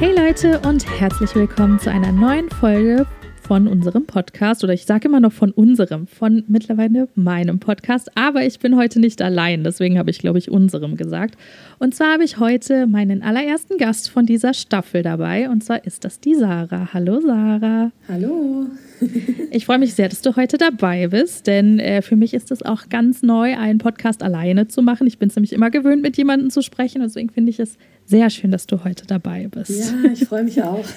Hey 0.00 0.12
Leute 0.16 0.60
und 0.66 0.88
herzlich 0.98 1.34
willkommen 1.36 1.78
zu 1.78 1.90
einer 1.90 2.10
neuen 2.10 2.50
Folge 2.50 3.06
von 3.46 3.68
unserem 3.68 4.06
Podcast 4.06 4.64
oder 4.64 4.72
ich 4.72 4.86
sage 4.86 5.06
immer 5.06 5.20
noch 5.20 5.32
von 5.32 5.50
unserem, 5.50 6.06
von 6.06 6.44
mittlerweile 6.48 7.08
meinem 7.14 7.58
Podcast, 7.58 8.10
aber 8.14 8.46
ich 8.46 8.58
bin 8.58 8.74
heute 8.74 9.00
nicht 9.00 9.20
allein, 9.20 9.64
deswegen 9.64 9.98
habe 9.98 10.10
ich 10.10 10.18
glaube 10.18 10.38
ich 10.38 10.50
unserem 10.50 10.96
gesagt. 10.96 11.36
Und 11.78 11.94
zwar 11.94 12.14
habe 12.14 12.24
ich 12.24 12.38
heute 12.38 12.86
meinen 12.86 13.22
allerersten 13.22 13.76
Gast 13.76 14.08
von 14.08 14.24
dieser 14.24 14.54
Staffel 14.54 15.02
dabei 15.02 15.50
und 15.50 15.62
zwar 15.62 15.84
ist 15.84 16.06
das 16.06 16.20
die 16.20 16.34
Sarah. 16.34 16.88
Hallo 16.94 17.20
Sarah. 17.20 17.92
Hallo. 18.08 18.66
ich 19.50 19.66
freue 19.66 19.78
mich 19.78 19.92
sehr, 19.92 20.08
dass 20.08 20.22
du 20.22 20.36
heute 20.36 20.56
dabei 20.56 21.08
bist, 21.08 21.46
denn 21.46 21.78
äh, 21.78 22.00
für 22.00 22.16
mich 22.16 22.32
ist 22.32 22.50
es 22.50 22.62
auch 22.62 22.88
ganz 22.88 23.22
neu, 23.22 23.58
einen 23.58 23.78
Podcast 23.78 24.22
alleine 24.22 24.68
zu 24.68 24.80
machen. 24.80 25.06
Ich 25.06 25.18
bin 25.18 25.28
es 25.28 25.36
nämlich 25.36 25.52
immer 25.52 25.70
gewöhnt, 25.70 26.00
mit 26.00 26.16
jemandem 26.16 26.48
zu 26.48 26.62
sprechen, 26.62 27.02
deswegen 27.02 27.28
finde 27.28 27.50
ich 27.50 27.60
es 27.60 27.76
sehr 28.06 28.30
schön, 28.30 28.50
dass 28.50 28.66
du 28.66 28.84
heute 28.84 29.06
dabei 29.06 29.48
bist. 29.48 29.92
Ja, 29.92 30.10
ich 30.10 30.24
freue 30.24 30.44
mich 30.44 30.62
auch. 30.62 30.84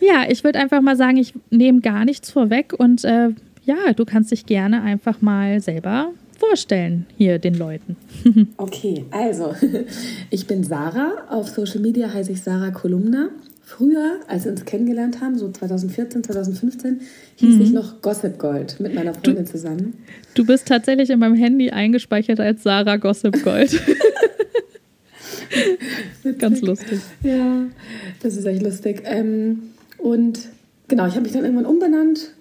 Ja, 0.00 0.24
ich 0.28 0.44
würde 0.44 0.58
einfach 0.58 0.80
mal 0.80 0.96
sagen, 0.96 1.16
ich 1.16 1.34
nehme 1.50 1.80
gar 1.80 2.04
nichts 2.04 2.30
vorweg 2.30 2.72
und 2.76 3.04
äh, 3.04 3.30
ja, 3.64 3.92
du 3.94 4.04
kannst 4.04 4.30
dich 4.30 4.46
gerne 4.46 4.82
einfach 4.82 5.20
mal 5.20 5.60
selber 5.60 6.12
vorstellen 6.38 7.06
hier 7.16 7.38
den 7.38 7.54
Leuten. 7.54 7.96
okay, 8.56 9.04
also 9.10 9.54
ich 10.30 10.46
bin 10.46 10.62
Sarah. 10.64 11.26
Auf 11.28 11.48
Social 11.48 11.80
Media 11.80 12.12
heiße 12.12 12.32
ich 12.32 12.42
Sarah 12.42 12.70
Kolumna. 12.70 13.30
Früher, 13.62 14.20
als 14.28 14.44
wir 14.44 14.52
uns 14.52 14.64
kennengelernt 14.64 15.20
haben, 15.20 15.36
so 15.36 15.50
2014, 15.50 16.24
2015, 16.24 17.00
hieß 17.36 17.56
mhm. 17.56 17.60
ich 17.60 17.70
noch 17.72 18.00
Gossip 18.00 18.38
Gold 18.38 18.80
mit 18.80 18.94
meiner 18.94 19.12
Freundin 19.12 19.44
du, 19.44 19.50
zusammen. 19.50 19.98
Du 20.32 20.46
bist 20.46 20.68
tatsächlich 20.68 21.10
in 21.10 21.18
meinem 21.18 21.34
Handy 21.34 21.68
eingespeichert 21.68 22.40
als 22.40 22.62
Sarah 22.62 22.96
Gossip 22.96 23.42
Gold. 23.42 23.78
Ganz 26.38 26.62
lustig. 26.62 27.00
Ja, 27.22 27.64
das 28.22 28.36
ist 28.36 28.46
echt 28.46 28.62
lustig. 28.62 29.02
Ähm, 29.04 29.58
und 29.98 30.48
genau, 30.88 31.06
ich 31.06 31.12
habe 31.12 31.22
mich 31.22 31.32
dann 31.32 31.44
irgendwann 31.44 31.66
umbenannt. 31.66 32.34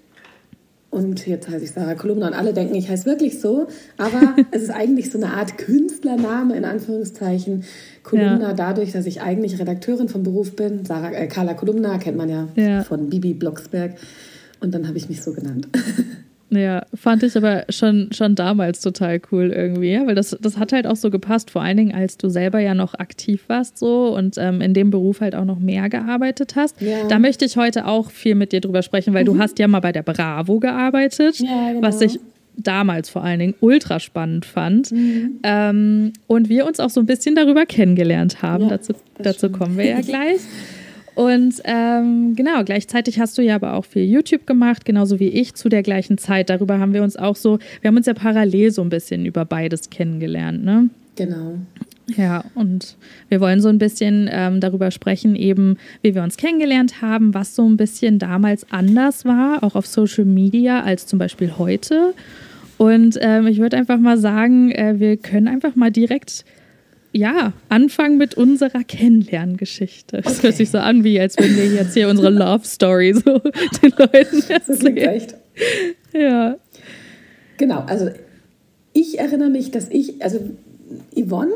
Und 0.89 1.27
jetzt 1.27 1.49
heiße 1.49 1.65
ich 1.65 1.71
Sarah 1.71 1.95
Kolumna 1.95 2.27
und 2.27 2.33
alle 2.33 2.53
denken, 2.53 2.73
ich 2.73 2.89
heiße 2.89 3.05
wirklich 3.05 3.39
so. 3.39 3.67
Aber 3.97 4.35
es 4.51 4.63
ist 4.63 4.69
eigentlich 4.71 5.11
so 5.11 5.17
eine 5.17 5.33
Art 5.33 5.57
Künstlername 5.57 6.55
in 6.55 6.65
Anführungszeichen. 6.65 7.65
Kolumna 8.03 8.49
ja. 8.49 8.53
dadurch, 8.53 8.93
dass 8.93 9.05
ich 9.05 9.21
eigentlich 9.21 9.59
Redakteurin 9.59 10.07
vom 10.07 10.23
Beruf 10.23 10.55
bin. 10.55 10.85
Sarah, 10.85 11.11
äh, 11.11 11.27
Carla 11.27 11.53
Kolumna 11.53 11.97
kennt 11.97 12.17
man 12.17 12.29
ja, 12.29 12.47
ja. 12.55 12.83
von 12.83 13.09
Bibi 13.09 13.33
Blocksberg. 13.33 13.95
Und 14.59 14.73
dann 14.73 14.87
habe 14.87 14.97
ich 14.97 15.09
mich 15.09 15.21
so 15.21 15.33
genannt. 15.33 15.67
Ja, 16.49 16.85
fand 16.93 17.23
ich 17.23 17.35
aber 17.35 17.65
schon, 17.69 18.09
schon 18.11 18.35
damals 18.35 18.79
total 18.79 19.19
cool 19.31 19.51
irgendwie, 19.51 19.91
ja? 19.91 20.07
weil 20.07 20.15
das, 20.15 20.37
das 20.41 20.57
hat 20.57 20.71
halt 20.71 20.87
auch 20.87 20.95
so 20.95 21.09
gepasst, 21.09 21.51
vor 21.51 21.61
allen 21.61 21.75
Dingen, 21.75 21.93
als 21.93 22.17
du 22.17 22.29
selber 22.29 22.59
ja 22.59 22.73
noch 22.73 22.93
aktiv 22.93 23.43
warst 23.47 23.77
so 23.77 24.15
und 24.15 24.37
ähm, 24.37 24.61
in 24.61 24.73
dem 24.73 24.89
Beruf 24.89 25.19
halt 25.19 25.35
auch 25.35 25.43
noch 25.43 25.59
mehr 25.59 25.89
gearbeitet 25.89 26.55
hast. 26.55 26.79
Ja. 26.81 27.07
Da 27.09 27.19
möchte 27.19 27.43
ich 27.43 27.57
heute 27.57 27.85
auch 27.85 28.11
viel 28.11 28.35
mit 28.35 28.53
dir 28.53 28.61
drüber 28.61 28.81
sprechen, 28.81 29.13
weil 29.13 29.23
mhm. 29.23 29.27
du 29.27 29.39
hast 29.39 29.59
ja 29.59 29.67
mal 29.67 29.81
bei 29.81 29.91
der 29.91 30.03
Bravo 30.03 30.59
gearbeitet, 30.59 31.39
ja, 31.39 31.73
genau. 31.73 31.81
was 31.81 31.99
ich 31.99 32.19
damals 32.55 33.09
vor 33.09 33.23
allen 33.23 33.39
Dingen 33.39 33.55
ultra 33.59 33.99
spannend 33.99 34.45
fand. 34.45 34.91
Mhm. 34.91 35.39
Ähm, 35.43 36.13
und 36.27 36.49
wir 36.49 36.65
uns 36.65 36.79
auch 36.79 36.89
so 36.89 37.01
ein 37.01 37.05
bisschen 37.05 37.35
darüber 37.35 37.65
kennengelernt 37.65 38.41
haben. 38.41 38.63
Ja, 38.63 38.69
dazu, 38.69 38.93
dazu 39.17 39.49
kommen 39.49 39.77
wir 39.77 39.85
ja 39.85 40.01
gleich. 40.01 40.41
Und 41.17 41.63
ähm, 41.63 42.35
genau, 42.35 42.63
gleichzeitig 42.63 43.19
hast 43.19 43.39
du 43.39 43.41
ja 43.41 43.55
aber 43.55 43.73
auch 43.73 43.85
viel 43.85 44.03
YouTube 44.03 44.45
gemacht, 44.45 44.85
genauso 44.85 45.19
wie 45.19 45.29
ich 45.29 45.55
zu 45.55 45.67
der 45.67 45.81
gleichen 45.81 46.19
Zeit. 46.19 46.51
Darüber 46.51 46.77
haben 46.77 46.93
wir 46.93 47.01
uns 47.01 47.17
auch 47.17 47.35
so, 47.35 47.57
wir 47.81 47.87
haben 47.87 47.97
uns 47.97 48.05
ja 48.05 48.13
parallel 48.13 48.69
so 48.69 48.83
ein 48.83 48.89
bisschen 48.89 49.25
über 49.25 49.43
beides 49.43 49.89
kennengelernt, 49.89 50.63
ne? 50.63 50.91
Genau. 51.15 51.55
Ja, 52.15 52.43
und 52.53 52.97
wir 53.29 53.41
wollen 53.41 53.61
so 53.61 53.69
ein 53.69 53.79
bisschen 53.79 54.29
ähm, 54.31 54.59
darüber 54.59 54.91
sprechen, 54.91 55.35
eben 55.35 55.77
wie 56.03 56.13
wir 56.13 56.21
uns 56.21 56.37
kennengelernt 56.37 57.01
haben, 57.01 57.33
was 57.33 57.55
so 57.55 57.67
ein 57.67 57.77
bisschen 57.77 58.19
damals 58.19 58.71
anders 58.71 59.25
war, 59.25 59.63
auch 59.63 59.73
auf 59.73 59.87
Social 59.87 60.25
Media, 60.25 60.81
als 60.81 61.07
zum 61.07 61.17
Beispiel 61.17 61.53
heute. 61.57 62.13
Und 62.77 63.17
ähm, 63.21 63.47
ich 63.47 63.57
würde 63.57 63.75
einfach 63.75 63.97
mal 63.97 64.19
sagen, 64.19 64.69
äh, 64.69 64.99
wir 64.99 65.17
können 65.17 65.47
einfach 65.47 65.75
mal 65.75 65.89
direkt 65.89 66.45
ja, 67.17 67.53
anfangen 67.69 68.17
mit 68.17 68.35
unserer 68.35 68.83
Kennenlerngeschichte. 68.83 70.21
Das 70.21 70.37
okay. 70.37 70.43
hört 70.47 70.55
sich 70.55 70.69
so 70.69 70.77
an, 70.77 71.03
wie 71.03 71.19
als 71.19 71.37
würden 71.37 71.57
wir 71.57 71.65
jetzt 71.65 71.93
hier 71.95 72.09
unsere 72.09 72.29
Love 72.29 72.65
Story 72.65 73.13
so 73.13 73.39
den 73.81 73.93
Leuten 73.97 74.43
erzählen. 74.47 74.97
echt. 74.97 75.35
Ja. 76.13 76.57
Genau, 77.57 77.79
also 77.87 78.09
ich 78.93 79.19
erinnere 79.19 79.49
mich, 79.49 79.71
dass 79.71 79.89
ich, 79.89 80.21
also 80.23 80.39
Yvonne, 81.15 81.53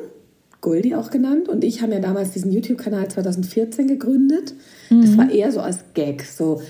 Goldie 0.62 0.96
auch 0.96 1.12
genannt, 1.12 1.48
und 1.48 1.64
ich 1.64 1.82
haben 1.82 1.92
ja 1.92 2.00
damals 2.00 2.32
diesen 2.32 2.52
YouTube-Kanal 2.52 3.08
2014 3.08 3.88
gegründet. 3.88 4.54
Mhm. 4.90 5.02
Das 5.02 5.18
war 5.18 5.32
eher 5.32 5.52
so 5.52 5.60
als 5.60 5.80
Gag. 5.94 6.24
So, 6.24 6.62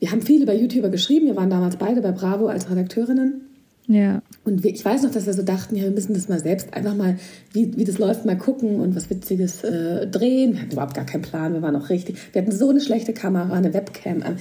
wir 0.00 0.10
haben 0.10 0.22
viel 0.22 0.42
über 0.42 0.52
YouTuber 0.52 0.88
geschrieben, 0.90 1.26
wir 1.26 1.36
waren 1.36 1.50
damals 1.50 1.76
beide 1.76 2.00
bei 2.02 2.10
Bravo 2.10 2.46
als 2.48 2.70
Redakteurinnen. 2.70 3.51
Ja. 3.92 4.22
Und 4.44 4.64
ich 4.64 4.84
weiß 4.84 5.02
noch, 5.02 5.10
dass 5.10 5.26
wir 5.26 5.34
so 5.34 5.42
dachten, 5.42 5.76
ja, 5.76 5.84
wir 5.84 5.90
müssen 5.90 6.14
das 6.14 6.28
mal 6.28 6.40
selbst 6.40 6.72
einfach 6.72 6.96
mal, 6.96 7.18
wie, 7.52 7.76
wie 7.76 7.84
das 7.84 7.98
läuft, 7.98 8.24
mal 8.24 8.38
gucken 8.38 8.80
und 8.80 8.96
was 8.96 9.10
Witziges 9.10 9.62
äh, 9.64 10.06
drehen. 10.06 10.54
Wir 10.54 10.62
hatten 10.62 10.72
überhaupt 10.72 10.94
gar 10.94 11.04
keinen 11.04 11.22
Plan, 11.22 11.52
wir 11.52 11.62
waren 11.62 11.74
noch 11.74 11.90
richtig. 11.90 12.16
Wir 12.32 12.42
hatten 12.42 12.52
so 12.52 12.70
eine 12.70 12.80
schlechte 12.80 13.12
Kamera, 13.12 13.52
eine 13.52 13.74
Webcam. 13.74 14.22
Ähm, 14.22 14.36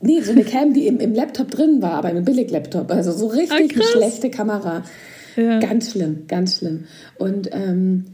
nee, 0.00 0.20
so 0.20 0.32
eine 0.32 0.44
Cam, 0.44 0.72
die 0.72 0.86
im, 0.86 0.98
im 0.98 1.14
Laptop 1.14 1.50
drin 1.50 1.82
war, 1.82 1.92
aber 1.92 2.10
im 2.10 2.24
Billig-Laptop. 2.24 2.90
Also 2.90 3.12
so 3.12 3.26
richtig 3.26 3.72
ah, 3.72 3.74
eine 3.74 3.84
schlechte 3.84 4.30
Kamera. 4.30 4.84
Ja. 5.36 5.58
Ganz 5.58 5.92
schlimm, 5.92 6.24
ganz 6.28 6.58
schlimm. 6.58 6.84
Und, 7.18 7.50
ähm, 7.52 8.06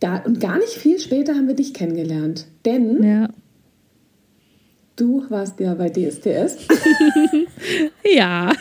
da, 0.00 0.16
und 0.16 0.40
gar 0.40 0.58
nicht 0.58 0.72
viel 0.72 0.98
später 0.98 1.34
haben 1.34 1.46
wir 1.46 1.54
dich 1.54 1.74
kennengelernt. 1.74 2.46
Denn 2.64 3.02
ja. 3.02 3.28
Du 4.96 5.24
warst 5.30 5.58
ja 5.58 5.74
bei 5.74 5.88
DSDS. 5.88 6.58
ja, 8.14 8.52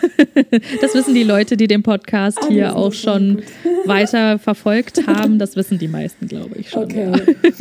das 0.80 0.96
wissen 0.96 1.14
die 1.14 1.24
Leute, 1.24 1.58
die 1.58 1.68
den 1.68 1.84
Podcast 1.84 2.40
ah, 2.42 2.48
hier 2.48 2.76
auch 2.76 2.94
schon 2.94 3.42
weiter 3.86 4.40
verfolgt 4.40 5.08
haben. 5.08 5.40
Das 5.40 5.58
wissen 5.58 5.78
die 5.78 5.90
meisten, 5.90 6.28
glaube 6.28 6.56
ich 6.56 6.70
schon. 6.70 6.84
Okay. 6.84 7.12
Ja. 7.12 7.52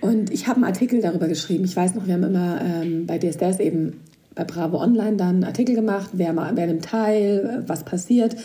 Und 0.08 0.32
ich 0.32 0.46
habe 0.46 0.56
einen 0.56 0.64
Artikel 0.64 1.00
darüber 1.00 1.26
geschrieben. 1.26 1.64
Ich 1.64 1.74
weiß 1.74 1.96
noch, 1.96 2.06
wir 2.06 2.14
haben 2.14 2.22
immer 2.22 2.60
ähm, 2.62 3.06
bei 3.06 3.18
DSDS 3.18 3.58
eben 3.58 3.94
bei 4.36 4.44
Bravo 4.44 4.80
Online 4.80 5.16
dann 5.16 5.28
einen 5.28 5.44
Artikel 5.44 5.74
gemacht, 5.74 6.10
wer, 6.12 6.36
wer 6.54 6.66
nimmt 6.68 6.84
teil, 6.84 7.64
was 7.66 7.82
passiert. 7.82 8.36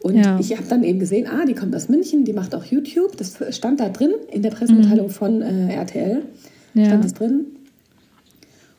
Und 0.00 0.16
ja. 0.16 0.38
ich 0.40 0.56
habe 0.56 0.66
dann 0.68 0.82
eben 0.82 0.98
gesehen, 0.98 1.26
ah, 1.26 1.44
die 1.44 1.54
kommt 1.54 1.76
aus 1.76 1.90
München, 1.90 2.24
die 2.24 2.32
macht 2.32 2.54
auch 2.54 2.64
YouTube. 2.64 3.18
Das 3.18 3.36
stand 3.50 3.80
da 3.80 3.90
drin 3.90 4.12
in 4.32 4.40
der 4.40 4.50
Pressemitteilung 4.50 5.08
mhm. 5.08 5.10
von 5.10 5.42
äh, 5.42 5.74
RTL. 5.74 6.22
Ja. 6.72 6.86
Stand 6.86 7.04
das 7.04 7.14
drin. 7.14 7.46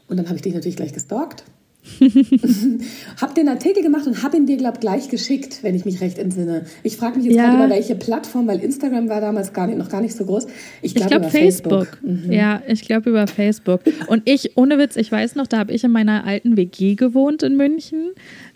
Und 0.07 0.17
dann 0.17 0.27
habe 0.27 0.35
ich 0.35 0.41
dich 0.41 0.53
natürlich 0.53 0.75
gleich 0.75 0.93
gestalkt. 0.93 1.43
habe 3.21 3.33
den 3.35 3.47
Artikel 3.47 3.83
gemacht 3.83 4.07
und 4.07 4.23
habe 4.23 4.37
ihn 4.37 4.45
dir, 4.45 4.57
glaube 4.57 4.75
ich, 4.75 4.79
gleich 4.79 5.09
geschickt, 5.09 5.59
wenn 5.61 5.75
ich 5.75 5.85
mich 5.85 6.01
recht 6.01 6.17
entsinne. 6.17 6.65
Ich 6.83 6.97
frage 6.97 7.17
mich 7.17 7.25
jetzt 7.25 7.35
ja. 7.35 7.45
gerade 7.45 7.65
über 7.65 7.75
welche 7.75 7.95
Plattform, 7.95 8.47
weil 8.47 8.59
Instagram 8.59 9.07
war 9.07 9.21
damals 9.21 9.53
gar 9.53 9.67
nicht, 9.67 9.77
noch 9.77 9.89
gar 9.89 10.01
nicht 10.01 10.15
so 10.15 10.25
groß. 10.25 10.47
Ich 10.81 10.95
glaube 10.95 11.19
glaub, 11.19 11.31
Facebook. 11.31 11.87
Facebook. 11.89 12.03
Mhm. 12.03 12.31
Ja, 12.31 12.61
ich 12.67 12.81
glaube 12.81 13.09
über 13.11 13.27
Facebook. 13.27 13.81
Und 14.07 14.23
ich, 14.25 14.57
ohne 14.57 14.79
Witz, 14.79 14.95
ich 14.95 15.11
weiß 15.11 15.35
noch, 15.35 15.47
da 15.47 15.59
habe 15.59 15.73
ich 15.73 15.83
in 15.83 15.91
meiner 15.91 16.25
alten 16.25 16.57
WG 16.57 16.95
gewohnt 16.95 17.43
in 17.43 17.55
München. 17.55 18.11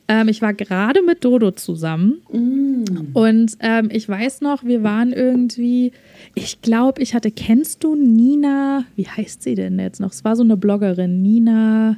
Ähm, 0.09 0.28
ich 0.28 0.42
war 0.42 0.56
gerade 0.56 1.03
mit 1.03 1.24
Dodo 1.24 1.52
zusammen. 1.52 2.16
Mm. 2.31 3.16
Und 3.16 3.58
ähm, 3.59 3.90
ich 3.94 4.09
weiß 4.09 4.42
noch, 4.42 4.64
wir 4.64 4.81
waren 4.81 5.14
irgendwie, 5.14 5.92
ich 6.34 6.62
glaube, 6.64 7.03
ich 7.03 7.14
hatte, 7.14 7.30
kennst 7.30 7.84
du 7.84 7.96
Nina, 7.96 8.86
wie 8.96 9.08
heißt 9.08 9.44
sie 9.44 9.53
denn 9.53 9.78
jetzt 9.78 10.02
noch? 10.02 10.12
Es 10.12 10.25
war 10.25 10.36
so 10.36 10.42
eine 10.44 10.58
Bloggerin, 10.58 11.22
Nina, 11.22 11.98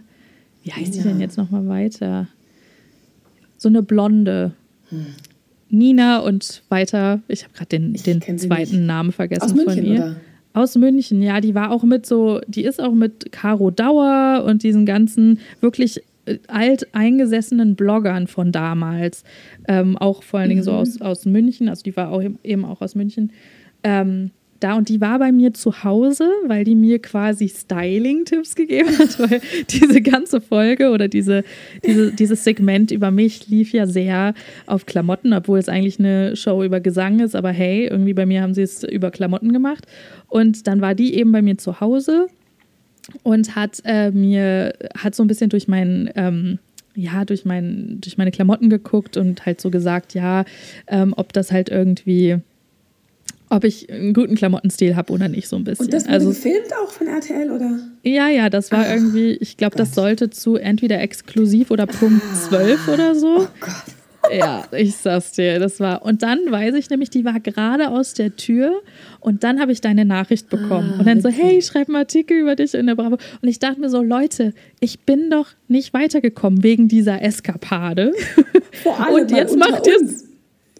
wie 0.64 0.74
heißt 0.74 0.92
Nina. 0.92 1.04
sie 1.04 1.10
denn 1.10 1.22
jetzt 1.22 1.38
nochmal 1.38 1.68
weiter? 1.70 2.28
So 3.58 3.70
eine 3.70 3.82
Blonde. 3.82 4.52
Hm. 4.90 5.06
Nina 5.70 6.20
und 6.20 6.64
weiter, 6.68 7.22
ich 7.30 7.44
habe 7.46 7.54
gerade 7.54 7.80
den, 7.80 7.94
den 7.94 8.38
zweiten 8.38 8.86
Namen 8.86 9.14
vergessen 9.14 9.44
Aus 9.44 9.54
München, 9.54 9.74
von 9.74 9.86
ihr. 9.86 10.00
Oder? 10.00 10.16
Aus 10.52 10.76
München, 10.76 11.22
ja, 11.22 11.40
die 11.40 11.56
war 11.56 11.72
auch 11.72 11.84
mit 11.84 12.06
so, 12.06 12.42
die 12.46 12.66
ist 12.66 12.82
auch 12.82 12.94
mit 12.94 13.32
Caro 13.32 13.72
Dauer 13.72 14.44
und 14.46 14.64
diesen 14.64 14.86
ganzen 14.86 15.40
wirklich 15.62 16.04
alteingesessenen 16.48 17.76
Bloggern 17.76 18.28
von 18.28 18.52
damals, 18.52 19.24
ähm, 19.68 19.98
auch 19.98 20.24
vor 20.24 20.40
allen 20.40 20.50
Dingen 20.50 20.62
mhm. 20.62 20.66
so 20.66 20.72
aus, 20.72 21.02
aus 21.02 21.26
München, 21.26 21.70
also 21.70 21.84
die 21.84 21.96
war 21.96 22.12
auch 22.12 22.24
eben 22.44 22.66
auch 22.66 22.82
aus 22.82 22.96
München, 22.96 23.32
ähm, 23.84 24.32
da 24.62 24.76
und 24.76 24.90
die 24.90 25.02
war 25.02 25.20
bei 25.20 25.32
mir 25.32 25.54
zu 25.54 25.84
Hause, 25.84 26.30
weil 26.46 26.64
die 26.64 26.76
mir 26.76 27.00
quasi 27.00 27.50
Styling-Tipps 27.50 28.56
gegeben 28.56 28.98
hat, 28.98 29.20
weil 29.32 29.42
diese 29.70 30.02
ganze 30.02 30.40
Folge 30.40 30.92
oder 30.92 31.08
diese, 31.08 31.44
diese, 31.84 32.12
dieses 32.14 32.44
Segment 32.44 32.92
über 32.92 33.12
mich 33.12 33.50
lief 33.50 33.74
ja 33.74 33.88
sehr 33.88 34.34
auf 34.68 34.86
Klamotten, 34.86 35.34
obwohl 35.34 35.60
es 35.60 35.68
eigentlich 35.68 36.00
eine 36.00 36.36
Show 36.36 36.64
über 36.64 36.80
Gesang 36.80 37.20
ist, 37.20 37.36
aber 37.36 37.50
hey, 37.50 37.88
irgendwie 37.88 38.14
bei 38.14 38.26
mir 38.26 38.42
haben 38.44 38.54
sie 38.54 38.62
es 38.62 38.84
über 38.84 39.12
Klamotten 39.12 39.52
gemacht. 39.52 39.88
Und 40.28 40.68
dann 40.68 40.80
war 40.80 40.96
die 40.96 41.16
eben 41.16 41.32
bei 41.32 41.42
mir 41.42 41.58
zu 41.58 41.82
Hause 41.82 42.28
und 43.24 43.56
hat 43.56 43.82
äh, 43.86 44.12
mir, 44.12 44.74
hat 44.98 45.16
so 45.16 45.24
ein 45.24 45.28
bisschen 45.28 45.50
durch 45.50 45.68
meinen 45.68 46.10
ähm, 46.16 46.60
ja, 46.96 47.26
durch, 47.26 47.46
mein, 47.46 48.00
durch 48.02 48.18
meine 48.18 48.32
Klamotten 48.32 48.70
geguckt 48.70 49.18
und 49.18 49.46
halt 49.46 49.62
so 49.62 49.70
gesagt, 49.70 50.14
ja, 50.14 50.46
ähm, 50.88 51.14
ob 51.16 51.34
das 51.34 51.52
halt 51.52 51.70
irgendwie, 51.70 52.38
ob 53.50 53.64
ich 53.64 53.92
einen 53.92 54.14
guten 54.14 54.36
Klamottenstil 54.36 54.96
habe 54.96 55.14
oder 55.14 55.28
nicht, 55.28 55.48
so 55.48 55.56
ein 55.56 55.64
bisschen. 55.64 55.86
Und 55.86 55.94
das 55.94 56.04
wurde 56.04 56.14
also, 56.14 56.30
gefilmt 56.30 56.74
auch 56.84 56.92
von 56.92 57.08
RTL, 57.08 57.52
oder? 57.52 57.80
Ja, 58.04 58.30
ja, 58.30 58.50
das 58.50 58.72
war 58.72 58.86
Ach, 58.86 58.94
irgendwie, 58.94 59.32
ich 59.34 59.58
glaube, 59.58 59.76
das 59.78 59.96
sollte 59.96 60.30
zu 60.30 60.56
entweder 60.56 61.00
exklusiv 61.00 61.72
oder 61.72 61.88
Punkt 61.88 62.24
ah, 62.30 62.50
12 62.50 62.88
oder 62.90 63.16
so. 63.16 63.42
Oh 63.42 63.48
Gott. 63.60 63.96
Ja, 64.32 64.64
ich 64.72 64.96
sag's 64.96 65.32
dir, 65.32 65.60
das 65.60 65.80
war. 65.80 66.04
Und 66.04 66.24
dann 66.24 66.40
weiß 66.50 66.76
ich 66.76 66.90
nämlich, 66.90 67.10
die 67.10 67.26
war 67.26 67.40
gerade 67.40 67.90
aus 67.90 68.14
der 68.14 68.36
Tür 68.36 68.82
und 69.20 69.44
dann 69.44 69.60
habe 69.60 69.72
ich 69.72 69.82
deine 69.82 70.06
Nachricht 70.06 70.50
bekommen. 70.50 70.94
Ah, 70.96 71.00
und 71.00 71.08
dann 71.08 71.22
so, 71.22 71.30
hey, 71.30 71.58
ich 71.58 71.66
schreibe 71.66 71.90
einen 71.90 71.98
Artikel 71.98 72.38
über 72.38 72.56
dich 72.56 72.74
in 72.74 72.88
der 72.88 72.96
Bravo. 72.96 73.18
Und 73.42 73.48
ich 73.48 73.60
dachte 73.60 73.80
mir 73.80 73.90
so, 73.90 74.02
Leute, 74.02 74.54
ich 74.80 75.02
bin 75.02 75.30
doch 75.30 75.48
nicht 75.68 75.94
weitergekommen 75.94 76.64
wegen 76.64 76.88
dieser 76.88 77.22
Eskapade. 77.22 78.14
Vor 78.84 79.00
allem 79.00 79.24
und 79.24 79.32
jetzt 79.32 79.58
macht 79.58 79.88
ihr 79.88 79.98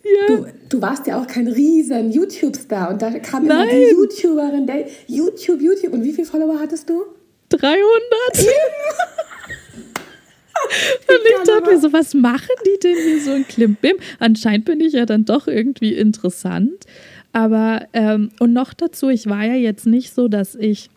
ja. 0.04 0.36
Du, 0.36 0.46
du, 0.68 0.82
warst 0.82 1.06
ja 1.06 1.22
auch 1.22 1.28
kein 1.28 1.48
riesen 1.48 2.12
YouTube-Star 2.12 2.90
und 2.90 3.02
da 3.04 3.12
kam 3.20 3.46
Nein. 3.46 3.70
immer 3.70 3.80
die 3.80 3.92
YouTuberin, 3.92 4.66
der 4.66 4.86
YouTube, 5.06 5.62
YouTube. 5.62 5.94
Und 5.94 6.04
wie 6.04 6.12
viele 6.12 6.26
Follower 6.26 6.60
hattest 6.60 6.90
du? 6.90 7.04
300. 7.50 7.78
Und 11.08 11.18
ich 11.26 11.48
dachte 11.48 11.70
mir 11.70 11.80
so, 11.80 11.92
was 11.94 12.14
machen 12.14 12.56
die 12.66 12.80
denn 12.80 12.96
hier 12.96 13.22
so 13.22 13.32
ein 13.32 13.48
Klimbim? 13.48 13.96
Anscheinend 14.20 14.66
bin 14.66 14.80
ich 14.80 14.94
ja 14.94 15.06
dann 15.06 15.26
doch 15.26 15.48
irgendwie 15.48 15.94
interessant. 15.94 16.86
Aber, 17.34 17.88
ähm, 17.94 18.32
und 18.40 18.54
noch 18.54 18.74
dazu, 18.74 19.10
ich 19.10 19.28
war 19.28 19.46
ja 19.46 19.56
jetzt 19.56 19.86
nicht 19.86 20.14
so, 20.14 20.28
dass 20.28 20.56
ich 20.56 20.90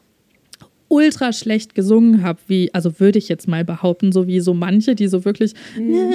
ultra 0.95 1.33
schlecht 1.33 1.75
gesungen 1.75 2.23
habe, 2.23 2.39
wie, 2.47 2.73
also 2.73 3.01
würde 3.01 3.19
ich 3.19 3.29
jetzt 3.29 3.49
mal 3.49 3.65
behaupten, 3.65 4.13
so 4.13 4.29
wie 4.29 4.39
so 4.39 4.55
manche, 4.55 4.95
die 4.95 5.09
so 5.09 5.25
wirklich 5.25 5.55
mhm. 5.77 6.13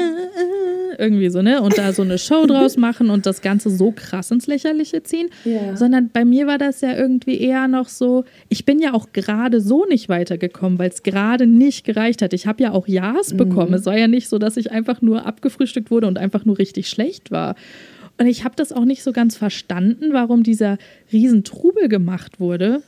irgendwie 0.98 1.30
so, 1.30 1.42
ne, 1.42 1.62
und 1.62 1.78
da 1.78 1.92
so 1.92 2.02
eine 2.02 2.18
Show 2.18 2.46
draus 2.46 2.78
machen 2.78 3.10
und 3.10 3.26
das 3.26 3.42
Ganze 3.42 3.70
so 3.70 3.92
krass 3.92 4.32
ins 4.32 4.48
Lächerliche 4.48 5.04
ziehen, 5.04 5.30
ja. 5.44 5.76
sondern 5.76 6.10
bei 6.10 6.24
mir 6.24 6.48
war 6.48 6.58
das 6.58 6.82
ja 6.82 6.96
irgendwie 6.96 7.40
eher 7.40 7.68
noch 7.68 7.90
so, 7.90 8.24
ich 8.48 8.66
bin 8.66 8.80
ja 8.80 8.94
auch 8.94 9.08
gerade 9.12 9.60
so 9.60 9.86
nicht 9.86 10.08
weitergekommen, 10.08 10.80
weil 10.80 10.90
es 10.90 11.04
gerade 11.04 11.46
nicht 11.46 11.86
gereicht 11.86 12.22
hat. 12.22 12.34
Ich 12.34 12.48
habe 12.48 12.64
ja 12.64 12.72
auch 12.72 12.88
Ja's 12.88 13.36
bekommen. 13.36 13.70
Mhm. 13.70 13.76
Es 13.76 13.86
war 13.86 13.98
ja 13.98 14.08
nicht 14.08 14.30
so, 14.30 14.38
dass 14.38 14.58
ich 14.58 14.72
einfach 14.72 15.02
nur 15.02 15.26
abgefrühstückt 15.26 15.92
wurde 15.92 16.08
und 16.08 16.18
einfach 16.18 16.46
nur 16.46 16.58
richtig 16.58 16.90
schlecht 16.90 17.32
war. 17.32 17.56
Und 18.18 18.28
ich 18.28 18.44
habe 18.44 18.56
das 18.58 18.74
auch 18.74 18.84
nicht 18.84 19.04
so 19.04 19.14
ganz 19.14 19.38
verstanden, 19.38 20.12
warum 20.12 20.44
dieser 20.44 20.78
Riesentrubel 21.12 21.88
gemacht 21.88 22.40
wurde. 22.40 22.82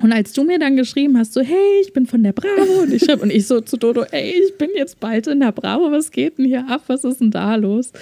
Und 0.00 0.12
als 0.12 0.32
du 0.32 0.44
mir 0.44 0.58
dann 0.58 0.76
geschrieben 0.76 1.18
hast, 1.18 1.32
so, 1.32 1.40
hey, 1.40 1.80
ich 1.82 1.92
bin 1.92 2.06
von 2.06 2.22
der 2.22 2.32
Bravo 2.32 2.82
und 2.82 2.92
ich 2.92 3.04
schreibe, 3.04 3.22
und 3.22 3.30
ich 3.30 3.46
so 3.46 3.60
zu 3.60 3.76
Dodo, 3.76 4.04
ey, 4.10 4.32
ich 4.46 4.56
bin 4.56 4.70
jetzt 4.76 5.00
bald 5.00 5.26
in 5.26 5.40
der 5.40 5.52
Bravo, 5.52 5.90
was 5.90 6.10
geht 6.10 6.38
denn 6.38 6.44
hier 6.44 6.68
ab? 6.68 6.82
Was 6.86 7.04
ist 7.04 7.20
denn 7.20 7.30
da 7.30 7.56
los? 7.56 7.92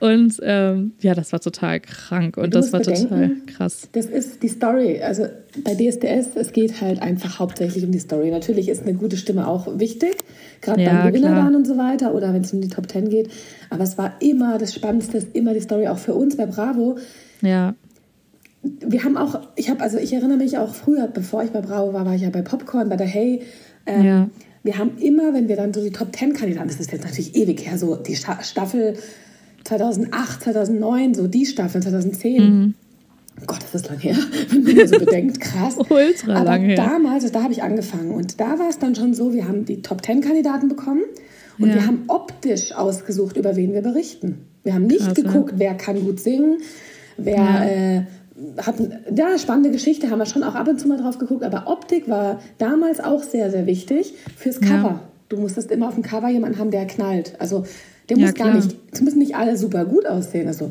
Und 0.00 0.38
ähm, 0.42 0.92
ja, 1.00 1.14
das 1.14 1.32
war 1.32 1.40
total 1.40 1.80
krank 1.80 2.36
und 2.36 2.54
das 2.54 2.72
war 2.72 2.80
bedenken, 2.80 3.08
total 3.08 3.30
krass. 3.46 3.88
Das 3.92 4.06
ist 4.06 4.42
die 4.42 4.48
Story. 4.48 5.00
Also 5.02 5.26
bei 5.62 5.74
DSDS, 5.74 6.30
es 6.34 6.52
geht 6.52 6.80
halt 6.80 7.00
einfach 7.00 7.38
hauptsächlich 7.38 7.84
um 7.84 7.92
die 7.92 8.00
Story. 8.00 8.30
Natürlich 8.30 8.68
ist 8.68 8.82
eine 8.82 8.94
gute 8.94 9.16
Stimme 9.16 9.46
auch 9.46 9.78
wichtig, 9.78 10.16
gerade 10.60 10.82
ja, 10.82 11.02
beim 11.02 11.12
Gewinner 11.12 11.52
und 11.54 11.66
so 11.66 11.78
weiter 11.78 12.14
oder 12.14 12.34
wenn 12.34 12.42
es 12.42 12.52
um 12.52 12.60
die 12.60 12.68
Top 12.68 12.88
Ten 12.88 13.08
geht. 13.08 13.30
Aber 13.70 13.84
es 13.84 13.96
war 13.96 14.16
immer 14.20 14.58
das 14.58 14.74
Spannendste, 14.74 15.24
immer 15.32 15.54
die 15.54 15.60
Story, 15.60 15.86
auch 15.86 15.98
für 15.98 16.14
uns 16.14 16.36
bei 16.36 16.46
Bravo. 16.46 16.98
Ja 17.40 17.74
wir 18.80 19.04
haben 19.04 19.16
auch, 19.16 19.40
ich 19.56 19.70
habe, 19.70 19.82
also 19.82 19.98
ich 19.98 20.12
erinnere 20.12 20.38
mich 20.38 20.58
auch 20.58 20.74
früher, 20.74 21.08
bevor 21.08 21.42
ich 21.42 21.50
bei 21.50 21.60
Bravo 21.60 21.92
war, 21.92 22.06
war 22.06 22.14
ich 22.14 22.22
ja 22.22 22.30
bei 22.30 22.42
Popcorn, 22.42 22.88
bei 22.88 22.96
der 22.96 23.06
Hey. 23.06 23.42
Ähm, 23.86 24.04
ja. 24.04 24.28
Wir 24.62 24.78
haben 24.78 24.98
immer, 24.98 25.32
wenn 25.32 25.48
wir 25.48 25.56
dann 25.56 25.72
so 25.72 25.82
die 25.82 25.92
Top 25.92 26.12
Ten 26.12 26.32
Kandidaten, 26.32 26.68
das 26.68 26.80
ist 26.80 26.90
jetzt 26.90 27.04
natürlich 27.04 27.36
ewig 27.36 27.64
her, 27.64 27.78
so 27.78 27.94
die 27.94 28.16
Staffel 28.16 28.96
2008, 29.64 30.42
2009, 30.42 31.14
so 31.14 31.26
die 31.26 31.46
Staffel 31.46 31.82
2010. 31.82 32.42
Mhm. 32.42 32.74
Gott, 33.46 33.62
das 33.62 33.74
ist 33.74 33.88
lang 33.88 33.98
her, 33.98 34.16
wenn 34.50 34.76
man 34.76 34.88
so 34.88 34.98
bedenkt, 34.98 35.40
krass. 35.40 35.76
Ultra 35.88 36.34
Aber 36.34 36.44
lang 36.44 36.62
her. 36.62 36.76
damals, 36.76 37.30
da 37.30 37.42
habe 37.42 37.52
ich 37.52 37.62
angefangen 37.62 38.10
und 38.10 38.40
da 38.40 38.58
war 38.58 38.68
es 38.68 38.78
dann 38.78 38.94
schon 38.94 39.14
so, 39.14 39.34
wir 39.34 39.46
haben 39.46 39.64
die 39.66 39.82
Top 39.82 40.02
Ten 40.02 40.20
Kandidaten 40.20 40.68
bekommen 40.68 41.02
und 41.58 41.68
ja. 41.68 41.74
wir 41.74 41.86
haben 41.86 42.04
optisch 42.08 42.72
ausgesucht, 42.72 43.36
über 43.36 43.56
wen 43.56 43.72
wir 43.72 43.82
berichten. 43.82 44.46
Wir 44.62 44.74
haben 44.74 44.86
nicht 44.86 45.04
Krass, 45.04 45.14
geguckt, 45.14 45.52
ja. 45.52 45.58
wer 45.58 45.74
kann 45.74 46.02
gut 46.02 46.18
singen, 46.18 46.58
wer 47.18 47.98
äh, 47.98 48.02
hat 48.58 48.74
ja 49.14 49.38
spannende 49.38 49.70
Geschichte, 49.70 50.10
haben 50.10 50.18
wir 50.18 50.26
schon 50.26 50.42
auch 50.42 50.54
ab 50.54 50.68
und 50.68 50.78
zu 50.78 50.88
mal 50.88 50.98
drauf 50.98 51.18
geguckt, 51.18 51.42
aber 51.42 51.66
Optik 51.66 52.08
war 52.08 52.40
damals 52.58 53.00
auch 53.00 53.22
sehr, 53.22 53.50
sehr 53.50 53.66
wichtig 53.66 54.14
fürs 54.36 54.60
Cover. 54.60 54.82
Ja. 54.82 55.00
Du 55.28 55.38
musstest 55.38 55.70
immer 55.70 55.88
auf 55.88 55.94
dem 55.94 56.02
Cover 56.02 56.28
jemanden 56.28 56.58
haben, 56.58 56.70
der 56.70 56.86
knallt. 56.86 57.34
Also 57.38 57.64
der 58.08 58.18
muss 58.18 58.28
ja, 58.28 58.32
gar 58.32 58.54
nicht, 58.54 58.76
es 58.92 59.00
müssen 59.00 59.18
nicht 59.18 59.34
alle 59.34 59.56
super 59.56 59.84
gut 59.84 60.06
aussehen. 60.06 60.46
Also, 60.46 60.70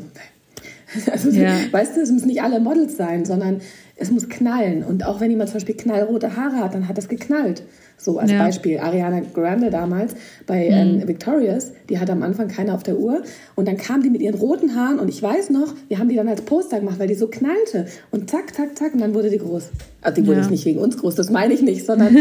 also 1.10 1.30
ja. 1.30 1.54
weißt 1.70 1.96
du, 1.96 2.00
es 2.00 2.10
müssen 2.10 2.28
nicht 2.28 2.42
alle 2.42 2.60
Models 2.60 2.96
sein, 2.96 3.24
sondern 3.24 3.60
es 3.96 4.10
muss 4.10 4.28
knallen. 4.28 4.84
Und 4.84 5.04
auch 5.04 5.20
wenn 5.20 5.30
jemand 5.30 5.50
zum 5.50 5.56
Beispiel 5.56 5.76
knallrote 5.76 6.36
Haare 6.36 6.56
hat, 6.56 6.74
dann 6.74 6.88
hat 6.88 6.96
das 6.96 7.08
geknallt. 7.08 7.62
So 7.98 8.18
als 8.18 8.30
ja. 8.30 8.38
Beispiel 8.44 8.78
Ariana 8.78 9.20
Grande 9.32 9.70
damals 9.70 10.14
bei 10.46 10.66
mhm. 10.66 11.00
ähm, 11.00 11.08
Victorious, 11.08 11.72
die 11.88 11.98
hatte 11.98 12.12
am 12.12 12.22
Anfang 12.22 12.48
keine 12.48 12.74
auf 12.74 12.82
der 12.82 12.98
Uhr 12.98 13.22
und 13.54 13.66
dann 13.66 13.76
kam 13.76 14.02
die 14.02 14.10
mit 14.10 14.20
ihren 14.20 14.34
roten 14.34 14.76
Haaren 14.76 14.98
und 14.98 15.08
ich 15.08 15.22
weiß 15.22 15.50
noch, 15.50 15.74
wir 15.88 15.98
haben 15.98 16.08
die 16.08 16.16
dann 16.16 16.28
als 16.28 16.42
Poster 16.42 16.80
gemacht, 16.80 16.98
weil 16.98 17.08
die 17.08 17.14
so 17.14 17.28
knallte 17.28 17.86
und 18.10 18.30
zack, 18.30 18.54
zack, 18.54 18.76
zack 18.76 18.94
und 18.94 19.00
dann 19.00 19.14
wurde 19.14 19.30
die 19.30 19.38
groß. 19.38 19.68
Also 20.02 20.20
die 20.20 20.26
wurde 20.28 20.40
ja. 20.40 20.48
nicht 20.48 20.64
wegen 20.66 20.78
uns 20.78 20.98
groß, 20.98 21.14
das 21.14 21.30
meine 21.30 21.54
ich 21.54 21.62
nicht, 21.62 21.86
sondern 21.86 22.16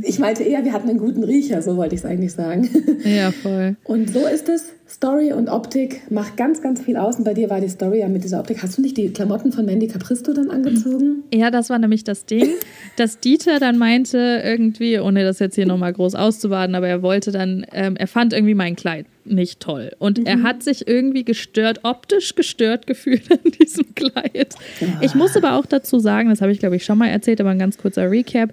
ich 0.02 0.18
meinte 0.18 0.42
eher, 0.42 0.64
wir 0.64 0.72
hatten 0.72 0.88
einen 0.88 0.98
guten 0.98 1.24
Riecher, 1.24 1.60
so 1.60 1.76
wollte 1.76 1.94
ich 1.94 2.02
es 2.02 2.06
eigentlich 2.06 2.32
sagen. 2.32 2.68
Ja, 3.04 3.30
voll. 3.30 3.76
Und 3.84 4.10
so 4.10 4.26
ist 4.26 4.48
es. 4.48 4.72
Story 4.88 5.32
und 5.32 5.48
Optik 5.48 6.10
macht 6.10 6.36
ganz, 6.36 6.62
ganz 6.62 6.80
viel 6.80 6.96
aus. 6.96 7.16
Und 7.16 7.24
bei 7.24 7.34
dir 7.34 7.50
war 7.50 7.60
die 7.60 7.68
Story 7.68 8.00
ja 8.00 8.08
mit 8.08 8.22
dieser 8.22 8.38
Optik. 8.38 8.62
Hast 8.62 8.78
du 8.78 8.82
nicht 8.82 8.96
die 8.96 9.12
Klamotten 9.12 9.50
von 9.50 9.66
Mandy 9.66 9.88
Capristo 9.88 10.32
dann 10.32 10.48
angezogen? 10.48 11.24
Ja, 11.34 11.50
das 11.50 11.70
war 11.70 11.78
nämlich 11.78 12.04
das 12.04 12.24
Ding, 12.24 12.50
dass 12.96 13.18
Dieter 13.18 13.58
dann 13.58 13.78
meinte, 13.78 14.42
irgendwie, 14.44 15.00
ohne 15.00 15.24
das 15.24 15.40
jetzt 15.40 15.56
hier 15.56 15.66
nochmal 15.66 15.92
groß 15.92 16.14
auszubaden, 16.14 16.76
aber 16.76 16.86
er 16.86 17.02
wollte 17.02 17.32
dann, 17.32 17.66
ähm, 17.72 17.96
er 17.96 18.06
fand 18.06 18.32
irgendwie 18.32 18.54
mein 18.54 18.76
Kleid 18.76 19.06
nicht 19.24 19.58
toll. 19.58 19.90
Und 19.98 20.18
mhm. 20.18 20.26
er 20.26 20.42
hat 20.44 20.62
sich 20.62 20.86
irgendwie 20.86 21.24
gestört, 21.24 21.80
optisch 21.82 22.36
gestört 22.36 22.86
gefühlt 22.86 23.30
an 23.32 23.40
diesem 23.60 23.92
Kleid. 23.96 24.54
Ich 25.00 25.16
muss 25.16 25.36
aber 25.36 25.54
auch 25.54 25.66
dazu 25.66 25.98
sagen, 25.98 26.28
das 26.28 26.40
habe 26.40 26.52
ich 26.52 26.60
glaube 26.60 26.76
ich 26.76 26.84
schon 26.84 26.98
mal 26.98 27.08
erzählt, 27.08 27.40
aber 27.40 27.50
ein 27.50 27.58
ganz 27.58 27.76
kurzer 27.76 28.08
Recap 28.08 28.52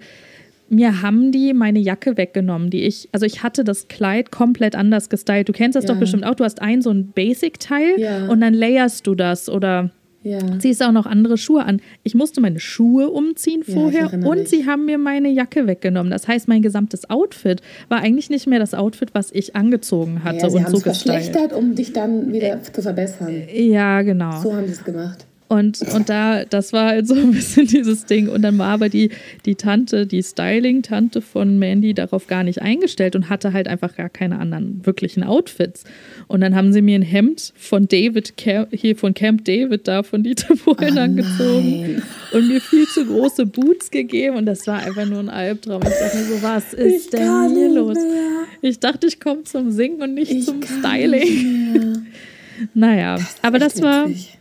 mir 0.70 1.02
haben 1.02 1.32
die 1.32 1.54
meine 1.54 1.80
Jacke 1.80 2.18
weggenommen, 2.18 2.70
die 2.70 2.84
ich, 2.84 3.10
also 3.12 3.26
ich 3.26 3.44
hatte 3.44 3.64
das 3.64 3.88
Kleid 3.88 4.32
komplett 4.32 4.76
anders 4.76 5.10
gestylt. 5.10 5.50
Du 5.50 5.54
kennst 5.54 5.76
das 5.76 5.86
ja. 5.86 5.94
doch 5.94 6.00
bestimmt 6.00 6.26
auch. 6.26 6.36
Du 6.36 6.44
hast 6.44 6.62
ein 6.62 6.82
so 6.82 6.90
ein 6.90 7.08
Basic-Teil 7.08 8.00
ja. 8.00 8.28
und 8.28 8.42
dann 8.42 8.54
layerst 8.54 9.06
du 9.08 9.16
das 9.16 9.50
oder 9.50 9.92
ja. 10.24 10.40
ziehst 10.60 10.82
auch 10.84 10.92
noch 10.92 11.06
andere 11.06 11.38
Schuhe 11.38 11.66
an. 11.66 11.82
Ich 12.04 12.16
musste 12.16 12.42
meine 12.42 12.60
Schuhe 12.60 13.10
umziehen 13.10 13.64
vorher 13.64 14.14
und 14.14 14.40
mich. 14.40 14.50
sie 14.50 14.66
haben 14.66 14.86
mir 14.86 14.98
meine 14.98 15.30
Jacke 15.30 15.68
weggenommen. 15.68 16.12
Das 16.12 16.28
heißt, 16.28 16.48
mein 16.48 16.62
gesamtes 16.62 17.10
Outfit 17.10 17.62
war 17.90 18.00
eigentlich 18.00 18.30
nicht 18.30 18.48
mehr 18.48 18.60
das 18.60 18.74
Outfit, 18.74 19.14
was 19.14 19.32
ich 19.32 19.56
angezogen 19.56 20.24
hatte 20.24 20.44
ja, 20.44 20.50
sie 20.50 20.58
und 20.58 20.70
so 20.70 20.80
verschlechtert, 20.80 21.54
um 21.54 21.76
dich 21.76 21.94
dann 21.94 22.32
wieder 22.32 22.56
äh, 22.56 22.62
zu 22.62 22.82
verbessern. 22.82 23.44
Ja, 23.54 24.02
genau. 24.02 24.42
So 24.42 24.56
haben 24.56 24.66
sie 24.66 24.74
es 24.74 24.84
gemacht. 24.84 25.28
Und, 25.50 25.82
und 25.94 26.10
da, 26.10 26.46
das 26.46 26.74
war 26.74 26.88
halt 26.88 27.08
so 27.08 27.14
ein 27.14 27.32
bisschen 27.32 27.68
dieses 27.68 28.06
Ding. 28.06 28.28
Und 28.28 28.42
dann 28.42 28.58
war 28.58 28.70
aber 28.70 28.90
die, 28.90 29.10
die 29.46 29.56
Tante, 29.56 30.08
die 30.08 30.24
Styling-Tante 30.24 31.22
von 31.22 31.60
Mandy 31.60 31.94
darauf 31.94 32.28
gar 32.28 32.44
nicht 32.44 32.62
eingestellt 32.62 33.16
und 33.16 33.30
hatte 33.30 33.54
halt 33.54 33.68
einfach 33.68 33.96
gar 33.96 34.10
keine 34.10 34.40
anderen 34.40 34.86
wirklichen 34.86 35.24
Outfits. 35.24 35.84
Und 36.28 36.42
dann 36.42 36.56
haben 36.56 36.74
sie 36.74 36.82
mir 36.82 36.98
ein 36.98 37.04
Hemd 37.04 37.54
von 37.56 37.88
David, 37.88 38.34
hier 38.72 38.96
von 38.96 39.14
Camp 39.14 39.46
David 39.46 39.88
da 39.88 40.04
von 40.04 40.24
Dieter 40.24 40.56
Bohlen 40.66 40.98
oh 40.98 41.02
angezogen 41.02 42.02
und 42.32 42.48
mir 42.48 42.62
viel 42.62 42.88
zu 42.88 43.06
große 43.06 43.46
Boots 43.46 43.92
gegeben. 43.92 44.38
Und 44.38 44.46
das 44.46 44.66
war 44.66 44.80
einfach 44.80 45.06
nur 45.06 45.20
ein 45.20 45.30
Albtraum. 45.30 45.82
Ich 45.84 45.90
dachte 45.90 46.18
mir 46.18 46.24
so, 46.24 46.42
was 46.42 46.74
ist 46.74 47.06
ich 47.06 47.10
denn 47.12 47.50
hier 47.50 47.70
los? 47.70 47.96
Mehr. 47.96 48.46
Ich 48.62 48.80
dachte, 48.80 49.08
ich 49.08 49.20
komme 49.20 49.44
zum 49.44 49.72
Singen 49.72 50.02
und 50.02 50.14
nicht 50.14 50.32
ich 50.32 50.46
zum 50.46 50.62
Styling. 50.64 51.74
Nicht 51.74 52.02
naja, 52.74 53.18
das 53.18 53.36
aber 53.42 53.60
das 53.60 53.82
war. 53.82 54.10
Witzig 54.10 54.40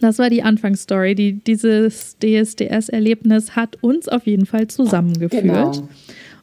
das 0.00 0.18
war 0.18 0.30
die 0.30 0.42
Anfangsstory. 0.42 1.14
Die, 1.14 1.32
dieses 1.34 2.16
DSDS-Erlebnis 2.18 3.56
hat 3.56 3.76
uns 3.82 4.08
auf 4.08 4.26
jeden 4.26 4.46
Fall 4.46 4.68
zusammengeführt. 4.68 5.42
Genau. 5.42 5.88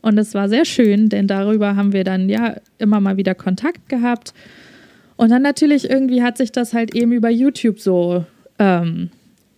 Und 0.02 0.18
es 0.18 0.34
war 0.34 0.50
sehr 0.50 0.66
schön, 0.66 1.10
denn 1.10 1.28
darüber 1.28 1.76
haben 1.76 1.94
wir 1.94 2.04
dann 2.04 2.28
ja 2.30 2.56
immer 2.80 3.00
mal 3.00 3.18
wieder 3.18 3.36
Kontakt 3.36 3.88
gehabt. 3.88 4.34
Und 5.16 5.30
dann 5.30 5.44
natürlich 5.44 5.90
irgendwie 5.90 6.24
hat 6.24 6.38
sich 6.38 6.52
das 6.52 6.74
halt 6.74 6.96
eben 6.96 7.12
über 7.12 7.30
YouTube 7.30 7.80
so 7.80 8.26
ähm, 8.58 9.12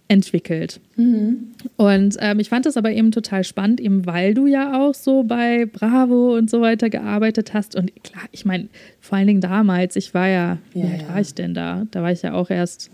entwickelt. 0.09 0.81
Mhm. 0.97 1.53
Und 1.77 2.17
ähm, 2.19 2.39
ich 2.39 2.49
fand 2.49 2.65
das 2.65 2.75
aber 2.75 2.91
eben 2.91 3.11
total 3.11 3.43
spannend, 3.45 3.79
eben 3.79 4.05
weil 4.05 4.33
du 4.33 4.47
ja 4.47 4.81
auch 4.81 4.93
so 4.93 5.23
bei 5.23 5.65
Bravo 5.65 6.35
und 6.35 6.49
so 6.49 6.59
weiter 6.59 6.89
gearbeitet 6.89 7.53
hast. 7.53 7.75
Und 7.75 7.91
klar, 8.03 8.23
ich 8.31 8.43
meine, 8.43 8.67
vor 8.99 9.17
allen 9.17 9.27
Dingen 9.27 9.41
damals, 9.41 9.95
ich 9.95 10.13
war 10.13 10.27
ja, 10.27 10.57
ja 10.73 10.83
wie 10.83 10.83
alt 10.83 11.01
ja. 11.03 11.07
war 11.09 11.21
ich 11.21 11.33
denn 11.33 11.53
da? 11.53 11.87
Da 11.91 12.03
war 12.03 12.11
ich 12.11 12.21
ja 12.21 12.33
auch 12.33 12.49
erst 12.49 12.91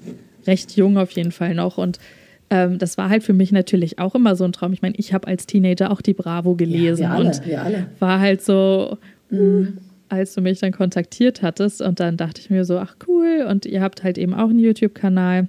recht 0.49 0.75
jung 0.75 0.97
auf 0.97 1.11
jeden 1.11 1.31
Fall 1.31 1.53
noch. 1.53 1.77
Und 1.77 1.99
ähm, 2.49 2.79
das 2.79 2.97
war 2.97 3.09
halt 3.09 3.23
für 3.23 3.33
mich 3.33 3.51
natürlich 3.51 3.99
auch 3.99 4.15
immer 4.15 4.35
so 4.35 4.43
ein 4.43 4.51
Traum. 4.51 4.73
Ich 4.73 4.81
meine, 4.81 4.95
ich 4.97 5.13
habe 5.13 5.27
als 5.27 5.45
Teenager 5.45 5.91
auch 5.91 6.01
die 6.01 6.13
Bravo 6.13 6.55
gelesen 6.55 7.03
ja, 7.03 7.11
alle, 7.11 7.27
und 7.27 7.41
war 7.99 8.19
halt 8.19 8.41
so, 8.41 8.97
mhm. 9.29 9.77
als 10.09 10.33
du 10.33 10.41
mich 10.41 10.59
dann 10.59 10.71
kontaktiert 10.71 11.41
hattest. 11.41 11.81
Und 11.81 11.99
dann 11.99 12.17
dachte 12.17 12.41
ich 12.41 12.49
mir 12.49 12.65
so, 12.65 12.79
ach 12.79 12.95
cool. 13.07 13.45
Und 13.47 13.65
ihr 13.65 13.81
habt 13.81 14.03
halt 14.03 14.17
eben 14.17 14.33
auch 14.33 14.49
einen 14.49 14.59
YouTube-Kanal. 14.59 15.47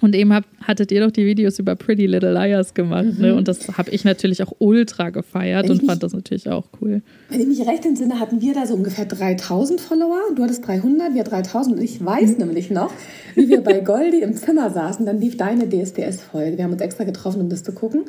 Und 0.00 0.14
eben 0.14 0.32
hab, 0.32 0.44
hattet 0.62 0.92
ihr 0.92 1.00
doch 1.00 1.10
die 1.10 1.26
Videos 1.26 1.58
über 1.58 1.74
Pretty 1.74 2.06
Little 2.06 2.32
Liars 2.32 2.74
gemacht. 2.74 3.04
Ne? 3.04 3.12
Mhm. 3.12 3.20
Ne? 3.20 3.34
Und 3.34 3.48
das 3.48 3.76
habe 3.76 3.90
ich 3.90 4.04
natürlich 4.04 4.42
auch 4.42 4.52
ultra 4.58 5.10
gefeiert 5.10 5.68
und 5.68 5.78
mich, 5.78 5.86
fand 5.86 6.02
das 6.02 6.12
natürlich 6.12 6.48
auch 6.48 6.66
cool. 6.80 7.02
Wenn 7.28 7.40
ich 7.40 7.46
mich 7.46 7.66
recht 7.66 7.84
entsinne, 7.84 8.20
hatten 8.20 8.40
wir 8.40 8.54
da 8.54 8.66
so 8.66 8.74
ungefähr 8.74 9.06
3000 9.06 9.80
Follower. 9.80 10.20
Du 10.36 10.42
hattest 10.42 10.66
300, 10.66 11.14
wir 11.14 11.24
3000. 11.24 11.76
Und 11.76 11.82
ich 11.82 12.04
weiß 12.04 12.32
mhm. 12.32 12.46
nämlich 12.46 12.70
noch, 12.70 12.92
wie 13.34 13.48
wir 13.48 13.60
bei 13.60 13.80
Goldi 13.80 14.20
im 14.20 14.34
Zimmer 14.34 14.70
saßen. 14.70 15.04
Dann 15.04 15.20
lief 15.20 15.36
deine 15.36 15.68
DSDS-Folge. 15.68 16.56
Wir 16.56 16.64
haben 16.64 16.72
uns 16.72 16.82
extra 16.82 17.04
getroffen, 17.04 17.40
um 17.40 17.48
das 17.48 17.64
zu 17.64 17.72
gucken. 17.72 18.04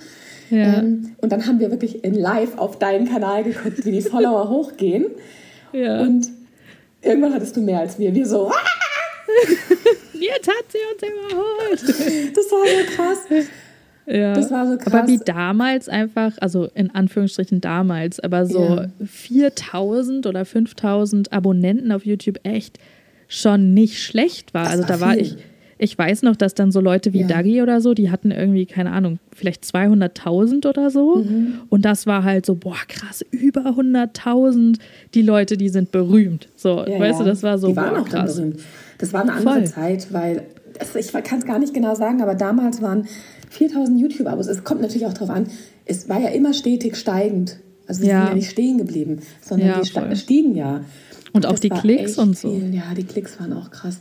Ja. 0.51 0.79
Ähm, 0.79 1.11
und 1.17 1.31
dann 1.31 1.45
haben 1.47 1.59
wir 1.59 1.71
wirklich 1.71 2.03
in 2.03 2.13
live 2.13 2.57
auf 2.57 2.77
deinen 2.77 3.07
Kanal 3.07 3.43
geguckt, 3.43 3.85
wie 3.85 3.91
die 3.91 4.01
Follower 4.01 4.49
hochgehen. 4.49 5.05
Ja. 5.73 6.01
Und 6.01 6.27
irgendwann 7.01 7.33
hattest 7.33 7.57
du 7.57 7.61
mehr 7.61 7.79
als 7.79 7.97
wir. 7.97 8.13
Wir 8.13 8.25
so. 8.27 8.51
Jetzt 10.19 10.47
hat 10.47 10.65
sie 10.69 10.77
uns 10.91 11.03
überholt. 11.03 12.33
Das 12.35 12.51
war 12.51 12.65
so 12.65 12.95
krass. 12.95 13.47
Ja. 14.05 14.33
Das 14.33 14.51
war 14.51 14.67
so 14.67 14.77
krass. 14.77 14.93
Aber 14.93 15.07
wie 15.07 15.19
damals 15.19 15.87
einfach, 15.87 16.33
also 16.41 16.65
in 16.73 16.93
Anführungsstrichen 16.93 17.61
damals, 17.61 18.19
aber 18.19 18.45
so 18.45 18.63
ja. 18.63 18.87
4000 19.05 20.25
oder 20.25 20.45
5000 20.45 21.31
Abonnenten 21.31 21.91
auf 21.91 22.05
YouTube 22.05 22.39
echt 22.43 22.79
schon 23.27 23.73
nicht 23.73 24.01
schlecht 24.03 24.53
war. 24.53 24.63
Das 24.63 24.71
also 24.71 24.83
war 24.83 24.89
da 24.89 24.99
war 25.01 25.13
viel. 25.13 25.21
ich, 25.21 25.37
ich 25.81 25.97
weiß 25.97 26.23
noch, 26.23 26.35
dass 26.35 26.53
dann 26.53 26.73
so 26.73 26.81
Leute 26.81 27.13
wie 27.13 27.21
ja. 27.21 27.27
Dagi 27.27 27.61
oder 27.61 27.79
so, 27.79 27.93
die 27.93 28.11
hatten 28.11 28.31
irgendwie, 28.31 28.65
keine 28.65 28.91
Ahnung, 28.91 29.17
vielleicht 29.33 29.63
200.000 29.63 30.67
oder 30.67 30.89
so. 30.89 31.23
Mhm. 31.23 31.61
Und 31.69 31.85
das 31.85 32.05
war 32.05 32.25
halt 32.25 32.45
so, 32.45 32.55
boah, 32.55 32.75
krass, 32.89 33.23
über 33.31 33.61
100.000. 33.61 34.77
Die 35.13 35.21
Leute, 35.21 35.55
die 35.55 35.69
sind 35.69 35.91
berühmt. 35.91 36.49
So, 36.57 36.85
ja, 36.85 36.99
weißt 36.99 37.19
ja. 37.19 37.23
du, 37.23 37.29
das 37.29 37.43
war 37.43 37.57
so, 37.57 37.69
die 37.69 37.77
waren 37.77 37.93
boah, 37.95 38.01
auch 38.01 38.09
krass. 38.09 38.35
berühmt. 38.35 38.59
Das 38.97 39.13
war 39.13 39.21
eine 39.21 39.31
andere 39.31 39.53
Voll. 39.53 39.63
Zeit, 39.67 40.11
weil, 40.11 40.43
also 40.79 40.99
ich 40.99 41.13
kann 41.23 41.39
es 41.39 41.45
gar 41.45 41.59
nicht 41.59 41.73
genau 41.73 41.95
sagen, 41.95 42.21
aber 42.21 42.35
damals 42.35 42.81
waren 42.81 43.07
4000 43.49 44.01
YouTube-Abos. 44.01 44.47
Es 44.47 44.65
kommt 44.65 44.81
natürlich 44.81 45.07
auch 45.07 45.13
darauf 45.13 45.29
an, 45.29 45.47
es 45.85 46.09
war 46.09 46.19
ja 46.19 46.27
immer 46.29 46.53
stetig 46.53 46.97
steigend. 46.97 47.57
Also 47.87 48.01
wir 48.01 48.09
sind 48.09 48.27
ja 48.27 48.33
nicht 48.33 48.51
stehen 48.51 48.77
geblieben, 48.79 49.19
sondern 49.41 49.81
die 49.81 50.15
stiegen 50.17 50.55
ja. 50.55 50.81
Und, 51.31 51.45
und 51.45 51.45
auch 51.45 51.57
die 51.57 51.69
Klicks 51.69 52.17
und 52.17 52.37
so. 52.37 52.53
Viel. 52.53 52.75
Ja, 52.75 52.93
die 52.95 53.03
Klicks 53.03 53.39
waren 53.39 53.53
auch 53.53 53.71
krass. 53.71 53.99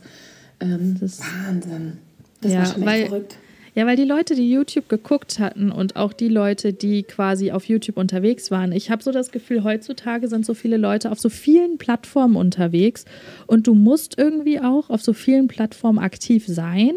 Ähm, 0.59 0.97
das 0.99 1.19
Wahnsinn. 1.19 1.93
Das 2.41 2.51
ja, 2.51 2.59
war 2.59 2.65
schon 2.65 2.81
echt 2.81 2.85
weil, 2.85 3.05
verrückt. 3.07 3.37
Ja, 3.75 3.85
weil 3.85 3.95
die 3.95 4.03
Leute, 4.03 4.35
die 4.35 4.51
YouTube 4.51 4.89
geguckt 4.89 5.39
hatten 5.39 5.71
und 5.71 5.95
auch 5.95 6.11
die 6.11 6.27
Leute, 6.27 6.73
die 6.73 7.03
quasi 7.03 7.51
auf 7.51 7.65
YouTube 7.65 7.97
unterwegs 7.97 8.51
waren, 8.51 8.71
ich 8.71 8.89
habe 8.89 9.03
so 9.03 9.11
das 9.11 9.31
Gefühl, 9.31 9.63
heutzutage 9.63 10.27
sind 10.27 10.45
so 10.45 10.53
viele 10.53 10.77
Leute 10.77 11.11
auf 11.11 11.19
so 11.19 11.29
vielen 11.29 11.77
Plattformen 11.77 12.35
unterwegs 12.35 13.05
und 13.47 13.67
du 13.67 13.75
musst 13.75 14.17
irgendwie 14.17 14.59
auch 14.59 14.89
auf 14.89 15.01
so 15.01 15.13
vielen 15.13 15.47
Plattformen 15.47 15.99
aktiv 15.99 16.45
sein, 16.47 16.93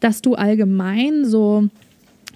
dass 0.00 0.22
du 0.22 0.34
allgemein 0.34 1.24
so 1.24 1.68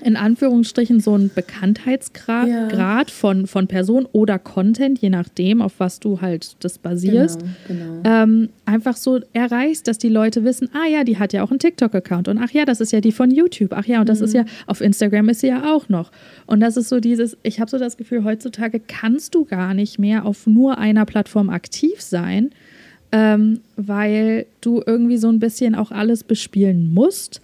in 0.00 0.16
Anführungsstrichen 0.16 1.00
so 1.00 1.16
ein 1.16 1.30
Bekanntheitsgrad 1.32 2.48
ja. 2.48 2.68
Grad 2.68 3.10
von, 3.10 3.46
von 3.46 3.68
Person 3.68 4.06
oder 4.12 4.38
Content, 4.38 4.98
je 4.98 5.10
nachdem, 5.10 5.62
auf 5.62 5.74
was 5.78 6.00
du 6.00 6.20
halt 6.20 6.56
das 6.60 6.78
basierst, 6.78 7.40
genau, 7.68 8.00
genau. 8.02 8.22
Ähm, 8.22 8.48
einfach 8.64 8.96
so 8.96 9.20
erreichst, 9.32 9.86
dass 9.86 9.98
die 9.98 10.08
Leute 10.08 10.44
wissen, 10.44 10.68
ah 10.74 10.88
ja, 10.88 11.04
die 11.04 11.18
hat 11.18 11.32
ja 11.32 11.44
auch 11.44 11.50
einen 11.50 11.60
TikTok-Account 11.60 12.28
und 12.28 12.38
ach 12.38 12.50
ja, 12.50 12.64
das 12.64 12.80
ist 12.80 12.92
ja 12.92 13.00
die 13.00 13.12
von 13.12 13.30
YouTube, 13.30 13.72
ach 13.72 13.86
ja, 13.86 14.00
und 14.00 14.08
das 14.08 14.18
mhm. 14.18 14.24
ist 14.24 14.34
ja, 14.34 14.44
auf 14.66 14.80
Instagram 14.80 15.28
ist 15.28 15.40
sie 15.40 15.48
ja 15.48 15.72
auch 15.72 15.88
noch. 15.88 16.10
Und 16.46 16.60
das 16.60 16.76
ist 16.76 16.88
so 16.88 17.00
dieses, 17.00 17.36
ich 17.42 17.60
habe 17.60 17.70
so 17.70 17.78
das 17.78 17.96
Gefühl, 17.96 18.24
heutzutage 18.24 18.80
kannst 18.80 19.34
du 19.34 19.44
gar 19.44 19.74
nicht 19.74 19.98
mehr 19.98 20.24
auf 20.24 20.46
nur 20.46 20.78
einer 20.78 21.04
Plattform 21.04 21.50
aktiv 21.50 22.00
sein, 22.00 22.50
ähm, 23.12 23.60
weil 23.76 24.46
du 24.60 24.82
irgendwie 24.84 25.18
so 25.18 25.28
ein 25.28 25.38
bisschen 25.38 25.76
auch 25.76 25.92
alles 25.92 26.24
bespielen 26.24 26.92
musst 26.92 27.40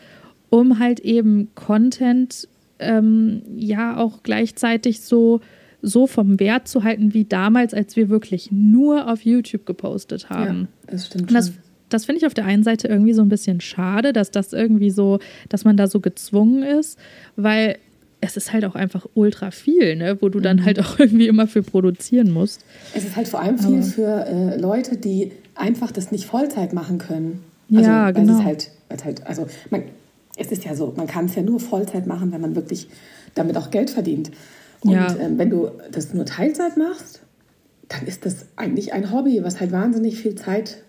um 0.50 0.78
halt 0.78 1.00
eben 1.00 1.48
Content 1.54 2.48
ähm, 2.78 3.42
ja 3.56 3.96
auch 3.96 4.22
gleichzeitig 4.22 5.00
so, 5.00 5.40
so 5.82 6.06
vom 6.06 6.40
Wert 6.40 6.68
zu 6.68 6.82
halten 6.82 7.14
wie 7.14 7.24
damals, 7.24 7.72
als 7.74 7.96
wir 7.96 8.08
wirklich 8.08 8.50
nur 8.50 9.10
auf 9.10 9.24
YouTube 9.24 9.66
gepostet 9.66 10.28
haben. 10.30 10.68
Ja, 10.86 10.92
das 10.92 11.06
stimmt. 11.06 11.34
das, 11.34 11.52
das 11.88 12.04
finde 12.04 12.18
ich 12.18 12.26
auf 12.26 12.34
der 12.34 12.46
einen 12.46 12.62
Seite 12.62 12.88
irgendwie 12.88 13.12
so 13.12 13.22
ein 13.22 13.28
bisschen 13.28 13.60
schade, 13.60 14.12
dass 14.12 14.30
das 14.30 14.52
irgendwie 14.52 14.90
so, 14.90 15.18
dass 15.48 15.64
man 15.64 15.76
da 15.76 15.86
so 15.86 16.00
gezwungen 16.00 16.62
ist, 16.62 16.98
weil 17.36 17.78
es 18.22 18.36
ist 18.36 18.52
halt 18.52 18.64
auch 18.64 18.74
einfach 18.74 19.06
ultra 19.14 19.50
viel, 19.50 19.96
ne? 19.96 20.18
wo 20.20 20.28
du 20.28 20.40
dann 20.40 20.58
mhm. 20.58 20.64
halt 20.64 20.80
auch 20.80 20.98
irgendwie 20.98 21.26
immer 21.26 21.46
für 21.46 21.62
produzieren 21.62 22.30
musst. 22.30 22.64
Es 22.94 23.04
ist 23.04 23.16
halt 23.16 23.28
vor 23.28 23.40
allem 23.40 23.58
viel 23.58 23.78
Aber 23.78 23.82
für 23.82 24.26
äh, 24.26 24.60
Leute, 24.60 24.96
die 24.96 25.32
einfach 25.54 25.90
das 25.90 26.12
nicht 26.12 26.26
Vollzeit 26.26 26.72
machen 26.72 26.98
können. 26.98 27.42
Also, 27.72 27.88
ja, 27.88 28.10
genau. 28.10 28.42
Halt, 28.42 28.70
halt, 29.04 29.26
also 29.26 29.46
man, 29.70 29.84
es 30.40 30.50
ist 30.50 30.64
ja 30.64 30.74
so, 30.74 30.92
man 30.96 31.06
kann 31.06 31.26
es 31.26 31.34
ja 31.34 31.42
nur 31.42 31.60
Vollzeit 31.60 32.06
machen, 32.06 32.32
wenn 32.32 32.40
man 32.40 32.56
wirklich 32.56 32.88
damit 33.34 33.56
auch 33.56 33.70
Geld 33.70 33.90
verdient. 33.90 34.30
Und 34.80 34.92
ja. 34.92 35.14
ähm, 35.16 35.38
wenn 35.38 35.50
du 35.50 35.70
das 35.92 36.14
nur 36.14 36.24
Teilzeit 36.24 36.76
machst, 36.76 37.20
dann 37.88 38.06
ist 38.06 38.24
das 38.24 38.46
eigentlich 38.56 38.92
ein 38.92 39.12
Hobby, 39.12 39.42
was 39.42 39.60
halt 39.60 39.72
wahnsinnig 39.72 40.16
viel 40.16 40.34
Zeit 40.34 40.82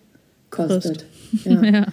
kostet. 0.50 1.06
Ja. 1.46 1.64
ja. 1.64 1.88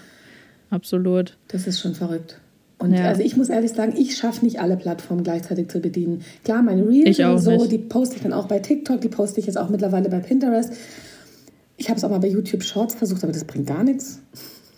absolut. 0.69 1.38
Das 1.47 1.69
ist 1.69 1.79
schon 1.79 1.95
verrückt. 1.95 2.41
Und 2.79 2.93
ja. 2.93 3.05
also 3.05 3.23
ich 3.23 3.37
muss 3.37 3.50
ehrlich 3.50 3.71
sagen, 3.71 3.95
ich 3.97 4.17
schaffe 4.17 4.45
nicht 4.45 4.61
alle 4.61 4.77
Plattformen 4.77 5.23
gleichzeitig 5.23 5.69
zu 5.69 5.79
bedienen. 5.79 6.23
Klar, 6.43 6.62
meine 6.62 6.85
Reels 6.88 7.21
und 7.21 7.38
so, 7.38 7.53
nicht. 7.53 7.71
die 7.71 7.79
poste 7.79 8.17
ich 8.17 8.23
dann 8.23 8.33
auch 8.33 8.47
bei 8.47 8.59
TikTok, 8.59 9.00
die 9.00 9.09
poste 9.09 9.38
ich 9.38 9.47
jetzt 9.47 9.57
auch 9.57 9.69
mittlerweile 9.69 10.09
bei 10.09 10.19
Pinterest. 10.19 10.73
Ich 11.77 11.88
habe 11.88 11.99
es 11.99 12.05
auch 12.05 12.11
mal 12.11 12.19
bei 12.19 12.27
YouTube 12.27 12.65
Shorts 12.65 12.97
versucht, 12.97 13.23
aber 13.23 13.33
das 13.33 13.45
bringt 13.45 13.69
gar 13.69 13.85
nichts. 13.85 14.21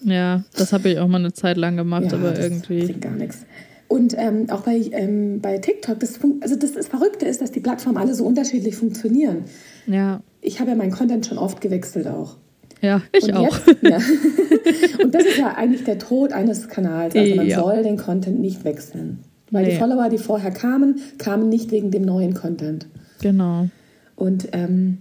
Ja, 0.03 0.45
das 0.57 0.73
habe 0.73 0.91
ich 0.91 0.99
auch 0.99 1.09
mal 1.09 1.19
eine 1.19 1.33
Zeit 1.33 1.57
lang 1.57 1.77
gemacht, 1.77 2.07
ja, 2.11 2.19
aber 2.19 2.31
das 2.31 2.45
irgendwie. 2.45 2.85
Bringt 2.85 3.03
gar 3.03 3.15
nichts. 3.15 3.45
Und 3.89 4.15
ähm, 4.17 4.49
auch 4.51 4.61
bei, 4.61 4.77
ähm, 4.93 5.41
bei 5.41 5.59
TikTok, 5.59 5.99
das, 5.99 6.21
also 6.41 6.55
das, 6.55 6.73
das 6.73 6.87
Verrückte 6.87 7.27
ist, 7.27 7.41
dass 7.41 7.51
die 7.51 7.61
Plattformen 7.61 7.99
alle 7.99 8.15
so 8.15 8.25
unterschiedlich 8.25 8.77
funktionieren. 8.77 9.45
Ja. 9.87 10.23
Ich 10.41 10.61
habe 10.61 10.71
ja 10.71 10.77
meinen 10.77 10.93
Content 10.93 11.27
schon 11.27 11.39
oft 11.39 11.61
gewechselt 11.61 12.07
auch. 12.07 12.37
Ja, 12.81 13.03
ich 13.13 13.25
und 13.25 13.35
auch. 13.35 13.59
Jetzt, 13.67 13.83
ja. 13.83 13.99
Und 15.05 15.15
das 15.15 15.25
ist 15.25 15.39
ja 15.39 15.55
eigentlich 15.55 15.85
der 15.85 15.99
Tod 15.99 16.33
eines 16.33 16.69
Kanals. 16.69 17.15
Also 17.15 17.35
man 17.35 17.47
ja. 17.47 17.61
soll 17.61 17.83
den 17.83 17.97
Content 17.97 18.41
nicht 18.41 18.65
wechseln. 18.65 19.19
Weil 19.51 19.65
nee. 19.65 19.73
die 19.73 19.77
Follower, 19.77 20.09
die 20.09 20.19
vorher 20.19 20.51
kamen, 20.51 21.01
kamen 21.19 21.49
nicht 21.49 21.73
wegen 21.73 21.91
dem 21.91 22.03
neuen 22.03 22.35
Content. 22.35 22.87
Genau. 23.21 23.69
Und 24.17 24.49
ähm, 24.53 24.99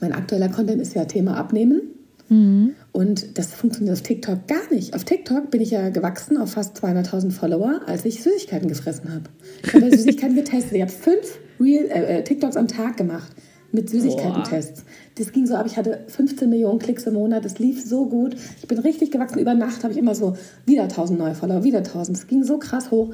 mein 0.00 0.12
aktueller 0.12 0.48
Content 0.48 0.80
ist 0.80 0.94
ja 0.94 1.06
Thema 1.06 1.36
Abnehmen. 1.36 1.80
Mhm. 2.28 2.74
Und 2.96 3.36
das 3.36 3.52
funktioniert 3.52 3.94
auf 3.94 4.02
TikTok 4.02 4.48
gar 4.48 4.72
nicht. 4.72 4.94
Auf 4.94 5.04
TikTok 5.04 5.50
bin 5.50 5.60
ich 5.60 5.70
ja 5.70 5.90
gewachsen 5.90 6.38
auf 6.38 6.52
fast 6.52 6.82
200.000 6.82 7.30
Follower, 7.30 7.82
als 7.84 8.06
ich 8.06 8.22
Süßigkeiten 8.22 8.68
gefressen 8.68 9.12
habe. 9.12 9.24
Ich 9.62 9.74
habe 9.74 9.94
Süßigkeiten 9.94 10.34
getestet. 10.34 10.72
Ich 10.72 10.80
habe 10.80 10.90
fünf 10.90 11.38
Real, 11.60 11.84
äh, 11.90 12.20
äh, 12.20 12.24
TikToks 12.24 12.56
am 12.56 12.68
Tag 12.68 12.96
gemacht 12.96 13.30
mit 13.70 13.90
Süßigkeiten-Tests. 13.90 14.84
Das 15.16 15.30
ging 15.30 15.46
so 15.46 15.56
ab, 15.56 15.66
ich 15.66 15.76
hatte 15.76 16.04
15 16.06 16.48
Millionen 16.48 16.78
Klicks 16.78 17.02
im 17.02 17.12
Monat, 17.12 17.44
das 17.44 17.58
lief 17.58 17.84
so 17.84 18.06
gut. 18.06 18.34
Ich 18.62 18.66
bin 18.66 18.78
richtig 18.78 19.10
gewachsen. 19.10 19.40
Über 19.40 19.52
Nacht 19.52 19.84
habe 19.84 19.92
ich 19.92 19.98
immer 19.98 20.14
so 20.14 20.34
wieder 20.64 20.84
1000 20.84 21.18
neue 21.18 21.34
Follower, 21.34 21.64
wieder 21.64 21.80
1000. 21.80 22.16
Es 22.16 22.26
ging 22.28 22.44
so 22.44 22.56
krass 22.56 22.90
hoch. 22.90 23.12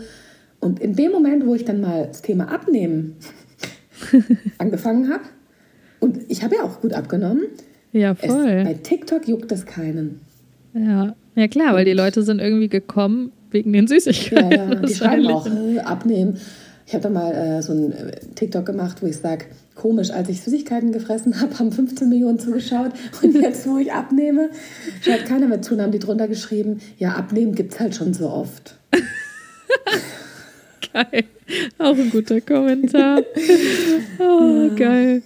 Und 0.60 0.78
in 0.78 0.94
dem 0.94 1.10
Moment, 1.10 1.44
wo 1.44 1.56
ich 1.56 1.64
dann 1.64 1.80
mal 1.80 2.06
das 2.06 2.22
Thema 2.22 2.52
Abnehmen 2.52 3.16
angefangen 4.58 5.12
habe, 5.12 5.24
und 5.98 6.20
ich 6.28 6.44
habe 6.44 6.54
ja 6.54 6.62
auch 6.62 6.80
gut 6.80 6.92
abgenommen, 6.92 7.46
ja, 7.92 8.14
voll. 8.14 8.48
Es, 8.48 8.64
bei 8.64 8.74
TikTok 8.74 9.28
juckt 9.28 9.52
es 9.52 9.66
keinen. 9.66 10.20
Ja. 10.74 11.14
ja, 11.34 11.48
klar, 11.48 11.74
weil 11.74 11.84
die 11.84 11.92
Leute 11.92 12.22
sind 12.22 12.40
irgendwie 12.40 12.68
gekommen 12.68 13.32
wegen 13.50 13.72
den 13.72 13.86
Süßigkeiten. 13.86 14.50
Ja, 14.50 14.72
ja. 14.72 14.74
die 14.86 14.94
schreiben 14.94 15.26
auch, 15.26 15.46
äh, 15.46 15.78
abnehmen. 15.80 16.38
Ich 16.86 16.94
habe 16.94 17.02
da 17.02 17.10
mal 17.10 17.32
äh, 17.32 17.62
so 17.62 17.72
ein 17.72 17.92
äh, 17.92 18.12
TikTok 18.34 18.66
gemacht, 18.66 19.02
wo 19.02 19.06
ich 19.06 19.16
sage, 19.16 19.46
komisch, 19.74 20.10
als 20.10 20.28
ich 20.28 20.40
Süßigkeiten 20.40 20.92
gefressen 20.92 21.40
habe, 21.40 21.58
haben 21.58 21.72
15 21.72 22.08
Millionen 22.08 22.38
zugeschaut. 22.38 22.92
Und 23.22 23.34
jetzt, 23.34 23.66
wo 23.66 23.78
ich 23.78 23.92
abnehme, 23.92 24.50
schaut 25.02 25.24
keiner 25.26 25.46
mehr 25.46 25.62
zu. 25.62 25.74
Und 25.74 25.82
haben 25.82 25.92
die 25.92 25.98
drunter 25.98 26.28
geschrieben, 26.28 26.80
ja, 26.98 27.12
abnehmen 27.12 27.54
gibt 27.54 27.74
es 27.74 27.80
halt 27.80 27.94
schon 27.94 28.14
so 28.14 28.28
oft. 28.28 28.76
geil. 30.92 31.24
Auch 31.78 31.96
ein 31.96 32.10
guter 32.10 32.40
Kommentar. 32.40 33.22
Oh, 34.18 34.68
ja. 34.68 34.74
geil. 34.74 35.22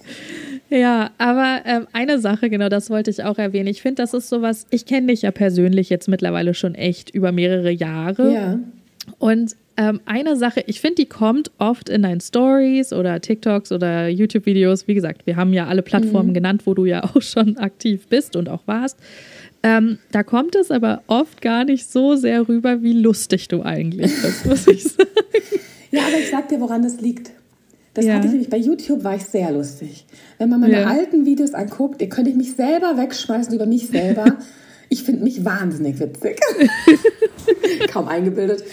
Ja, 0.69 1.11
aber 1.17 1.61
ähm, 1.65 1.87
eine 1.93 2.19
Sache, 2.19 2.49
genau, 2.49 2.69
das 2.69 2.89
wollte 2.89 3.09
ich 3.09 3.23
auch 3.23 3.37
erwähnen. 3.37 3.67
Ich 3.67 3.81
finde, 3.81 4.01
das 4.01 4.13
ist 4.13 4.29
sowas, 4.29 4.67
ich 4.69 4.85
kenne 4.85 5.07
dich 5.07 5.21
ja 5.21 5.31
persönlich 5.31 5.89
jetzt 5.89 6.07
mittlerweile 6.07 6.53
schon 6.53 6.75
echt 6.75 7.09
über 7.09 7.31
mehrere 7.31 7.71
Jahre. 7.71 8.33
Ja. 8.33 8.59
Und 9.19 9.55
ähm, 9.77 10.01
eine 10.05 10.35
Sache, 10.35 10.63
ich 10.65 10.81
finde, 10.81 10.95
die 10.95 11.05
kommt 11.05 11.51
oft 11.59 11.87
in 11.87 12.01
deinen 12.01 12.19
Stories 12.19 12.91
oder 12.91 13.21
TikToks 13.21 13.71
oder 13.71 14.07
YouTube-Videos. 14.07 14.87
Wie 14.87 14.95
gesagt, 14.95 15.25
wir 15.25 15.35
haben 15.35 15.53
ja 15.53 15.67
alle 15.67 15.83
Plattformen 15.83 16.29
mhm. 16.29 16.33
genannt, 16.33 16.61
wo 16.65 16.73
du 16.73 16.85
ja 16.85 17.03
auch 17.03 17.21
schon 17.21 17.57
aktiv 17.57 18.07
bist 18.07 18.35
und 18.35 18.49
auch 18.49 18.61
warst. 18.65 18.97
Ähm, 19.63 19.99
da 20.11 20.23
kommt 20.23 20.55
es 20.55 20.71
aber 20.71 21.03
oft 21.07 21.41
gar 21.41 21.63
nicht 21.63 21.89
so 21.89 22.15
sehr 22.15 22.47
rüber, 22.47 22.81
wie 22.83 22.93
lustig 22.93 23.47
du 23.47 23.63
eigentlich 23.63 24.11
bist, 24.21 24.45
muss 24.45 24.67
ich 24.67 24.83
sagen. 24.83 25.09
Ja, 25.91 26.01
aber 26.07 26.17
ich 26.19 26.29
sag 26.29 26.49
dir, 26.49 26.59
woran 26.59 26.83
das 26.83 26.99
liegt. 26.99 27.31
Das 27.97 28.05
ja. 28.05 28.13
hatte 28.13 28.27
ich 28.27 28.33
nämlich 28.33 28.49
bei 28.51 28.57
YouTube, 28.57 29.03
war 29.03 29.15
ich 29.15 29.23
sehr 29.23 29.51
lustig. 29.51 30.05
Wenn 30.37 30.49
man 30.49 30.59
meine 30.59 30.81
ja. 30.81 30.85
alten 30.85 31.25
Videos 31.25 31.55
anguckt, 31.55 31.99
ihr 31.99 32.09
könnt 32.09 32.27
ich 32.27 32.35
mich 32.35 32.53
selber 32.53 32.95
wegschmeißen 32.95 33.55
über 33.55 33.65
mich 33.65 33.87
selber. 33.87 34.37
Ich 34.89 35.03
finde 35.03 35.23
mich 35.23 35.43
wahnsinnig 35.43 35.99
witzig. 35.99 36.39
Kaum 37.91 38.07
eingebildet. 38.07 38.63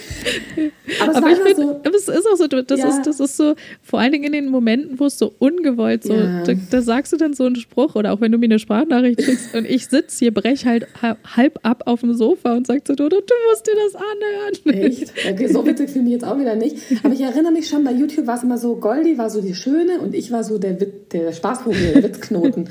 Aber 0.99 1.11
es, 1.11 1.17
aber 1.17 1.29
ich 1.31 1.39
find, 1.39 1.57
so, 1.57 1.81
es 1.83 2.07
ist 2.07 2.27
auch 2.31 2.37
so, 2.37 2.47
das, 2.47 2.79
ja. 2.79 2.89
ist, 2.89 3.05
das 3.05 3.19
ist 3.19 3.37
so, 3.37 3.55
vor 3.81 3.99
allen 3.99 4.11
Dingen 4.11 4.25
in 4.25 4.31
den 4.31 4.49
Momenten, 4.49 4.99
wo 4.99 5.05
es 5.05 5.17
so 5.17 5.33
ungewollt 5.39 6.03
so, 6.03 6.13
ja. 6.13 6.43
da, 6.43 6.53
da, 6.53 6.81
sagst 6.81 7.13
du 7.13 7.17
dann 7.17 7.33
so 7.33 7.45
einen 7.45 7.55
Spruch 7.55 7.95
oder 7.95 8.13
auch 8.13 8.21
wenn 8.21 8.31
du 8.31 8.37
mir 8.37 8.45
eine 8.45 8.59
Sprachnachricht 8.59 9.21
schickst 9.21 9.55
und 9.55 9.65
ich 9.65 9.87
sitze 9.87 10.19
hier, 10.19 10.33
brech 10.33 10.65
halt 10.65 10.87
halb 11.01 11.59
ab 11.63 11.83
auf 11.85 12.01
dem 12.01 12.13
Sofa 12.13 12.55
und 12.55 12.67
sag 12.67 12.85
zu 12.85 12.95
Dodo, 12.95 13.17
du 13.17 13.33
musst 13.49 13.67
dir 13.67 13.75
das 13.75 13.95
anhören. 13.95 14.85
Echt? 14.85 15.13
Okay, 15.29 15.47
so 15.47 15.65
witzig 15.65 15.89
finde 15.89 16.07
ich 16.07 16.13
jetzt 16.13 16.25
auch 16.25 16.39
wieder 16.39 16.55
nicht. 16.55 16.77
Aber 17.03 17.13
ich 17.13 17.21
erinnere 17.21 17.51
mich 17.51 17.67
schon, 17.67 17.83
bei 17.83 17.91
YouTube 17.91 18.27
war 18.27 18.37
es 18.37 18.43
immer 18.43 18.57
so, 18.57 18.75
Goldi 18.75 19.17
war 19.17 19.29
so 19.29 19.41
die 19.41 19.55
Schöne 19.55 19.99
und 19.99 20.13
ich 20.13 20.31
war 20.31 20.43
so 20.43 20.57
der, 20.57 20.73
der 20.73 21.31
Spaßvogel, 21.33 21.93
der 21.93 22.03
Witzknoten. 22.03 22.69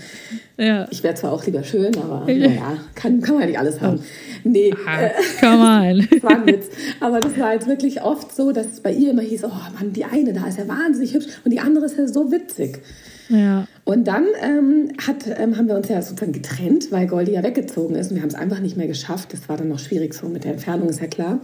Ja. 0.57 0.87
Ich 0.91 1.03
wäre 1.03 1.15
zwar 1.15 1.33
auch 1.33 1.45
lieber 1.45 1.65
schön, 1.65 1.97
aber 1.97 2.25
naja, 2.27 2.77
kann, 2.95 3.21
kann 3.21 3.35
man 3.35 3.43
ja 3.43 3.49
nicht 3.49 3.59
alles 3.59 3.81
haben. 3.81 4.01
Nee. 4.45 4.73
Aha, 4.73 5.11
come 5.41 5.63
on. 6.01 6.09
das 6.11 6.23
war 6.23 6.31
ein 6.31 6.47
Witz. 6.47 6.69
Aber 7.01 7.21
das 7.21 7.39
war 7.39 7.55
jetzt 7.55 7.67
wirklich 7.67 8.03
oft 8.03 8.35
so, 8.35 8.53
dass 8.53 8.67
es 8.67 8.81
bei 8.81 8.93
ihr 8.93 9.11
immer 9.11 9.23
hieß, 9.23 9.45
oh 9.45 9.49
Mann, 9.49 9.93
die 9.93 10.05
eine 10.05 10.33
da 10.33 10.47
ist 10.47 10.59
ja 10.59 10.69
wahnsinnig 10.69 11.15
hübsch 11.15 11.27
und 11.45 11.51
die 11.51 11.59
andere 11.59 11.87
ist 11.87 11.99
ja 11.99 12.07
so 12.07 12.31
witzig. 12.31 12.81
Ja. 13.29 13.67
Und 13.85 14.07
dann 14.07 14.27
ähm, 14.43 14.93
hat, 15.05 15.27
ähm, 15.39 15.57
haben 15.57 15.67
wir 15.67 15.75
uns 15.75 15.89
ja 15.89 16.01
sozusagen 16.03 16.33
getrennt, 16.33 16.93
weil 16.93 17.07
Goldi 17.07 17.33
ja 17.33 17.43
weggezogen 17.43 17.97
ist 17.97 18.11
und 18.11 18.17
wir 18.17 18.23
haben 18.23 18.29
es 18.29 18.35
einfach 18.35 18.61
nicht 18.61 18.77
mehr 18.77 18.87
geschafft. 18.87 19.33
Das 19.33 19.49
war 19.49 19.57
dann 19.57 19.69
noch 19.69 19.79
schwierig 19.79 20.15
so 20.15 20.29
mit 20.29 20.45
der 20.45 20.53
Entfernung, 20.53 20.89
ist 20.89 21.01
ja 21.01 21.07
klar. 21.07 21.41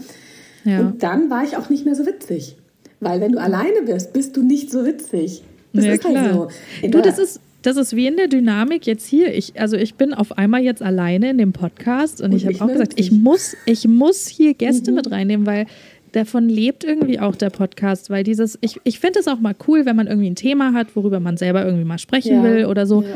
Ja. 0.64 0.81
Und 0.81 1.02
dann 1.02 1.31
war 1.31 1.43
ich 1.43 1.57
auch 1.57 1.71
nicht 1.71 1.85
mehr 1.85 1.95
so 1.95 2.07
witzig. 2.07 2.57
Weil 3.00 3.21
wenn 3.21 3.33
du 3.33 3.40
alleine 3.40 3.83
bist, 3.87 4.12
bist 4.12 4.37
du 4.37 4.43
nicht 4.43 4.71
so 4.71 4.85
witzig. 4.85 5.43
Das 5.73 5.85
ja, 5.85 5.93
ist 5.93 6.05
halt 6.05 6.14
klar. 6.14 6.25
halt 6.25 6.35
so. 6.35 6.49
In 6.83 6.93
du, 6.93 7.00
das 7.00 7.19
ist, 7.19 7.40
das 7.62 7.76
ist 7.76 7.95
wie 7.95 8.07
in 8.07 8.17
der 8.17 8.29
Dynamik 8.29 8.87
jetzt 8.87 9.07
hier. 9.07 9.35
Ich, 9.35 9.61
also 9.61 9.76
ich 9.76 9.95
bin 9.95 10.14
auf 10.14 10.38
einmal 10.38 10.62
jetzt 10.62 10.83
alleine 10.83 11.31
in 11.31 11.38
dem 11.38 11.52
Podcast 11.52 12.21
und, 12.21 12.33
und 12.33 12.37
ich 12.37 12.47
habe 12.47 12.61
auch 12.62 12.73
gesagt, 12.73 12.95
ich 12.97 13.12
muss, 13.12 13.57
ich 13.67 13.87
muss 13.87 14.26
hier 14.26 14.55
Gäste 14.55 14.90
mhm. 14.90 14.97
mit 14.97 15.11
reinnehmen, 15.11 15.47
weil 15.47 15.67
davon 16.12 16.49
lebt 16.49 16.85
irgendwie 16.85 17.21
auch 17.21 17.37
der 17.37 17.50
Podcast, 17.50 18.11
weil 18.11 18.25
dieses, 18.25 18.59
ich, 18.61 18.81
ich 18.85 18.99
finde 18.99 19.21
es 19.21 19.29
auch 19.29 19.40
mal 19.40 19.55
cool, 19.69 19.87
wenn 19.87 19.97
man 19.97 20.07
irgendwie 20.07 20.31
ein 20.31 20.37
Thema 20.37 20.73
hat, 20.73 20.97
worüber 20.97 21.21
man 21.21 21.37
selber 21.37 21.64
irgendwie 21.64 21.85
mal 21.85 21.99
sprechen 21.99 22.37
ja. 22.37 22.43
will 22.43 22.67
oder 22.67 22.87
so. 22.87 23.02
Ja. 23.02 23.09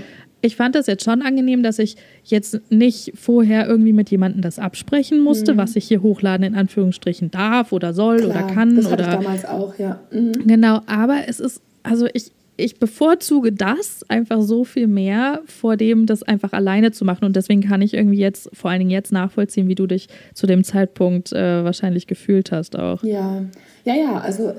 Ich 0.42 0.56
fand 0.56 0.74
das 0.74 0.86
jetzt 0.86 1.04
schon 1.04 1.22
angenehm, 1.22 1.62
dass 1.62 1.78
ich 1.78 1.96
jetzt 2.22 2.60
nicht 2.70 3.12
vorher 3.14 3.66
irgendwie 3.66 3.94
mit 3.94 4.10
jemandem 4.10 4.42
das 4.42 4.58
absprechen 4.58 5.20
musste, 5.20 5.54
mhm. 5.54 5.56
was 5.56 5.74
ich 5.74 5.86
hier 5.86 6.02
hochladen 6.02 6.46
in 6.46 6.54
Anführungsstrichen 6.54 7.30
darf 7.30 7.72
oder 7.72 7.94
soll 7.94 8.18
Klar, 8.18 8.30
oder 8.30 8.54
kann. 8.54 8.76
Das 8.76 8.90
hatte 8.90 9.04
oder, 9.04 9.12
ich 9.12 9.24
damals 9.24 9.44
auch, 9.46 9.78
ja. 9.78 10.00
Mhm. 10.10 10.32
Genau, 10.46 10.80
aber 10.86 11.22
es 11.28 11.40
ist, 11.40 11.62
also 11.82 12.06
ich, 12.12 12.30
ich 12.56 12.78
bevorzuge 12.78 13.52
das 13.52 14.04
einfach 14.08 14.40
so 14.42 14.64
viel 14.64 14.87
mehr 14.87 15.42
vor 15.46 15.76
dem, 15.76 16.06
das 16.06 16.23
einfach 16.23 16.52
alleine 16.52 16.92
zu 16.92 17.04
machen. 17.04 17.25
Und 17.25 17.37
deswegen 17.37 17.62
kann 17.62 17.82
ich 17.82 17.94
irgendwie 17.94 18.18
jetzt, 18.18 18.49
vor 18.52 18.70
allen 18.70 18.80
Dingen 18.80 18.90
jetzt 18.90 19.12
nachvollziehen, 19.12 19.68
wie 19.68 19.75
du 19.75 19.87
dich 19.87 20.08
zu 20.34 20.46
dem 20.46 20.62
Zeitpunkt 20.62 21.32
äh, 21.32 21.64
wahrscheinlich 21.64 22.06
gefühlt 22.06 22.52
hast 22.52 22.78
auch. 22.78 23.02
Ja, 23.02 23.44
ja, 23.84 23.94
ja, 23.94 24.20
also 24.20 24.52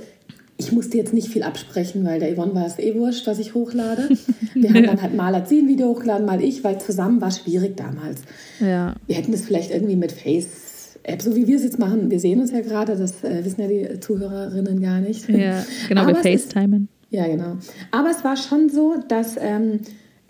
ich 0.58 0.72
musste 0.72 0.98
jetzt 0.98 1.14
nicht 1.14 1.28
viel 1.28 1.44
absprechen, 1.44 2.06
weil 2.06 2.20
der 2.20 2.34
Yvonne 2.34 2.56
war 2.56 2.66
es 2.66 2.80
eh 2.80 2.96
wurscht, 2.96 3.28
was 3.28 3.40
ich 3.40 3.54
hochlade. 3.54 4.10
Wir 4.54 4.74
haben 4.74 4.86
dann 4.86 5.02
halt 5.02 5.14
mal 5.14 5.36
als 5.36 5.50
sie 5.50 5.60
ein 5.60 5.68
Video 5.68 5.90
hochgeladen, 5.90 6.25
mal 6.25 6.42
ich, 6.42 6.64
weil 6.64 6.80
zusammen 6.80 7.20
war 7.22 7.32
schwierig 7.32 7.75
damals. 7.75 8.22
Ja. 8.60 8.96
Wir 9.08 9.18
hätten 9.18 9.32
das 9.32 9.42
vielleicht 9.42 9.72
irgendwie 9.72 9.98
mit 9.98 10.12
Face 10.12 10.75
App, 11.08 11.22
so 11.22 11.36
wie 11.36 11.46
wir 11.46 11.58
es 11.58 11.64
jetzt 11.64 11.78
machen. 11.78 12.10
Wir 12.10 12.20
sehen 12.20 12.40
uns 12.40 12.52
ja 12.52 12.62
gerade, 12.62 12.96
das 12.96 13.24
äh, 13.24 13.46
wissen 13.46 13.62
ja 13.62 13.68
die 13.68 14.00
Zuhörerinnen 14.00 14.82
gar 14.82 15.02
nicht. 15.02 15.30
Ja, 15.30 15.64
genau, 15.88 16.02
Aber 16.02 16.14
wir 16.14 16.16
FaceTimen. 16.16 16.90
Ja, 17.15 17.27
genau. 17.27 17.55
Aber 17.91 18.10
es 18.12 18.25
war 18.25 18.36
schon 18.36 18.69
so, 18.69 18.95
dass 19.07 19.38
ähm, 19.39 19.79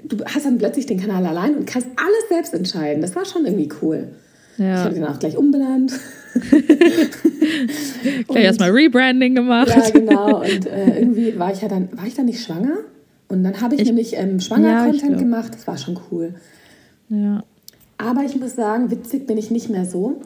du 0.03 0.23
hast 0.23 0.45
dann 0.45 0.59
plötzlich 0.59 0.85
den 0.85 0.99
Kanal 0.99 1.25
allein 1.25 1.55
und 1.55 1.65
kannst 1.65 1.87
alles 1.95 2.29
selbst 2.29 2.53
entscheiden. 2.53 3.01
Das 3.01 3.15
war 3.15 3.25
schon 3.25 3.45
irgendwie 3.45 3.69
cool. 3.81 4.09
Ja. 4.57 4.75
Ich 4.75 4.85
habe 4.85 4.93
den 4.93 5.05
auch 5.05 5.17
gleich 5.17 5.35
umbenannt. 5.35 5.93
gleich 8.27 8.43
erstmal 8.43 8.69
Rebranding 8.69 9.33
gemacht. 9.33 9.69
Ja, 9.69 9.89
genau. 9.89 10.41
Und 10.41 10.67
äh, 10.67 10.99
irgendwie 10.99 11.39
war 11.39 11.51
ich 11.51 11.61
ja 11.61 11.67
dann, 11.67 11.89
war 11.93 12.05
ich 12.05 12.13
dann 12.13 12.27
nicht 12.27 12.43
schwanger? 12.43 12.77
Und 13.29 13.43
dann 13.43 13.59
habe 13.61 13.73
ich, 13.73 13.81
ich, 13.81 13.87
nämlich 13.87 14.15
ähm, 14.15 14.39
Schwanger-Content 14.39 15.13
ja, 15.13 15.17
gemacht. 15.17 15.55
Das 15.55 15.65
war 15.65 15.79
schon 15.79 15.99
cool. 16.11 16.35
Ja. 17.09 17.43
Aber 17.97 18.21
ich 18.23 18.35
muss 18.35 18.55
sagen, 18.55 18.91
witzig 18.91 19.25
bin 19.25 19.39
ich 19.39 19.49
nicht 19.49 19.71
mehr 19.71 19.85
so. 19.85 20.21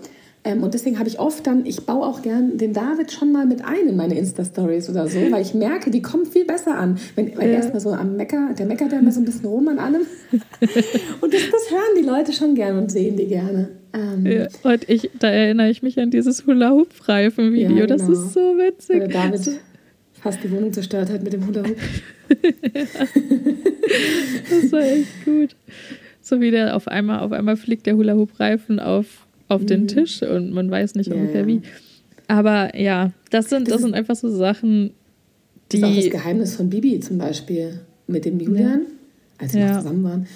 Ähm, 0.46 0.64
und 0.64 0.74
deswegen 0.74 0.98
habe 1.00 1.10
ich 1.10 1.20
oft 1.20 1.46
dann, 1.46 1.66
ich 1.66 1.86
baue 1.86 2.06
auch 2.06 2.22
gern 2.22 2.58
den 2.58 2.72
David 2.72 3.12
schon 3.12 3.34
mal 3.34 3.46
mit 3.46 3.64
ein 3.66 3.90
in 3.90 3.98
meine 3.98 4.18
Insta-Stories 4.18 4.90
oder 4.90 5.08
so, 5.08 5.20
weil 5.32 5.42
ich 5.42 5.54
merke, 5.54 5.92
die 5.92 6.02
kommen 6.02 6.26
viel 6.26 6.46
besser 6.46 6.78
an. 6.78 6.98
Wenn, 7.16 7.38
weil 7.38 7.50
ja. 7.50 7.56
erstmal 7.56 7.82
so 7.82 7.92
am 7.92 8.16
Mecker, 8.16 8.54
der 8.58 8.66
meckert 8.66 8.94
ja 8.94 9.00
immer 9.00 9.12
so 9.12 9.20
ein 9.20 9.26
bisschen 9.26 9.46
rum 9.46 9.68
an 9.68 9.80
allem. 9.80 10.04
und 10.32 11.34
das, 11.34 11.42
das 11.52 11.72
hören 11.72 11.98
die 12.00 12.06
Leute 12.06 12.32
schon 12.32 12.56
gern 12.56 12.78
und 12.78 12.90
sehen 12.90 13.18
die 13.18 13.28
gerne. 13.28 13.70
Ähm, 13.92 14.26
ja, 14.26 14.48
und 14.64 14.88
ich, 14.88 15.10
da 15.20 15.30
erinnere 15.30 15.70
ich 15.70 15.84
mich 15.84 16.00
an 16.00 16.10
dieses 16.10 16.46
Hula-Hoop-Reifen-Video. 16.46 17.76
Ja, 17.76 17.86
genau. 17.86 17.98
Das 17.98 18.08
ist 18.08 18.34
so 18.34 18.40
witzig. 18.40 19.02
Weil 19.02 19.08
David 19.10 19.60
fast 20.14 20.44
die 20.44 20.52
Wohnung 20.52 20.72
zerstört 20.72 21.10
hat 21.10 21.22
mit 21.22 21.34
dem 21.34 21.46
Hula-Hoop. 21.48 21.76
das 24.50 24.72
war 24.72 24.82
echt 24.82 25.26
gut. 25.26 25.56
So 26.22 26.40
wie 26.40 26.52
der 26.52 26.76
auf 26.76 26.88
einmal, 26.88 27.20
auf 27.20 27.34
einmal 27.34 27.58
fliegt 27.58 27.88
der 27.88 27.98
Hula-Hoop-Reifen 27.98 28.80
auf 28.80 29.26
auf 29.50 29.66
den 29.66 29.82
mhm. 29.82 29.88
Tisch 29.88 30.22
und 30.24 30.52
man 30.54 30.72
weiß 30.72 30.96
nicht 30.96 31.12
ungefähr 31.12 31.46
wie. 31.46 31.62
Aber 32.28 32.78
ja, 32.78 33.12
das 33.32 33.50
sind, 33.50 33.68
das, 33.68 33.74
das 33.74 33.82
sind 33.82 33.96
einfach 33.96 34.16
so 34.16 34.30
Sachen, 34.30 34.92
die. 35.72 35.82
Das 35.82 35.90
ist 35.90 35.98
auch 35.98 36.02
das 36.04 36.12
Geheimnis 36.12 36.56
von 36.56 36.70
Bibi 36.70 37.00
zum 37.00 37.18
Beispiel 37.18 37.82
mit 38.08 38.26
dem 38.26 38.40
Julian, 38.40 38.82
als 39.38 39.52
sie 39.52 39.60
ja. 39.60 39.74
noch 39.74 39.82
zusammen 39.82 40.04
waren. 40.04 40.28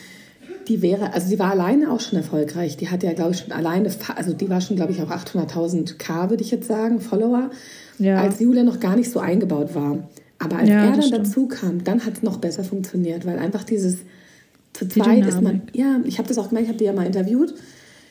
Die 0.68 0.82
wäre, 0.82 1.14
also 1.14 1.28
sie 1.28 1.40
war 1.40 1.52
alleine 1.52 1.92
auch 1.92 2.00
schon 2.00 2.18
erfolgreich. 2.18 2.78
Die 2.78 2.90
hatte 2.90 3.06
ja, 3.06 3.14
glaube 3.14 3.32
ich, 3.32 3.40
schon 3.40 3.52
alleine, 3.52 3.92
also 4.16 4.34
die 4.34 4.50
war 4.50 4.62
schon, 4.62 4.78
glaube 4.78 4.94
ich, 4.94 5.02
auch 5.02 5.12
800.000 5.12 5.98
K, 5.98 6.30
würde 6.30 6.42
ich 6.42 6.52
jetzt 6.52 6.68
sagen, 6.68 7.02
Follower, 7.02 7.52
ja. 8.00 8.22
als 8.22 8.40
Julian 8.40 8.66
noch 8.66 8.80
gar 8.80 8.96
nicht 8.96 9.12
so 9.12 9.20
eingebaut 9.20 9.76
war. 9.76 10.08
Aber 10.40 10.58
als 10.58 10.70
ja, 10.70 10.86
er 10.86 10.98
dann 10.98 11.12
dazu 11.12 11.48
kam, 11.48 11.84
dann 11.84 12.06
hat 12.06 12.14
es 12.16 12.24
noch 12.24 12.38
besser 12.38 12.64
funktioniert, 12.64 13.26
weil 13.26 13.40
einfach 13.40 13.64
dieses 13.64 14.00
zu 14.74 14.88
zweit 14.88 15.26
ist 15.26 15.42
man, 15.42 15.62
ja, 15.74 16.00
ich 16.06 16.18
habe 16.18 16.28
das 16.28 16.38
auch 16.38 16.50
gemerkt, 16.50 16.66
ich 16.66 16.70
habe 16.70 16.80
die 16.80 16.86
ja 16.86 16.94
mal 16.94 17.06
interviewt 17.06 17.54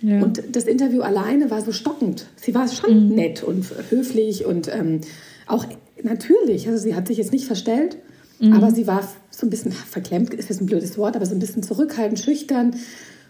ja. 0.03 0.23
Und 0.23 0.43
das 0.53 0.65
Interview 0.65 1.01
alleine 1.01 1.51
war 1.51 1.63
so 1.63 1.73
stockend. 1.73 2.27
Sie 2.37 2.55
war 2.55 2.69
schon 2.69 3.09
mhm. 3.09 3.15
nett 3.15 3.43
und 3.43 3.67
höflich 3.91 4.45
und 4.45 4.69
ähm, 4.75 5.01
auch 5.47 5.65
natürlich. 6.03 6.69
Also 6.69 6.83
sie 6.83 6.95
hat 6.95 7.07
sich 7.07 7.19
jetzt 7.19 7.33
nicht 7.33 7.47
verstellt, 7.47 7.99
mhm. 8.41 8.53
aber 8.53 8.73
sie 8.73 8.87
war 8.87 9.09
so 9.31 9.47
ein 9.47 9.51
bisschen 9.51 9.73
verklemmt, 9.73 10.35
ist 10.35 10.49
jetzt 10.49 10.61
ein 10.61 10.67
blödes 10.67 10.99
Wort, 10.99 11.17
aber 11.17 11.25
so 11.25 11.35
ein 11.35 11.39
bisschen 11.39 11.63
zurückhaltend, 11.63 12.19
schüchtern. 12.19 12.75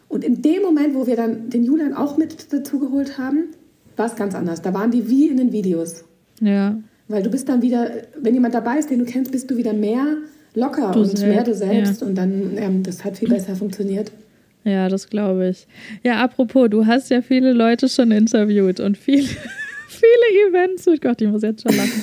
Und 0.09 0.25
in 0.25 0.43
dem 0.43 0.63
Moment, 0.63 0.95
wo 0.95 1.07
wir 1.07 1.17
dann 1.17 1.51
den 1.51 1.63
Julian 1.63 1.95
auch 1.95 2.17
mit 2.17 2.53
dazu 2.53 2.79
geholt 2.79 3.19
haben, 3.19 3.49
war 3.97 4.07
es 4.07 4.17
ganz 4.17 4.35
anders. 4.35 4.63
Da 4.63 4.75
waren 4.75 4.91
die 4.91 5.09
wie 5.09 5.29
in 5.29 5.37
den 5.37 5.53
Videos. 5.53 6.05
Ja. 6.41 6.77
Weil 7.09 7.23
du 7.23 7.31
bist 7.31 7.49
dann 7.49 7.63
wieder, 7.63 7.91
wenn 8.19 8.35
jemand 8.35 8.55
dabei 8.55 8.79
ist, 8.79 8.91
den 8.91 8.99
du 8.99 9.05
kennst, 9.05 9.33
bist 9.33 9.51
du 9.51 9.57
wieder 9.57 9.73
mehr 9.73 10.19
locker 10.55 10.93
du 10.93 11.01
und 11.01 11.07
selbst, 11.07 11.25
mehr 11.25 11.45
du 11.45 11.55
selbst. 11.55 12.01
Ja. 12.01 12.07
Und 12.07 12.15
dann, 12.15 12.57
ähm, 12.57 12.83
das 12.83 13.05
hat 13.05 13.19
viel 13.19 13.29
besser 13.31 13.57
funktioniert. 13.57 14.13
Ja, 14.65 14.89
das 14.89 15.09
glaube 15.09 15.49
ich. 15.49 15.67
Ja, 16.05 16.23
apropos, 16.23 16.69
du 16.71 16.87
hast 16.87 17.11
ja 17.11 17.23
viele 17.23 17.53
Leute 17.53 17.89
schon 17.89 18.13
interviewt 18.13 18.81
und 18.81 18.97
viele, 18.97 19.27
viele 19.89 20.49
Events. 20.49 20.87
Oh 20.87 20.95
Gott, 21.01 21.21
ich 21.21 21.29
muss 21.29 21.43
jetzt 21.43 21.63
schon 21.63 21.77
lachen. 21.77 22.03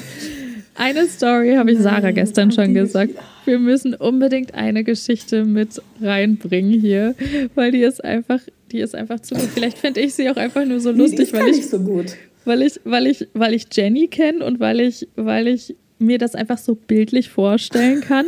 Eine 0.76 1.08
Story 1.08 1.56
habe 1.56 1.74
ich 1.74 1.80
Sarah 1.80 2.12
gestern 2.12 2.54
schon 2.54 2.74
gesagt. 2.74 3.12
Wir 3.44 3.60
müssen 3.60 3.96
unbedingt 3.96 4.54
eine 4.54 4.86
Geschichte 4.86 5.44
mit 5.44 5.82
reinbringen 6.02 6.80
hier, 6.80 7.16
weil 7.56 7.72
die 7.72 7.82
ist 7.82 8.02
einfach, 8.02 8.40
die 8.72 8.80
ist 8.80 8.96
einfach 8.96 9.20
zu 9.20 9.36
gut. 9.36 9.50
Vielleicht 9.54 9.78
finde 9.78 10.00
ich 10.00 10.14
sie 10.14 10.30
auch 10.30 10.38
einfach 10.38 10.64
nur 10.64 10.80
so 10.80 10.92
lustig, 10.92 11.34
weil 11.34 11.50
ich, 11.50 11.68
so 11.68 11.80
gut. 11.80 12.16
weil 12.46 12.62
ich, 12.62 12.80
weil 12.86 13.08
ich, 13.08 13.28
weil 13.34 13.54
ich 13.54 13.66
Jenny 13.74 14.08
kenne 14.08 14.46
und 14.46 14.62
weil 14.62 14.80
ich, 14.80 15.06
weil 15.18 15.50
ich 15.50 15.76
mir 15.98 16.18
das 16.18 16.34
einfach 16.34 16.58
so 16.58 16.76
bildlich 16.76 17.28
vorstellen 17.28 18.00
kann. 18.00 18.28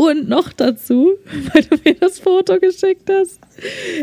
Und 0.00 0.28
noch 0.28 0.52
dazu, 0.52 1.14
weil 1.52 1.64
du 1.64 1.76
mir 1.84 1.94
das 1.94 2.20
Foto 2.20 2.60
geschickt 2.60 3.10
hast. 3.10 3.40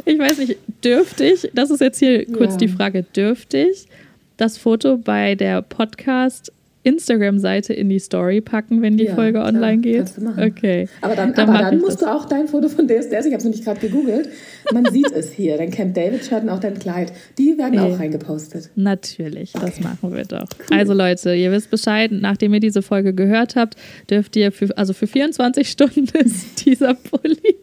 Ich 0.03 0.19
weiß 0.19 0.39
nicht, 0.39 0.57
dürfte 0.83 1.23
ich, 1.23 1.49
das 1.53 1.71
ist 1.71 1.79
jetzt 1.79 1.99
hier 1.99 2.25
kurz 2.25 2.55
ja. 2.55 2.57
die 2.57 2.67
Frage, 2.67 3.03
dürfte 3.03 3.59
ich 3.59 3.87
das 4.35 4.57
Foto 4.57 4.97
bei 4.97 5.35
der 5.35 5.61
Podcast 5.61 6.51
Instagram-Seite 6.85 7.73
in 7.73 7.89
die 7.89 7.99
Story 7.99 8.41
packen, 8.41 8.81
wenn 8.81 8.95
die 8.95 9.05
ja, 9.05 9.15
Folge 9.15 9.39
online 9.39 9.81
klar, 9.81 9.93
geht? 9.93 9.97
Kannst 9.97 10.17
du 10.17 10.21
machen. 10.21 10.43
Okay. 10.43 10.87
Aber 11.01 11.15
dann, 11.15 11.33
dann, 11.33 11.49
aber 11.49 11.57
dann 11.59 11.79
musst 11.79 12.01
das. 12.01 12.09
du 12.09 12.15
auch 12.15 12.25
dein 12.25 12.47
Foto 12.47 12.69
von 12.69 12.87
DSDS, 12.87 13.25
ich 13.25 13.33
habe 13.33 13.37
es 13.37 13.43
nämlich 13.43 13.63
gerade 13.63 13.79
gegoogelt, 13.79 14.29
man 14.71 14.85
sieht 14.91 15.11
es 15.11 15.31
hier, 15.31 15.57
dein 15.57 15.71
Camp 15.71 15.95
David-Shirt 15.95 16.43
und 16.43 16.49
auch 16.49 16.59
dein 16.59 16.77
Kleid, 16.77 17.11
die 17.37 17.57
werden 17.57 17.79
hey. 17.79 17.93
auch 17.93 17.99
reingepostet. 17.99 18.69
Natürlich, 18.75 19.55
okay. 19.55 19.65
das 19.65 19.79
machen 19.79 20.15
wir 20.15 20.25
doch. 20.25 20.47
Cool. 20.69 20.77
Also 20.77 20.93
Leute, 20.93 21.33
ihr 21.33 21.51
wisst 21.51 21.71
Bescheid, 21.71 22.11
nachdem 22.11 22.53
ihr 22.53 22.59
diese 22.59 22.81
Folge 22.81 23.13
gehört 23.13 23.55
habt, 23.55 23.75
dürft 24.09 24.35
ihr 24.35 24.51
für, 24.51 24.77
also 24.77 24.93
für 24.93 25.07
24 25.07 25.67
Stunden 25.75 26.07
ist 26.17 26.65
dieser 26.65 26.93
Pulli 26.93 27.57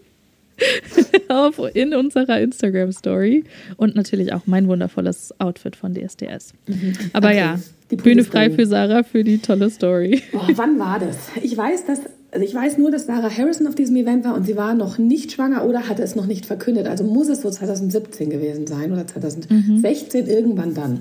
auf, 1.28 1.60
in 1.74 1.94
unserer 1.94 2.40
Instagram-Story. 2.40 3.44
Und 3.76 3.94
natürlich 3.94 4.32
auch 4.32 4.42
mein 4.46 4.68
wundervolles 4.68 5.34
Outfit 5.40 5.76
von 5.76 5.94
DSDS. 5.94 6.54
Mhm. 6.66 6.94
Aber 7.12 7.28
okay. 7.28 7.38
ja, 7.38 7.58
Bühne 7.96 8.24
frei 8.24 8.50
für 8.50 8.66
Sarah 8.66 9.02
für 9.02 9.24
die 9.24 9.38
tolle 9.38 9.70
Story. 9.70 10.22
Oh, 10.32 10.40
wann 10.54 10.78
war 10.78 10.98
das? 10.98 11.16
Ich 11.42 11.56
weiß, 11.56 11.86
dass 11.86 12.00
also 12.32 12.46
ich 12.46 12.54
weiß 12.54 12.78
nur, 12.78 12.90
dass 12.90 13.06
Sarah 13.06 13.30
Harrison 13.30 13.66
auf 13.66 13.74
diesem 13.74 13.94
Event 13.96 14.24
war 14.24 14.34
und 14.34 14.44
sie 14.46 14.56
war 14.56 14.72
noch 14.72 14.96
nicht 14.96 15.32
schwanger 15.32 15.66
oder 15.66 15.88
hatte 15.88 16.02
es 16.02 16.16
noch 16.16 16.26
nicht 16.26 16.46
verkündet. 16.46 16.86
Also 16.86 17.04
muss 17.04 17.28
es 17.28 17.42
so 17.42 17.50
2017 17.50 18.30
gewesen 18.30 18.66
sein 18.66 18.90
oder 18.90 19.06
2016 19.06 20.24
mhm. 20.24 20.30
irgendwann 20.30 20.74
dann. 20.74 21.00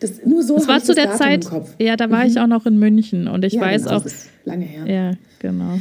Das, 0.00 0.26
nur 0.26 0.42
so 0.42 0.56
das 0.56 0.68
war 0.68 0.82
zu 0.82 0.94
der 0.94 1.06
Datum 1.06 1.18
Zeit, 1.18 1.48
ja, 1.78 1.96
da 1.96 2.10
war 2.10 2.24
mhm. 2.24 2.30
ich 2.30 2.38
auch 2.38 2.46
noch 2.46 2.66
in 2.66 2.78
München 2.78 3.26
und 3.26 3.42
ich 3.44 3.54
ja, 3.54 3.62
weiß 3.62 3.84
genau, 3.84 3.96
auch. 3.96 4.02
Das 4.02 4.12
ist 4.12 4.30
lange 4.44 4.66
her. 4.66 4.86
Ja, 4.86 5.12
genau. 5.38 5.78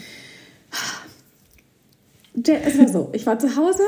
Es 2.42 2.80
war 2.80 2.88
so, 2.88 3.10
ich 3.12 3.26
war 3.26 3.38
zu 3.38 3.56
Hause 3.58 3.84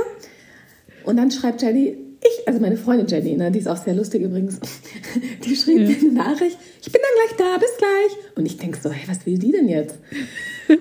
und 1.05 1.15
dann 1.15 1.31
schreibt 1.31 1.61
Jenny, 1.61 1.95
ich, 2.21 2.47
also 2.47 2.59
meine 2.59 2.77
Freundin 2.77 3.07
Jenny, 3.07 3.35
ne, 3.35 3.51
die 3.51 3.59
ist 3.59 3.67
auch 3.67 3.77
sehr 3.77 3.93
lustig 3.93 4.23
übrigens, 4.23 4.59
die 5.45 5.55
schrieb 5.55 5.79
ja. 5.81 5.89
mir 5.89 5.97
eine 5.97 6.11
Nachricht, 6.11 6.57
ich 6.81 6.91
bin 6.91 7.01
dann 7.01 7.37
gleich 7.37 7.37
da, 7.37 7.57
bis 7.57 7.77
gleich. 7.77 8.35
Und 8.35 8.45
ich 8.45 8.57
denke 8.57 8.79
so, 8.81 8.91
hey, 8.91 9.07
was 9.07 9.25
will 9.25 9.37
die 9.37 9.51
denn 9.51 9.67
jetzt? 9.67 9.95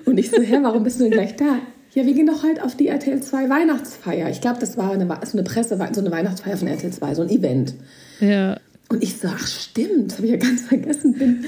Und 0.05 0.17
ich 0.17 0.31
so, 0.31 0.41
hä, 0.41 0.59
warum 0.61 0.83
bist 0.83 0.99
du 0.99 1.03
denn 1.03 1.13
gleich 1.13 1.35
da? 1.35 1.59
Ja, 1.93 2.05
wir 2.05 2.13
gehen 2.13 2.27
doch 2.27 2.43
halt 2.43 2.61
auf 2.61 2.75
die 2.75 2.87
RTL 2.87 3.21
2 3.21 3.49
Weihnachtsfeier. 3.49 4.29
Ich 4.29 4.41
glaube, 4.41 4.59
das 4.59 4.77
war 4.77 4.91
eine, 4.91 5.07
so 5.25 5.37
eine 5.37 5.43
Presse, 5.43 5.77
so 5.77 6.01
eine 6.01 6.11
Weihnachtsfeier 6.11 6.57
von 6.57 6.67
RTL 6.67 6.91
2, 6.91 7.15
so 7.15 7.21
ein 7.23 7.29
Event. 7.29 7.73
Ja. 8.19 8.57
Und 8.89 9.03
ich 9.03 9.17
so, 9.17 9.27
ach 9.27 9.47
stimmt, 9.47 10.13
habe 10.13 10.25
ich 10.25 10.31
ja 10.31 10.37
ganz 10.37 10.61
vergessen. 10.61 11.13
Bin, 11.13 11.45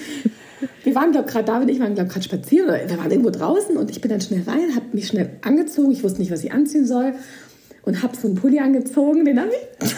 wir 0.83 0.95
waren, 0.95 1.11
glaube 1.11 1.27
ich, 1.27 1.33
gerade, 1.33 1.45
David 1.45 1.69
und 1.69 1.75
ich 1.75 1.79
waren, 1.79 1.93
glaube 1.93 2.07
ich, 2.07 2.13
gerade 2.13 2.25
spazieren. 2.25 2.67
Oder 2.67 2.89
wir 2.89 2.97
waren 2.97 3.11
irgendwo 3.11 3.29
draußen 3.29 3.77
und 3.77 3.91
ich 3.91 4.01
bin 4.01 4.09
dann 4.09 4.21
schnell 4.21 4.43
rein, 4.47 4.75
habe 4.75 4.85
mich 4.93 5.07
schnell 5.07 5.29
angezogen. 5.41 5.91
Ich 5.91 6.03
wusste 6.03 6.19
nicht, 6.19 6.31
was 6.31 6.43
ich 6.43 6.51
anziehen 6.51 6.85
soll 6.85 7.13
und 7.83 8.03
habe 8.03 8.15
so 8.15 8.27
einen 8.27 8.35
Pulli 8.35 8.59
angezogen, 8.59 9.25
den 9.25 9.39
habe 9.39 9.51
ich. 9.51 9.95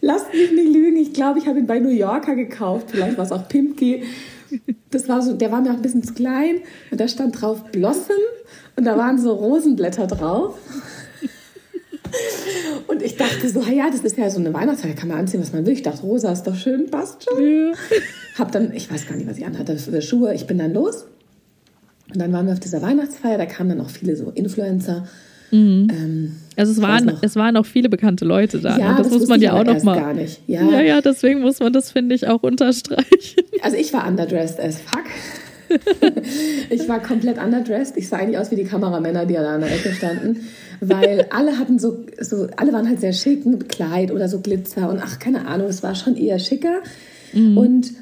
Lasst 0.00 0.32
mich 0.32 0.50
nicht 0.50 0.72
lügen, 0.72 0.96
ich 0.96 1.12
glaube, 1.12 1.38
ich 1.38 1.46
habe 1.46 1.58
ihn 1.58 1.66
bei 1.66 1.78
New 1.78 1.88
Yorker 1.88 2.34
gekauft. 2.34 2.90
Vielleicht 2.90 3.16
war 3.16 3.24
es 3.24 3.32
auch 3.32 3.48
Pimpki. 3.48 4.02
Das 4.90 5.08
war 5.08 5.22
so, 5.22 5.34
der 5.34 5.52
war 5.52 5.60
mir 5.60 5.70
auch 5.70 5.76
ein 5.76 5.82
bisschen 5.82 6.02
zu 6.02 6.12
klein 6.12 6.60
und 6.90 7.00
da 7.00 7.08
stand 7.08 7.40
drauf 7.40 7.64
Blossom 7.72 8.16
und 8.76 8.84
da 8.84 8.98
waren 8.98 9.18
so 9.18 9.32
Rosenblätter 9.32 10.06
drauf. 10.06 10.58
Und 12.88 13.00
ich 13.02 13.16
dachte 13.16 13.48
so, 13.48 13.62
ja, 13.62 13.88
das 13.90 14.00
ist 14.00 14.18
ja 14.18 14.28
so 14.28 14.38
eine 14.38 14.52
Weihnachtsfeier, 14.52 14.94
kann 14.94 15.08
man 15.08 15.18
anziehen, 15.18 15.40
was 15.40 15.52
man 15.52 15.64
will. 15.64 15.72
Ich 15.72 15.82
dachte, 15.82 16.02
rosa 16.02 16.30
ist 16.32 16.42
doch 16.42 16.54
schön, 16.54 16.90
passt 16.90 17.24
schon. 17.24 17.42
Ja. 17.42 17.72
Hab 18.38 18.52
dann, 18.52 18.74
ich 18.74 18.90
weiß 18.90 19.06
gar 19.06 19.16
nicht, 19.16 19.28
was 19.28 19.38
ich 19.38 19.46
anhatte, 19.46 19.78
für 19.78 20.02
Schuhe. 20.02 20.34
Ich 20.34 20.46
bin 20.46 20.58
dann 20.58 20.74
los 20.74 21.06
und 22.12 22.20
dann 22.20 22.32
waren 22.32 22.46
wir 22.46 22.52
auf 22.52 22.60
dieser 22.60 22.82
Weihnachtsfeier, 22.82 23.38
da 23.38 23.46
kamen 23.46 23.70
dann 23.70 23.80
auch 23.80 23.90
viele 23.90 24.16
so 24.16 24.30
Influencer. 24.34 25.04
Mhm. 25.50 25.88
Ähm, 25.90 26.36
also 26.56 26.72
es 26.72 26.80
waren, 26.80 27.12
es 27.20 27.36
waren 27.36 27.56
auch 27.56 27.66
viele 27.66 27.88
bekannte 27.88 28.24
Leute 28.24 28.58
da. 28.58 28.78
Ja, 28.78 28.92
ne? 28.92 28.98
das, 28.98 29.08
das 29.08 29.18
muss 29.18 29.28
man 29.28 29.40
ja 29.40 29.52
auch 29.52 29.64
noch 29.64 29.82
mal. 29.82 29.98
Gar 29.98 30.14
nicht. 30.14 30.40
Ja. 30.46 30.62
ja, 30.62 30.80
ja, 30.80 31.00
deswegen 31.00 31.40
muss 31.40 31.60
man 31.60 31.72
das, 31.72 31.92
finde 31.92 32.14
ich, 32.14 32.26
auch 32.28 32.42
unterstreichen. 32.42 33.42
Also 33.62 33.76
ich 33.76 33.92
war 33.92 34.08
underdressed 34.08 34.58
as 34.58 34.80
fuck. 34.80 35.04
ich 36.70 36.88
war 36.88 37.00
komplett 37.00 37.38
underdressed. 37.38 37.96
Ich 37.96 38.08
sah 38.08 38.16
eigentlich 38.16 38.36
aus 38.36 38.50
wie 38.50 38.56
die 38.56 38.64
Kameramänner, 38.64 39.24
die 39.24 39.34
da 39.34 39.54
an 39.54 39.60
der 39.60 39.72
Ecke 39.72 39.92
standen. 39.92 40.48
Weil 40.80 41.26
alle 41.30 41.56
hatten 41.60 41.78
so, 41.78 42.04
so, 42.20 42.48
alle 42.56 42.72
waren 42.72 42.88
halt 42.88 43.00
sehr 43.00 43.12
schick 43.12 43.46
mit 43.46 43.68
Kleid 43.68 44.10
oder 44.10 44.28
so 44.28 44.40
Glitzer 44.40 44.90
und 44.90 45.00
ach, 45.00 45.20
keine 45.20 45.46
Ahnung, 45.46 45.68
es 45.68 45.84
war 45.84 45.94
schon 45.94 46.16
eher 46.16 46.40
schicker. 46.40 46.80
Mhm. 47.32 47.56
Und 47.56 47.92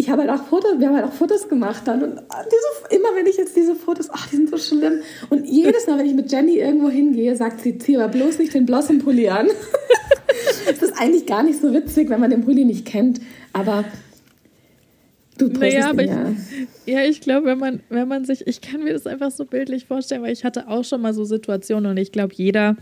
ich 0.00 0.08
habe 0.08 0.22
halt 0.22 0.30
auch 0.30 0.44
Fotos, 0.44 0.78
wir 0.78 0.86
haben 0.86 0.94
halt 0.94 1.06
auch 1.06 1.12
Fotos 1.12 1.48
gemacht 1.48 1.82
dann 1.86 2.04
und 2.04 2.12
diese, 2.12 2.96
immer 2.96 3.08
wenn 3.16 3.26
ich 3.26 3.36
jetzt 3.36 3.56
diese 3.56 3.74
Fotos, 3.74 4.08
ach, 4.12 4.28
die 4.28 4.36
sind 4.36 4.48
so 4.48 4.56
schlimm. 4.56 5.00
Und 5.28 5.44
jedes 5.44 5.88
Mal, 5.88 5.98
wenn 5.98 6.06
ich 6.06 6.14
mit 6.14 6.30
Jenny 6.30 6.56
irgendwo 6.56 6.88
hingehe, 6.88 7.34
sagt 7.34 7.62
sie, 7.62 7.78
zieh 7.78 7.96
aber 7.96 8.06
bloß 8.06 8.38
nicht 8.38 8.54
den 8.54 8.64
Blossom-Pulli 8.64 9.28
an. 9.28 9.48
das 10.66 10.82
ist 10.82 10.94
eigentlich 10.96 11.26
gar 11.26 11.42
nicht 11.42 11.60
so 11.60 11.74
witzig, 11.74 12.10
wenn 12.10 12.20
man 12.20 12.30
den 12.30 12.44
Pulli 12.44 12.64
nicht 12.64 12.86
kennt, 12.86 13.20
aber 13.52 13.84
du 15.36 15.48
naja, 15.48 15.90
aber 15.90 16.04
ich, 16.04 16.10
ja, 16.86 17.02
ich 17.02 17.20
glaube, 17.20 17.46
wenn 17.46 17.58
man, 17.58 17.80
wenn 17.88 18.06
man 18.06 18.24
sich, 18.24 18.46
ich 18.46 18.60
kann 18.60 18.84
mir 18.84 18.92
das 18.92 19.08
einfach 19.08 19.32
so 19.32 19.46
bildlich 19.46 19.86
vorstellen, 19.86 20.22
weil 20.22 20.32
ich 20.32 20.44
hatte 20.44 20.68
auch 20.68 20.84
schon 20.84 21.00
mal 21.00 21.12
so 21.12 21.24
Situationen 21.24 21.90
und 21.90 21.96
ich 21.96 22.12
glaube, 22.12 22.34
jeder 22.36 22.76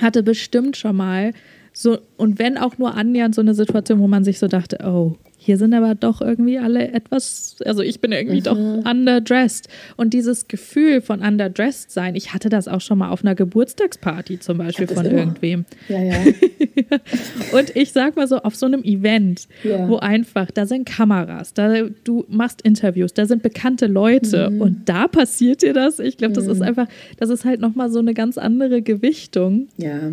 hatte 0.00 0.22
bestimmt 0.22 0.76
schon 0.76 0.94
mal 0.94 1.32
so, 1.72 1.98
und 2.16 2.38
wenn 2.38 2.58
auch 2.58 2.78
nur 2.78 2.94
annähernd 2.94 3.34
so 3.34 3.40
eine 3.40 3.54
Situation, 3.54 3.98
wo 3.98 4.06
man 4.06 4.22
sich 4.22 4.38
so 4.38 4.46
dachte, 4.46 4.78
oh, 4.84 5.16
hier 5.44 5.58
sind 5.58 5.74
aber 5.74 5.94
doch 5.94 6.22
irgendwie 6.22 6.58
alle 6.58 6.88
etwas, 6.88 7.56
also 7.66 7.82
ich 7.82 8.00
bin 8.00 8.12
irgendwie 8.12 8.38
mhm. 8.38 8.44
doch 8.44 8.56
underdressed. 8.90 9.68
Und 9.98 10.14
dieses 10.14 10.48
Gefühl 10.48 11.02
von 11.02 11.20
underdressed 11.20 11.90
sein, 11.90 12.14
ich 12.14 12.32
hatte 12.32 12.48
das 12.48 12.66
auch 12.66 12.80
schon 12.80 12.96
mal 12.96 13.10
auf 13.10 13.22
einer 13.22 13.34
Geburtstagsparty 13.34 14.40
zum 14.40 14.56
Beispiel 14.56 14.86
von 14.86 15.04
immer. 15.04 15.18
irgendwem. 15.18 15.66
Ja, 15.90 16.02
ja. 16.02 16.16
und 17.52 17.76
ich 17.76 17.92
sag 17.92 18.16
mal 18.16 18.26
so, 18.26 18.38
auf 18.38 18.56
so 18.56 18.64
einem 18.64 18.82
Event, 18.84 19.46
ja. 19.64 19.86
wo 19.86 19.96
einfach, 19.96 20.50
da 20.50 20.64
sind 20.64 20.86
Kameras, 20.86 21.52
da 21.52 21.82
du 22.04 22.24
machst 22.28 22.62
Interviews, 22.62 23.12
da 23.12 23.26
sind 23.26 23.42
bekannte 23.42 23.86
Leute 23.86 24.48
mhm. 24.48 24.62
und 24.62 24.88
da 24.88 25.08
passiert 25.08 25.60
dir 25.60 25.74
das. 25.74 25.98
Ich 25.98 26.16
glaube, 26.16 26.32
das 26.32 26.46
mhm. 26.46 26.52
ist 26.52 26.62
einfach, 26.62 26.86
das 27.18 27.28
ist 27.28 27.44
halt 27.44 27.60
nochmal 27.60 27.90
so 27.90 27.98
eine 27.98 28.14
ganz 28.14 28.38
andere 28.38 28.80
Gewichtung. 28.80 29.68
Ja. 29.76 30.12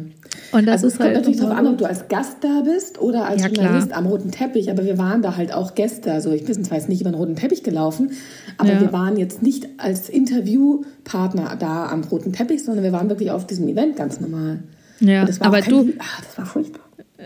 Und 0.52 0.66
das 0.66 0.84
also 0.84 0.88
ist 0.88 0.94
es 0.94 1.00
kommt 1.00 1.10
halt 1.10 1.18
natürlich 1.18 1.40
darauf 1.40 1.58
an, 1.58 1.68
ob 1.68 1.78
du 1.78 1.86
als 1.86 2.08
Gast 2.08 2.38
da 2.42 2.62
bist 2.62 3.00
oder 3.00 3.26
als 3.26 3.42
ja, 3.42 3.48
Journalist 3.48 3.88
klar. 3.88 4.00
am 4.00 4.06
roten 4.06 4.32
Teppich, 4.32 4.70
aber 4.70 4.86
wir 4.86 4.98
waren 4.98 5.22
da 5.22 5.38
halt 5.38 5.54
auch 5.54 5.76
Gäste. 5.76 6.12
Also 6.12 6.32
ich 6.32 6.46
bin 6.46 6.64
zwar 6.64 6.78
jetzt 6.78 6.90
nicht 6.90 7.02
über 7.02 7.12
den 7.12 7.16
roten 7.16 7.36
Teppich 7.36 7.64
gelaufen, 7.64 8.12
aber 8.58 8.74
ja. 8.74 8.82
wir 8.82 8.94
waren 8.94 9.18
jetzt 9.18 9.42
nicht 9.42 9.68
als 9.78 10.10
Interviewpartner 10.10 11.56
da 11.58 11.88
am 11.88 12.04
roten 12.04 12.34
Teppich, 12.34 12.64
sondern 12.64 12.84
wir 12.84 12.92
waren 12.92 13.10
wirklich 13.10 13.32
auf 13.32 13.48
diesem 13.48 13.68
Event 13.68 13.96
ganz 13.96 14.20
normal. 14.20 14.60
Ja, 15.00 15.26
aber 15.40 15.62
du. 15.62 15.94
Ach, 16.00 16.22
das 16.22 16.38
war 16.38 16.46
furchtbar. 16.46 16.84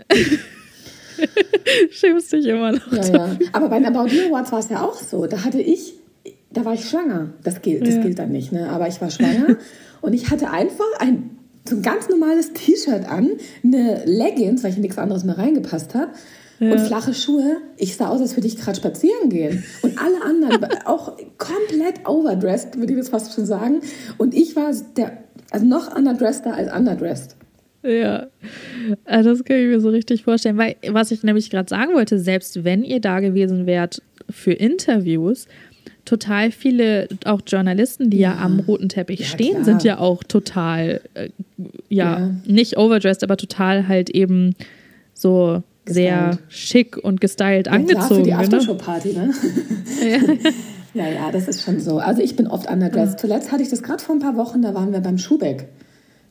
Schämst 1.90 2.32
dich 2.32 2.46
immer 2.46 2.72
noch. 2.72 2.92
Ja, 2.92 3.06
ja. 3.06 3.36
Aber 3.52 3.68
bei 3.68 3.78
den 3.78 3.94
About 3.94 4.08
You 4.08 4.28
Awards 4.28 4.52
war 4.52 4.58
es 4.60 4.68
ja 4.68 4.82
auch 4.82 4.94
so. 4.94 5.26
Da 5.26 5.44
hatte 5.44 5.60
ich, 5.60 5.94
da 6.50 6.64
war 6.64 6.74
ich 6.74 6.88
schwanger. 6.88 7.30
Das 7.42 7.62
gilt, 7.62 7.86
das 7.86 7.96
ja. 7.96 8.02
gilt 8.02 8.18
dann 8.18 8.32
nicht, 8.32 8.52
ne? 8.52 8.70
Aber 8.70 8.88
ich 8.88 9.00
war 9.00 9.10
schwanger 9.10 9.56
und 10.00 10.12
ich 10.12 10.30
hatte 10.30 10.50
einfach 10.50 10.84
ein 10.98 11.35
so 11.68 11.76
ein 11.76 11.82
ganz 11.82 12.08
normales 12.08 12.52
T-Shirt 12.52 13.08
an, 13.08 13.30
eine 13.64 14.04
Leggings, 14.04 14.62
weil 14.62 14.70
ich 14.70 14.78
nichts 14.78 14.98
anderes 14.98 15.24
mehr 15.24 15.38
reingepasst 15.38 15.94
habe. 15.94 16.10
Ja. 16.58 16.72
Und 16.72 16.80
flache 16.80 17.12
Schuhe. 17.12 17.58
Ich 17.76 17.96
sah 17.96 18.08
aus, 18.08 18.20
als 18.20 18.34
würde 18.36 18.46
ich 18.46 18.56
gerade 18.56 18.76
spazieren 18.76 19.28
gehen. 19.28 19.62
Und 19.82 19.98
alle 19.98 20.22
anderen 20.22 20.66
auch 20.86 21.16
komplett 21.36 22.08
overdressed, 22.08 22.78
würde 22.78 22.92
ich 22.92 22.98
jetzt 22.98 23.10
fast 23.10 23.34
schon 23.34 23.44
sagen. 23.44 23.80
Und 24.16 24.34
ich 24.34 24.56
war 24.56 24.72
der, 24.96 25.18
also 25.50 25.66
noch 25.66 25.94
underdresster 25.94 26.54
als 26.54 26.72
underdressed. 26.72 27.36
Ja, 27.82 28.26
äh, 29.04 29.22
das 29.22 29.44
kann 29.44 29.58
ich 29.58 29.66
mir 29.66 29.80
so 29.80 29.90
richtig 29.90 30.24
vorstellen. 30.24 30.56
Weil, 30.56 30.76
was 30.88 31.10
ich 31.10 31.22
nämlich 31.22 31.50
gerade 31.50 31.68
sagen 31.68 31.94
wollte, 31.94 32.18
selbst 32.18 32.64
wenn 32.64 32.82
ihr 32.82 33.00
da 33.00 33.20
gewesen 33.20 33.66
wärt 33.66 34.02
für 34.28 34.52
Interviews, 34.52 35.46
total 36.04 36.50
viele, 36.50 37.08
auch 37.24 37.40
Journalisten, 37.46 38.10
die 38.10 38.18
ja, 38.18 38.32
ja 38.32 38.38
am 38.38 38.60
roten 38.60 38.88
Teppich 38.88 39.20
ja, 39.20 39.26
stehen, 39.26 39.52
klar. 39.52 39.64
sind 39.64 39.84
ja 39.84 39.98
auch 39.98 40.22
total, 40.22 41.00
äh, 41.14 41.30
ja, 41.88 42.18
ja, 42.18 42.30
nicht 42.46 42.78
overdressed, 42.78 43.22
aber 43.24 43.36
total 43.36 43.88
halt 43.88 44.10
eben 44.10 44.54
so 45.14 45.62
gestylt. 45.84 45.94
sehr 45.94 46.38
schick 46.48 46.96
und 46.96 47.20
gestylt 47.20 47.68
angezogen. 47.68 48.06
Klar, 48.06 48.08
für 48.08 48.22
die 48.22 48.30
ne? 48.30 48.38
Aftershow-Party, 48.38 49.12
ne? 49.14 49.34
ja. 50.94 51.08
ja, 51.08 51.30
das 51.32 51.48
ist 51.48 51.62
schon 51.62 51.80
so. 51.80 51.98
Also 51.98 52.22
ich 52.22 52.36
bin 52.36 52.46
oft 52.46 52.70
underdressed. 52.70 53.18
Zuletzt 53.18 53.52
hatte 53.52 53.62
ich 53.62 53.68
das 53.68 53.82
gerade 53.82 54.02
vor 54.02 54.14
ein 54.14 54.20
paar 54.20 54.36
Wochen, 54.36 54.62
da 54.62 54.74
waren 54.74 54.92
wir 54.92 55.00
beim 55.00 55.18
Schubeck. 55.18 55.68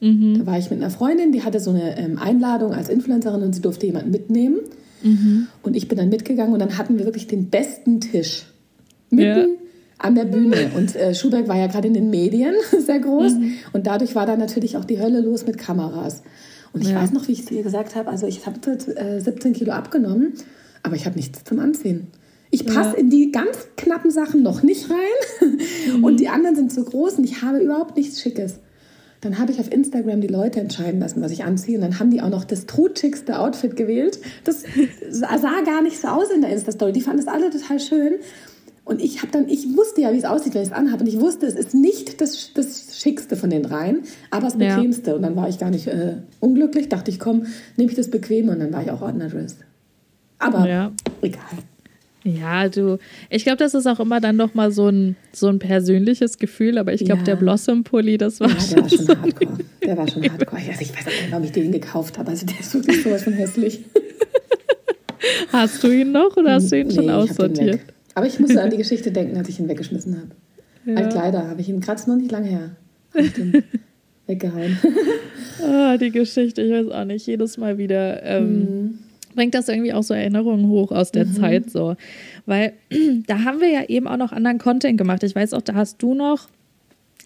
Mhm. 0.01 0.39
Da 0.39 0.45
war 0.45 0.59
ich 0.59 0.69
mit 0.69 0.81
einer 0.81 0.91
Freundin, 0.91 1.31
die 1.31 1.43
hatte 1.43 1.59
so 1.59 1.71
eine 1.71 1.97
ähm, 1.97 2.17
Einladung 2.19 2.73
als 2.73 2.89
Influencerin 2.89 3.41
und 3.41 3.53
sie 3.53 3.61
durfte 3.61 3.85
jemanden 3.85 4.11
mitnehmen. 4.11 4.59
Mhm. 5.03 5.47
Und 5.61 5.75
ich 5.75 5.87
bin 5.87 5.97
dann 5.97 6.09
mitgegangen 6.09 6.53
und 6.53 6.59
dann 6.59 6.77
hatten 6.77 6.97
wir 6.97 7.05
wirklich 7.05 7.27
den 7.27 7.49
besten 7.49 8.01
Tisch. 8.01 8.45
Mitten 9.09 9.57
an 9.97 10.15
der 10.15 10.25
Bühne. 10.25 10.71
Und 10.75 10.95
äh, 10.95 11.13
Schuberg 11.15 11.47
war 11.47 11.57
ja 11.57 11.67
gerade 11.67 11.87
in 11.87 11.93
den 11.93 12.09
Medien 12.09 12.55
sehr 12.79 12.99
groß. 12.99 13.33
Mhm. 13.33 13.53
Und 13.73 13.87
dadurch 13.87 14.15
war 14.15 14.25
da 14.25 14.35
natürlich 14.35 14.77
auch 14.77 14.85
die 14.85 14.99
Hölle 14.99 15.21
los 15.21 15.45
mit 15.45 15.57
Kameras. 15.57 16.23
Und 16.73 16.81
ich 16.81 16.89
ja. 16.89 17.01
weiß 17.01 17.13
noch, 17.13 17.27
wie 17.27 17.31
ich 17.31 17.45
zu 17.45 17.53
ihr 17.53 17.63
gesagt 17.63 17.95
habe, 17.95 18.09
also 18.09 18.27
ich 18.27 18.45
habe 18.45 18.59
äh, 18.69 19.19
17 19.21 19.53
Kilo 19.53 19.71
abgenommen, 19.71 20.33
aber 20.83 20.95
ich 20.95 21.05
habe 21.05 21.15
nichts 21.15 21.43
zum 21.45 21.59
Anziehen. 21.59 22.07
Ich 22.51 22.65
passe 22.65 22.91
ja. 22.91 22.95
in 22.95 23.09
die 23.09 23.31
ganz 23.31 23.67
knappen 23.75 24.11
Sachen 24.11 24.43
noch 24.43 24.61
nicht 24.61 24.89
rein 24.89 25.57
mhm. 25.97 26.03
und 26.03 26.19
die 26.19 26.27
anderen 26.27 26.55
sind 26.55 26.71
zu 26.71 26.83
groß 26.83 27.15
und 27.15 27.23
ich 27.23 27.41
habe 27.41 27.59
überhaupt 27.59 27.97
nichts 27.97 28.21
Schickes. 28.21 28.59
Dann 29.21 29.39
habe 29.39 29.51
ich 29.51 29.59
auf 29.59 29.71
Instagram 29.71 30.21
die 30.21 30.27
Leute 30.27 30.59
entscheiden 30.59 30.99
lassen, 30.99 31.21
was 31.21 31.31
ich 31.31 31.43
anziehe. 31.45 31.77
Und 31.77 31.81
dann 31.81 31.99
haben 31.99 32.11
die 32.11 32.21
auch 32.21 32.29
noch 32.29 32.43
das 32.43 32.67
trutschickste 32.67 33.39
Outfit 33.39 33.75
gewählt. 33.75 34.19
Das 34.43 34.63
sah 35.09 35.61
gar 35.65 35.81
nicht 35.81 35.99
so 35.99 36.09
aus 36.09 36.29
in 36.29 36.41
der 36.41 36.51
Insta-Story. 36.51 36.91
Die 36.91 37.01
fanden 37.01 37.21
es 37.21 37.27
alle 37.27 37.49
total 37.49 37.79
schön. 37.79 38.15
Und 38.85 39.01
ich 39.01 39.23
habe 39.23 39.31
dann, 39.31 39.49
ich 39.49 39.75
wusste 39.75 40.01
ja, 40.01 40.13
wie 40.13 40.17
es 40.17 40.25
aussieht, 40.25 40.53
wenn 40.53 40.61
ich 40.61 40.69
es 40.69 40.73
anhabe. 40.73 41.01
Und 41.03 41.07
ich 41.07 41.19
wusste, 41.19 41.47
es 41.47 41.55
ist 41.55 41.73
nicht 41.73 42.21
das, 42.21 42.51
das 42.53 42.99
Schickste 42.99 43.35
von 43.35 43.49
den 43.49 43.63
dreien, 43.63 44.03
aber 44.29 44.43
das 44.43 44.57
Bequemste. 44.57 45.09
Ja. 45.09 45.15
Und 45.15 45.23
dann 45.23 45.35
war 45.35 45.49
ich 45.49 45.57
gar 45.57 45.71
nicht 45.71 45.87
äh, 45.87 46.17
unglücklich. 46.39 46.87
Dachte 46.87 47.09
ich, 47.09 47.19
komm, 47.19 47.47
nehme 47.77 47.89
ich 47.89 47.97
das 47.97 48.11
Bequeme. 48.11 48.51
Und 48.51 48.59
dann 48.59 48.71
war 48.71 48.83
ich 48.83 48.91
auch 48.91 49.01
underdressed. 49.01 49.57
Aber 50.37 50.69
ja. 50.69 50.91
egal. 51.21 51.41
Ja, 52.23 52.69
du, 52.69 52.97
ich 53.29 53.43
glaube, 53.43 53.57
das 53.57 53.73
ist 53.73 53.87
auch 53.87 53.99
immer 53.99 54.19
dann 54.19 54.35
noch 54.35 54.53
mal 54.53 54.71
so 54.71 54.87
ein, 54.87 55.15
so 55.31 55.47
ein 55.47 55.59
persönliches 55.59 56.37
Gefühl, 56.39 56.77
aber 56.79 56.91
ich 56.93 57.05
glaube, 57.05 57.19
ja. 57.19 57.25
der 57.25 57.35
Blossom-Pulli, 57.35 58.17
das 58.17 58.39
war 58.39 58.49
ja, 58.49 58.55
der 58.55 58.81
war 58.81 58.89
schon 58.89 59.07
hardcore. 59.07 59.57
Der 59.83 59.97
war 59.97 60.07
schon 60.07 60.23
hardcore. 60.23 60.61
Also 60.69 60.81
ich 60.81 60.91
weiß 60.91 61.01
auch 61.01 61.11
nicht, 61.11 61.31
warum 61.31 61.43
ich 61.43 61.51
den 61.51 61.71
gekauft 61.71 62.17
habe. 62.17 62.31
Also 62.31 62.45
der 62.47 62.59
ist 62.59 62.73
wirklich 62.73 63.03
sowas 63.03 63.23
von 63.23 63.33
hässlich. 63.33 63.83
Hast 65.51 65.83
du 65.83 65.89
ihn 65.89 66.11
noch 66.11 66.35
oder 66.37 66.53
hast 66.53 66.71
du 66.71 66.79
ihn 66.79 66.87
nee, 66.87 66.95
schon 66.95 67.09
aussortiert? 67.09 67.81
Aber 68.15 68.25
ich 68.25 68.39
musste 68.39 68.61
an 68.61 68.69
die 68.69 68.77
Geschichte 68.77 69.11
denken, 69.11 69.37
als 69.37 69.49
ich 69.49 69.59
ihn 69.59 69.67
weggeschmissen 69.67 70.17
habe. 70.17 70.29
Ja. 70.85 71.03
Als 71.03 71.13
Kleider 71.13 71.47
habe 71.47 71.61
ich 71.61 71.69
ihn 71.69 71.81
gerade 71.81 72.01
noch 72.09 72.15
nicht 72.15 72.31
lange 72.31 72.47
her. 72.47 72.75
weggehauen. 74.27 74.77
ah, 75.63 75.97
die 75.97 76.11
Geschichte, 76.11 76.61
ich 76.61 76.71
weiß 76.71 76.91
auch 76.91 77.05
nicht, 77.05 77.27
jedes 77.27 77.57
Mal 77.57 77.77
wieder 77.77 78.23
ähm, 78.23 78.59
mhm. 78.59 78.99
bringt 79.35 79.53
das 79.53 79.69
irgendwie 79.69 79.93
auch 79.93 80.03
so 80.03 80.13
Erinnerungen 80.13 80.67
hoch 80.67 80.91
aus 80.91 81.11
der 81.11 81.25
mhm. 81.25 81.33
Zeit 81.33 81.69
so. 81.69 81.95
Weil 82.45 82.73
da 83.27 83.43
haben 83.43 83.61
wir 83.61 83.69
ja 83.69 83.83
eben 83.87 84.07
auch 84.07 84.17
noch 84.17 84.31
anderen 84.31 84.57
Content 84.57 84.97
gemacht. 84.97 85.23
Ich 85.23 85.35
weiß 85.35 85.53
auch, 85.53 85.61
da 85.61 85.75
hast 85.75 86.01
du 86.01 86.13
noch 86.13 86.47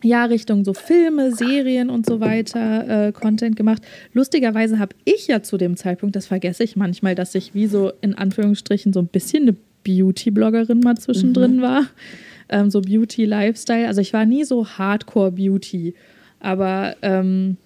ja, 0.02 0.26
Richtung 0.26 0.64
so 0.64 0.74
Filme, 0.74 1.34
Serien 1.34 1.90
und 1.90 2.06
so 2.06 2.22
weiter 2.22 3.08
äh, 3.08 3.12
Content 3.12 3.58
gemacht. 3.58 3.84
Lustigerweise 4.14 4.80
habe 4.80 4.96
ich 5.04 5.28
ja 5.28 5.44
zu 5.44 5.58
dem 5.58 5.76
Zeitpunkt, 5.76 6.16
das 6.16 6.28
vergesse 6.28 6.64
ich 6.64 6.78
manchmal, 6.78 7.16
dass 7.16 7.36
ich 7.36 7.54
wie 7.54 7.68
so 7.68 7.92
in 8.00 8.16
Anführungsstrichen 8.16 8.94
so 8.94 9.02
ein 9.02 9.08
bisschen 9.08 9.44
eine 9.44 9.56
Beauty-Bloggerin 9.84 10.80
mal 10.80 10.98
zwischendrin 10.98 11.58
mhm. 11.58 11.62
war. 11.62 11.86
Ähm, 12.50 12.72
so 12.72 12.82
Beauty-Lifestyle. 12.82 13.88
Also 13.88 14.02
ich 14.02 14.14
war 14.14 14.26
nie 14.26 14.44
so 14.44 14.68
Hardcore-Beauty, 14.68 15.94
aber 16.40 16.96
ähm, 17.02 17.58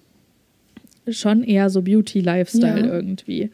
schon 1.08 1.42
eher 1.42 1.70
so 1.70 1.82
Beauty-Lifestyle 1.82 2.86
ja. 2.86 2.92
irgendwie. 2.92 3.50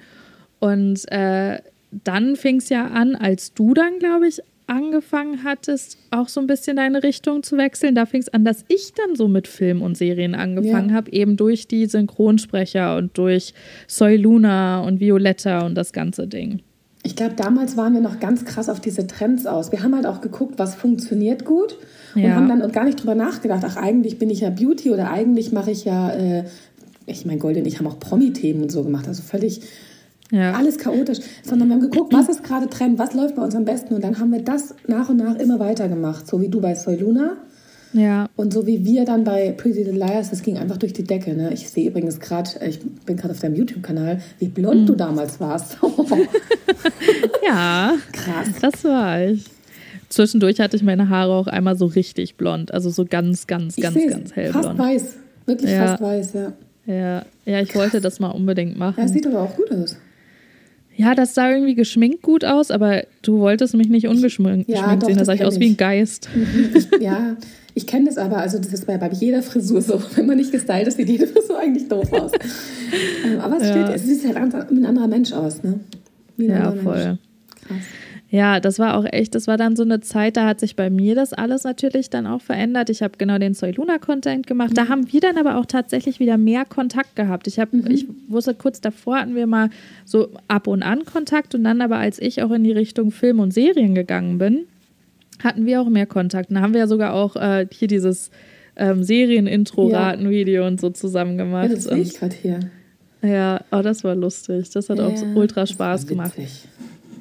Und 0.59 1.11
äh, 1.11 1.59
dann 2.05 2.37
fing 2.37 2.57
es 2.57 2.69
ja 2.69 2.87
an, 2.87 3.17
als 3.17 3.55
du 3.55 3.75
dann, 3.75 3.99
glaube 3.99 4.29
ich, 4.29 4.41
angefangen 4.71 5.43
hattest, 5.43 5.99
auch 6.11 6.29
so 6.29 6.41
ein 6.41 6.47
bisschen 6.47 6.77
deine 6.77 7.03
Richtung 7.03 7.43
zu 7.43 7.57
wechseln. 7.59 7.97
Da 7.97 8.07
fing 8.07 8.21
es 8.21 8.29
an, 8.29 8.45
dass 8.45 8.65
ich 8.69 8.93
dann 8.95 9.17
so 9.17 9.27
mit 9.27 9.49
Film 9.49 9.83
und 9.83 9.97
Serien 9.97 10.37
angefangen 10.37 10.91
ja. 10.91 10.95
habe, 10.95 11.11
eben 11.13 11.37
durch 11.37 11.67
die 11.67 11.87
Synchronsprecher 11.87 12.97
und 12.97 13.19
durch 13.19 13.53
Soy 13.89 14.17
Luna 14.17 14.81
und 14.83 15.01
Violetta 15.01 15.67
und 15.67 15.75
das 15.75 15.93
ganze 15.93 16.29
Ding. 16.29 16.61
Ich 17.03 17.17
glaube, 17.17 17.35
damals 17.35 17.77
waren 17.77 17.95
wir 17.95 18.01
noch 18.01 18.21
ganz 18.21 18.45
krass 18.45 18.69
auf 18.69 18.81
diese 18.81 19.07
Trends 19.07 19.47
aus. 19.47 19.73
Wir 19.73 19.83
haben 19.83 19.95
halt 19.95 20.07
auch 20.07 20.21
geguckt, 20.21 20.59
was 20.59 20.75
funktioniert 20.75 21.45
gut 21.47 21.79
und 22.15 22.23
ja. 22.23 22.35
haben 22.35 22.49
dann 22.49 22.71
gar 22.73 22.85
nicht 22.85 23.01
drüber 23.01 23.15
nachgedacht, 23.15 23.63
ach, 23.65 23.77
eigentlich 23.77 24.19
bin 24.19 24.29
ich 24.29 24.41
ja 24.41 24.51
Beauty 24.51 24.91
oder 24.91 25.11
eigentlich 25.11 25.53
mache 25.53 25.71
ich 25.71 25.85
ja, 25.85 26.11
äh, 26.11 26.45
ich 27.07 27.25
meine, 27.25 27.39
Golden, 27.39 27.65
ich 27.65 27.79
habe 27.79 27.89
auch 27.89 27.99
Promi-Themen 27.99 28.63
und 28.63 28.73
so 28.73 28.83
gemacht, 28.83 29.09
also 29.09 29.23
völlig 29.23 29.63
ja. 30.31 30.53
alles 30.53 30.79
chaotisch, 30.79 31.21
sondern 31.43 31.69
wir 31.69 31.75
haben 31.77 31.91
geguckt, 31.91 32.13
was 32.13 32.29
ist 32.29 32.45
gerade 32.45 32.69
Trend, 32.69 32.99
was 32.99 33.15
läuft 33.15 33.37
bei 33.37 33.43
uns 33.43 33.55
am 33.55 33.65
besten 33.65 33.95
und 33.95 34.05
dann 34.05 34.19
haben 34.19 34.31
wir 34.31 34.43
das 34.43 34.75
nach 34.87 35.09
und 35.09 35.17
nach 35.17 35.37
immer 35.37 35.59
weiter 35.59 35.89
gemacht, 35.89 36.27
so 36.27 36.41
wie 36.41 36.49
du 36.49 36.61
bei 36.61 36.75
Soy 36.75 36.97
Luna. 36.97 37.39
Ja. 37.93 38.29
Und 38.37 38.53
so 38.53 38.67
wie 38.67 38.85
wir 38.85 39.05
dann 39.05 39.25
bei 39.25 39.53
Pretty 39.53 39.83
Little 39.83 39.99
Liars, 39.99 40.31
das 40.31 40.43
ging 40.43 40.57
einfach 40.57 40.77
durch 40.77 40.93
die 40.93 41.05
Decke. 41.05 41.35
Ne? 41.35 41.53
Ich 41.53 41.69
sehe 41.69 41.89
übrigens 41.89 42.21
gerade, 42.21 42.51
ich 42.67 42.81
bin 43.05 43.17
gerade 43.17 43.33
auf 43.33 43.41
deinem 43.41 43.57
YouTube-Kanal, 43.57 44.21
wie 44.39 44.49
blond 44.49 44.83
mhm. 44.83 44.87
du 44.87 44.95
damals 44.95 45.41
warst. 45.41 45.79
ja. 47.47 47.95
Krass. 48.13 48.49
Das 48.61 48.85
war 48.85 49.23
ich. 49.23 49.45
Zwischendurch 50.09 50.61
hatte 50.61 50.77
ich 50.77 50.83
meine 50.83 51.09
Haare 51.09 51.33
auch 51.33 51.47
einmal 51.47 51.77
so 51.77 51.87
richtig 51.87 52.37
blond. 52.37 52.75
Also 52.75 52.91
so 52.91 53.05
ganz, 53.05 53.47
ganz, 53.47 53.79
ich 53.79 53.83
ganz, 53.83 53.97
ganz 54.09 54.35
hellblond. 54.35 54.77
Fast 54.77 54.79
weiß. 54.79 55.17
Wirklich 55.47 55.71
ja. 55.71 55.87
fast 55.87 56.03
weiß, 56.03 56.33
ja. 56.35 56.53
Ja, 56.87 57.25
ja 57.45 57.61
ich 57.61 57.71
Krass. 57.71 57.83
wollte 57.83 58.01
das 58.01 58.21
mal 58.21 58.31
unbedingt 58.31 58.77
machen. 58.77 59.01
Ja, 59.01 59.09
sieht 59.09 59.27
aber 59.27 59.43
auch 59.43 59.55
gut 59.55 59.71
aus. 59.73 59.97
Ja, 61.01 61.15
das 61.15 61.35
sah 61.35 61.51
irgendwie 61.51 61.75
geschminkt 61.75 62.21
gut 62.21 62.45
aus, 62.45 62.71
aber 62.71 63.05
du 63.23 63.39
wolltest 63.39 63.75
mich 63.75 63.89
nicht 63.89 64.07
ungeschminkt 64.07 64.69
ja, 64.69 64.97
doch, 64.97 65.09
sehen. 65.09 65.17
Da 65.17 65.25
sah 65.25 65.33
ich 65.33 65.45
aus 65.47 65.55
ich. 65.55 65.61
wie 65.61 65.71
ein 65.71 65.77
Geist. 65.79 66.29
Ich, 66.75 67.01
ja, 67.01 67.37
ich 67.75 67.87
kenne 67.87 68.05
das 68.05 68.19
aber. 68.19 68.37
Also, 68.37 68.59
das 68.59 68.73
ist 68.75 68.87
bei, 68.87 68.99
bei 68.99 69.09
jeder 69.09 69.43
Frisur 69.43 69.81
so. 69.81 70.03
Wenn 70.17 70.27
man 70.27 70.37
nicht 70.37 70.53
gestylt 70.53 70.89
ist, 70.89 70.99
sieht 70.99 71.09
jede 71.09 71.27
Frisur 71.27 71.59
eigentlich 71.59 71.89
doof 71.89 72.13
aus. 72.13 72.33
Ähm, 73.25 73.41
aber 73.41 73.57
es, 73.57 73.69
steht, 73.69 73.89
es 73.95 74.07
sieht 74.07 74.37
halt 74.37 74.53
wie 74.71 74.77
ein 74.79 74.85
anderer 74.85 75.09
Mensch 75.09 75.33
aus, 75.33 75.63
ne? 75.63 75.81
ja, 76.37 76.73
voll. 76.73 77.05
Mensch. 77.05 77.19
Krass. 77.67 77.79
Ja, 78.33 78.61
das 78.61 78.79
war 78.79 78.97
auch 78.97 79.05
echt, 79.11 79.35
das 79.35 79.49
war 79.49 79.57
dann 79.57 79.75
so 79.75 79.83
eine 79.83 80.01
Zeit, 80.01 80.37
da 80.37 80.47
hat 80.47 80.61
sich 80.61 80.77
bei 80.77 80.89
mir 80.89 81.17
das 81.17 81.33
alles 81.33 81.65
natürlich 81.65 82.11
dann 82.11 82.29
auch 82.29 82.41
verändert. 82.41 82.89
Ich 82.89 83.03
habe 83.03 83.15
genau 83.19 83.39
den 83.39 83.55
Soy 83.55 83.73
Luna 83.73 83.99
Content 83.99 84.47
gemacht. 84.47 84.71
Mhm. 84.71 84.75
Da 84.75 84.89
haben 84.89 85.13
wir 85.13 85.21
dann 85.21 85.37
aber 85.37 85.57
auch 85.57 85.67
tatsächlich 85.67 86.21
wieder 86.21 86.39
mehr 86.39 86.65
Kontakt 86.65 87.17
gehabt. 87.17 87.49
Ich 87.49 87.59
habe, 87.59 87.77
mhm. 87.77 87.91
ich 87.91 88.07
wusste 88.29 88.55
kurz 88.55 88.81
davor 88.81 89.19
hatten 89.19 89.35
wir 89.35 89.49
mal 89.49 89.71
so 90.05 90.29
ab 90.47 90.69
und 90.69 90.85
an 90.85 91.05
Kontakt 91.05 91.57
und 91.57 91.65
dann 91.65 91.81
aber 91.81 91.97
als 91.99 92.21
ich 92.21 92.41
auch 92.43 92.53
in 92.53 92.63
die 92.63 92.73
Richtung 92.73 93.11
Film 93.11 93.41
und 93.41 93.53
Serien 93.53 93.97
gegangen 93.97 94.39
bin, 94.39 94.61
hatten 95.43 95.67
wir 95.67 95.83
auch 95.83 95.89
mehr 95.89 96.07
Kontakt. 96.07 96.53
Dann 96.53 96.61
haben 96.61 96.73
wir 96.73 96.81
ja 96.81 96.87
sogar 96.87 97.15
auch 97.15 97.35
äh, 97.35 97.67
hier 97.73 97.89
dieses 97.89 98.31
ähm, 98.77 99.03
Serien-Intro-Raten-Video 99.03 100.63
ja. 100.63 100.69
und 100.69 100.81
so 100.81 100.91
zusammen 100.91 101.37
gemacht. 101.37 101.69
Ja, 101.69 101.75
das 101.75 101.85
sehe 101.85 101.99
ich 101.99 102.15
gerade 102.15 102.37
hier. 102.41 102.61
Ja, 103.23 103.61
oh, 103.73 103.83
das 103.83 104.05
war 104.05 104.15
lustig. 104.15 104.71
Das 104.71 104.89
hat 104.89 104.99
ja, 104.99 105.07
auch 105.07 105.15
ultra 105.35 105.67
Spaß 105.67 106.07
gemacht. 106.07 106.35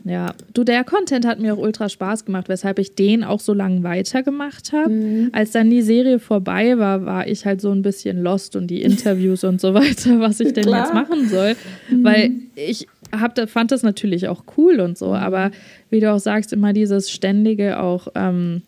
Ja, 0.03 0.33
du, 0.53 0.63
der 0.63 0.83
Content 0.83 1.25
hat 1.25 1.39
mir 1.39 1.53
auch 1.53 1.57
ultra 1.57 1.89
Spaß 1.89 2.25
gemacht, 2.25 2.49
weshalb 2.49 2.79
ich 2.79 2.95
den 2.95 3.23
auch 3.23 3.39
so 3.39 3.53
lange 3.53 3.83
weitergemacht 3.83 4.71
habe. 4.71 4.89
Mhm. 4.89 5.29
Als 5.33 5.51
dann 5.51 5.69
die 5.69 5.81
Serie 5.81 6.19
vorbei 6.19 6.77
war, 6.77 7.05
war 7.05 7.27
ich 7.27 7.45
halt 7.45 7.61
so 7.61 7.71
ein 7.71 7.81
bisschen 7.81 8.21
lost 8.21 8.55
und 8.55 8.67
die 8.67 8.81
Interviews 8.81 9.43
und 9.43 9.61
so 9.61 9.73
weiter, 9.73 10.19
was 10.19 10.39
ich 10.39 10.53
denn 10.53 10.65
Klar. 10.65 10.85
jetzt 10.85 10.93
machen 10.93 11.27
soll. 11.27 11.55
Mhm. 11.89 12.03
Weil 12.03 12.31
ich 12.55 12.87
hab, 13.11 13.37
fand 13.49 13.71
das 13.71 13.83
natürlich 13.83 14.27
auch 14.27 14.43
cool 14.57 14.79
und 14.79 14.97
so, 14.97 15.07
mhm. 15.07 15.13
aber 15.13 15.51
wie 15.89 15.99
du 15.99 16.11
auch 16.11 16.19
sagst, 16.19 16.53
immer 16.53 16.73
dieses 16.73 17.11
ständige 17.11 17.79
auch. 17.79 18.07
Ähm, 18.15 18.61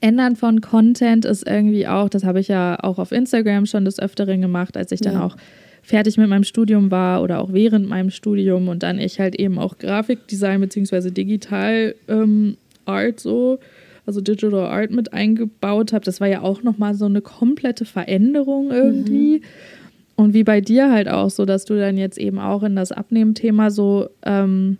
Ändern 0.00 0.34
von 0.34 0.62
Content 0.62 1.26
ist 1.26 1.46
irgendwie 1.46 1.86
auch, 1.86 2.08
das 2.08 2.24
habe 2.24 2.40
ich 2.40 2.48
ja 2.48 2.78
auch 2.82 2.98
auf 2.98 3.12
Instagram 3.12 3.66
schon 3.66 3.84
des 3.84 4.00
Öfteren 4.00 4.40
gemacht, 4.40 4.78
als 4.78 4.92
ich 4.92 5.00
dann 5.02 5.14
ja. 5.14 5.24
auch 5.24 5.36
fertig 5.84 6.16
mit 6.16 6.28
meinem 6.28 6.44
Studium 6.44 6.90
war 6.90 7.22
oder 7.22 7.40
auch 7.40 7.52
während 7.52 7.88
meinem 7.88 8.10
Studium 8.10 8.68
und 8.68 8.82
dann 8.82 8.98
ich 8.98 9.20
halt 9.20 9.34
eben 9.34 9.58
auch 9.58 9.76
Grafikdesign 9.78 10.60
bzw. 10.60 11.10
Digital 11.10 11.94
ähm, 12.08 12.56
Art 12.86 13.20
so, 13.20 13.58
also 14.06 14.20
Digital 14.20 14.66
Art 14.66 14.90
mit 14.90 15.12
eingebaut 15.12 15.92
habe. 15.92 16.04
Das 16.04 16.20
war 16.20 16.28
ja 16.28 16.40
auch 16.40 16.62
nochmal 16.62 16.94
so 16.94 17.04
eine 17.04 17.20
komplette 17.20 17.84
Veränderung 17.84 18.70
irgendwie. 18.70 19.38
Mhm. 19.38 19.44
Und 20.16 20.32
wie 20.32 20.44
bei 20.44 20.60
dir 20.60 20.90
halt 20.90 21.08
auch 21.08 21.28
so, 21.28 21.44
dass 21.44 21.66
du 21.66 21.76
dann 21.76 21.98
jetzt 21.98 22.18
eben 22.18 22.38
auch 22.38 22.62
in 22.62 22.76
das 22.76 22.90
Abnehmthema 22.90 23.70
so 23.70 24.08
ähm, 24.24 24.78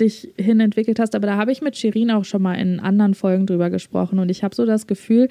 dich 0.00 0.32
hin 0.36 0.58
entwickelt 0.58 0.98
hast. 0.98 1.14
Aber 1.14 1.28
da 1.28 1.36
habe 1.36 1.52
ich 1.52 1.62
mit 1.62 1.76
Shirin 1.76 2.10
auch 2.10 2.24
schon 2.24 2.42
mal 2.42 2.54
in 2.54 2.80
anderen 2.80 3.14
Folgen 3.14 3.46
drüber 3.46 3.70
gesprochen 3.70 4.18
und 4.18 4.30
ich 4.30 4.42
habe 4.42 4.54
so 4.54 4.66
das 4.66 4.88
Gefühl, 4.88 5.28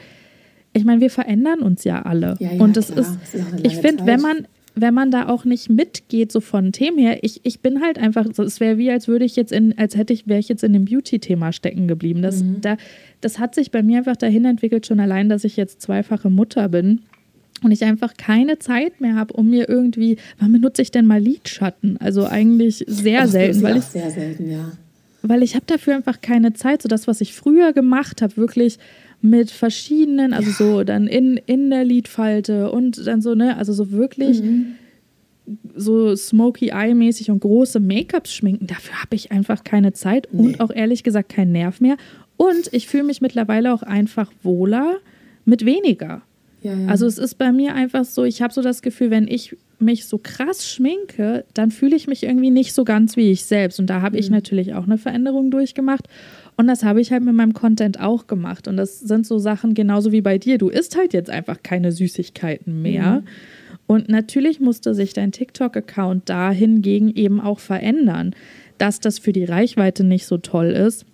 ich 0.71 0.85
meine, 0.85 1.01
wir 1.01 1.09
verändern 1.09 1.59
uns 1.59 1.83
ja 1.83 2.01
alle. 2.01 2.35
Ja, 2.39 2.53
ja, 2.53 2.61
und 2.61 2.77
das 2.77 2.87
klar. 2.87 2.99
ist, 3.01 3.19
das 3.21 3.35
ist 3.35 3.65
ich 3.65 3.75
finde, 3.77 4.05
wenn 4.05 4.21
man, 4.21 4.47
wenn 4.75 4.93
man 4.93 5.11
da 5.11 5.29
auch 5.29 5.45
nicht 5.45 5.69
mitgeht, 5.69 6.31
so 6.31 6.39
von 6.39 6.71
Themen 6.71 6.97
her, 6.97 7.19
ich, 7.21 7.41
ich 7.43 7.59
bin 7.59 7.81
halt 7.81 7.97
einfach, 7.99 8.25
es 8.25 8.59
wäre 8.59 8.77
wie, 8.77 8.89
als 8.89 9.07
würde 9.07 9.25
ich 9.25 9.35
jetzt 9.35 9.51
in, 9.51 9.77
als 9.77 9.95
hätte 9.95 10.13
ich, 10.13 10.27
wäre 10.27 10.39
ich 10.39 10.49
jetzt 10.49 10.63
in 10.63 10.73
dem 10.73 10.85
Beauty-Thema 10.85 11.51
stecken 11.51 11.87
geblieben. 11.87 12.21
Das, 12.21 12.43
mhm. 12.43 12.61
da, 12.61 12.77
das 13.21 13.39
hat 13.39 13.53
sich 13.55 13.71
bei 13.71 13.83
mir 13.83 13.99
einfach 13.99 14.15
dahin 14.15 14.45
entwickelt, 14.45 14.85
schon 14.85 14.99
allein, 14.99 15.29
dass 15.29 15.43
ich 15.43 15.57
jetzt 15.57 15.81
zweifache 15.81 16.29
Mutter 16.29 16.69
bin 16.69 17.01
und 17.63 17.71
ich 17.71 17.83
einfach 17.83 18.15
keine 18.17 18.59
Zeit 18.59 18.99
mehr 18.99 19.15
habe, 19.15 19.33
um 19.33 19.49
mir 19.49 19.69
irgendwie, 19.69 20.17
wann 20.39 20.51
benutze 20.51 20.81
ich 20.81 20.91
denn 20.91 21.05
mal 21.05 21.21
Lidschatten? 21.21 21.97
Also 21.97 22.25
eigentlich 22.25 22.83
sehr 22.87 23.21
Ach, 23.23 23.27
selten, 23.27 23.61
weil 23.61 23.77
ich 23.77 23.83
sehr 23.83 24.09
selten, 24.09 24.49
ja. 24.49 24.71
Weil 25.23 25.41
ich 25.41 25.55
habe 25.55 25.65
dafür 25.65 25.95
einfach 25.95 26.21
keine 26.21 26.53
Zeit. 26.53 26.81
So 26.81 26.89
das, 26.89 27.07
was 27.07 27.21
ich 27.21 27.33
früher 27.33 27.73
gemacht 27.73 28.21
habe, 28.21 28.37
wirklich 28.37 28.77
mit 29.21 29.51
verschiedenen, 29.51 30.33
also 30.33 30.51
so 30.51 30.83
dann 30.83 31.07
in, 31.07 31.37
in 31.37 31.69
der 31.69 31.85
Lidfalte 31.85 32.69
und 32.69 33.07
dann 33.07 33.21
so, 33.21 33.35
ne, 33.35 33.55
also 33.55 33.71
so 33.71 33.91
wirklich 33.91 34.43
mhm. 34.43 34.75
so 35.75 36.13
smoky 36.17 36.71
eye-mäßig 36.71 37.31
und 37.31 37.39
große 37.39 37.79
Make-ups 37.79 38.33
schminken, 38.33 38.67
dafür 38.67 39.01
habe 39.01 39.15
ich 39.15 39.31
einfach 39.31 39.63
keine 39.63 39.93
Zeit 39.93 40.27
nee. 40.33 40.41
und 40.41 40.59
auch 40.59 40.71
ehrlich 40.71 41.03
gesagt 41.03 41.29
keinen 41.29 41.53
Nerv 41.53 41.79
mehr. 41.79 41.95
Und 42.35 42.73
ich 42.73 42.89
fühle 42.89 43.03
mich 43.03 43.21
mittlerweile 43.21 43.73
auch 43.73 43.83
einfach 43.83 44.29
wohler 44.43 44.97
mit 45.45 45.63
weniger. 45.63 46.21
Ja, 46.61 46.73
ja. 46.73 46.87
Also 46.87 47.05
es 47.05 47.17
ist 47.17 47.35
bei 47.35 47.53
mir 47.53 47.75
einfach 47.75 48.03
so, 48.03 48.25
ich 48.25 48.41
habe 48.41 48.53
so 48.53 48.61
das 48.61 48.81
Gefühl, 48.81 49.09
wenn 49.09 49.29
ich 49.29 49.55
mich 49.79 50.05
so 50.05 50.17
krass 50.17 50.67
schminke, 50.67 51.45
dann 51.53 51.71
fühle 51.71 51.95
ich 51.95 52.07
mich 52.07 52.23
irgendwie 52.23 52.51
nicht 52.51 52.73
so 52.73 52.83
ganz 52.83 53.17
wie 53.17 53.31
ich 53.31 53.45
selbst. 53.45 53.79
Und 53.79 53.89
da 53.89 54.01
habe 54.01 54.15
mhm. 54.15 54.19
ich 54.19 54.29
natürlich 54.29 54.73
auch 54.73 54.85
eine 54.85 54.97
Veränderung 54.97 55.51
durchgemacht. 55.51 56.07
Und 56.55 56.67
das 56.67 56.83
habe 56.83 57.01
ich 57.01 57.11
halt 57.11 57.23
mit 57.23 57.33
meinem 57.33 57.53
Content 57.53 57.99
auch 57.99 58.27
gemacht. 58.27 58.67
Und 58.67 58.77
das 58.77 58.99
sind 58.99 59.25
so 59.25 59.37
Sachen 59.39 59.73
genauso 59.73 60.11
wie 60.11 60.21
bei 60.21 60.37
dir. 60.37 60.57
Du 60.57 60.69
isst 60.69 60.97
halt 60.97 61.13
jetzt 61.13 61.29
einfach 61.29 61.63
keine 61.63 61.91
Süßigkeiten 61.91 62.81
mehr. 62.81 63.21
Mhm. 63.21 63.27
Und 63.85 64.09
natürlich 64.09 64.59
musste 64.59 64.93
sich 64.93 65.13
dein 65.13 65.31
TikTok-Account 65.31 66.29
dahingegen 66.29 67.13
eben 67.13 67.41
auch 67.41 67.59
verändern, 67.59 68.33
dass 68.77 68.99
das 68.99 69.19
für 69.19 69.33
die 69.33 69.45
Reichweite 69.45 70.03
nicht 70.03 70.25
so 70.25 70.37
toll 70.37 70.67
ist 70.67 71.05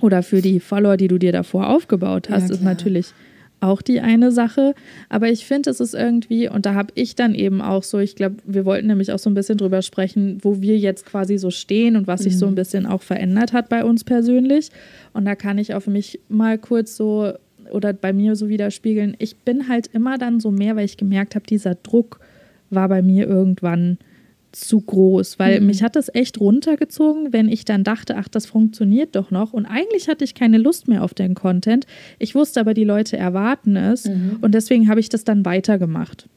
oder 0.00 0.22
für 0.22 0.40
die 0.40 0.60
Follower, 0.60 0.96
die 0.96 1.08
du 1.08 1.18
dir 1.18 1.32
davor 1.32 1.68
aufgebaut 1.68 2.30
hast, 2.30 2.48
ja, 2.48 2.54
ist 2.54 2.62
natürlich 2.62 3.12
auch 3.60 3.82
die 3.82 4.00
eine 4.00 4.32
Sache. 4.32 4.74
Aber 5.08 5.28
ich 5.28 5.46
finde, 5.46 5.70
es 5.70 5.80
ist 5.80 5.94
irgendwie, 5.94 6.48
und 6.48 6.66
da 6.66 6.74
habe 6.74 6.92
ich 6.94 7.14
dann 7.16 7.34
eben 7.34 7.60
auch 7.60 7.82
so, 7.82 7.98
ich 7.98 8.16
glaube, 8.16 8.36
wir 8.44 8.64
wollten 8.64 8.86
nämlich 8.86 9.12
auch 9.12 9.18
so 9.18 9.30
ein 9.30 9.34
bisschen 9.34 9.58
drüber 9.58 9.82
sprechen, 9.82 10.38
wo 10.42 10.60
wir 10.60 10.76
jetzt 10.78 11.06
quasi 11.06 11.38
so 11.38 11.50
stehen 11.50 11.96
und 11.96 12.06
was 12.06 12.22
sich 12.22 12.34
mhm. 12.34 12.38
so 12.38 12.46
ein 12.46 12.54
bisschen 12.54 12.86
auch 12.86 13.02
verändert 13.02 13.52
hat 13.52 13.68
bei 13.68 13.84
uns 13.84 14.04
persönlich. 14.04 14.70
Und 15.12 15.24
da 15.24 15.34
kann 15.34 15.58
ich 15.58 15.74
auf 15.74 15.86
mich 15.86 16.20
mal 16.28 16.58
kurz 16.58 16.96
so 16.96 17.32
oder 17.70 17.92
bei 17.92 18.12
mir 18.12 18.36
so 18.36 18.48
widerspiegeln. 18.48 19.14
Ich 19.18 19.36
bin 19.36 19.68
halt 19.68 19.88
immer 19.92 20.18
dann 20.18 20.40
so 20.40 20.50
mehr, 20.50 20.76
weil 20.76 20.86
ich 20.86 20.96
gemerkt 20.96 21.34
habe, 21.34 21.46
dieser 21.46 21.74
Druck 21.74 22.20
war 22.70 22.88
bei 22.88 23.02
mir 23.02 23.26
irgendwann 23.26 23.98
zu 24.52 24.80
groß, 24.80 25.38
weil 25.38 25.60
mhm. 25.60 25.66
mich 25.66 25.82
hat 25.82 25.96
das 25.96 26.12
echt 26.14 26.40
runtergezogen, 26.40 27.32
wenn 27.32 27.48
ich 27.48 27.64
dann 27.64 27.84
dachte, 27.84 28.16
ach, 28.16 28.28
das 28.28 28.46
funktioniert 28.46 29.14
doch 29.14 29.30
noch. 29.30 29.52
Und 29.52 29.66
eigentlich 29.66 30.08
hatte 30.08 30.24
ich 30.24 30.34
keine 30.34 30.58
Lust 30.58 30.88
mehr 30.88 31.04
auf 31.04 31.14
den 31.14 31.34
Content. 31.34 31.86
Ich 32.18 32.34
wusste 32.34 32.60
aber, 32.60 32.74
die 32.74 32.84
Leute 32.84 33.16
erwarten 33.16 33.76
es 33.76 34.06
mhm. 34.06 34.38
und 34.40 34.54
deswegen 34.54 34.88
habe 34.88 35.00
ich 35.00 35.08
das 35.08 35.24
dann 35.24 35.44
weitergemacht. 35.44 36.28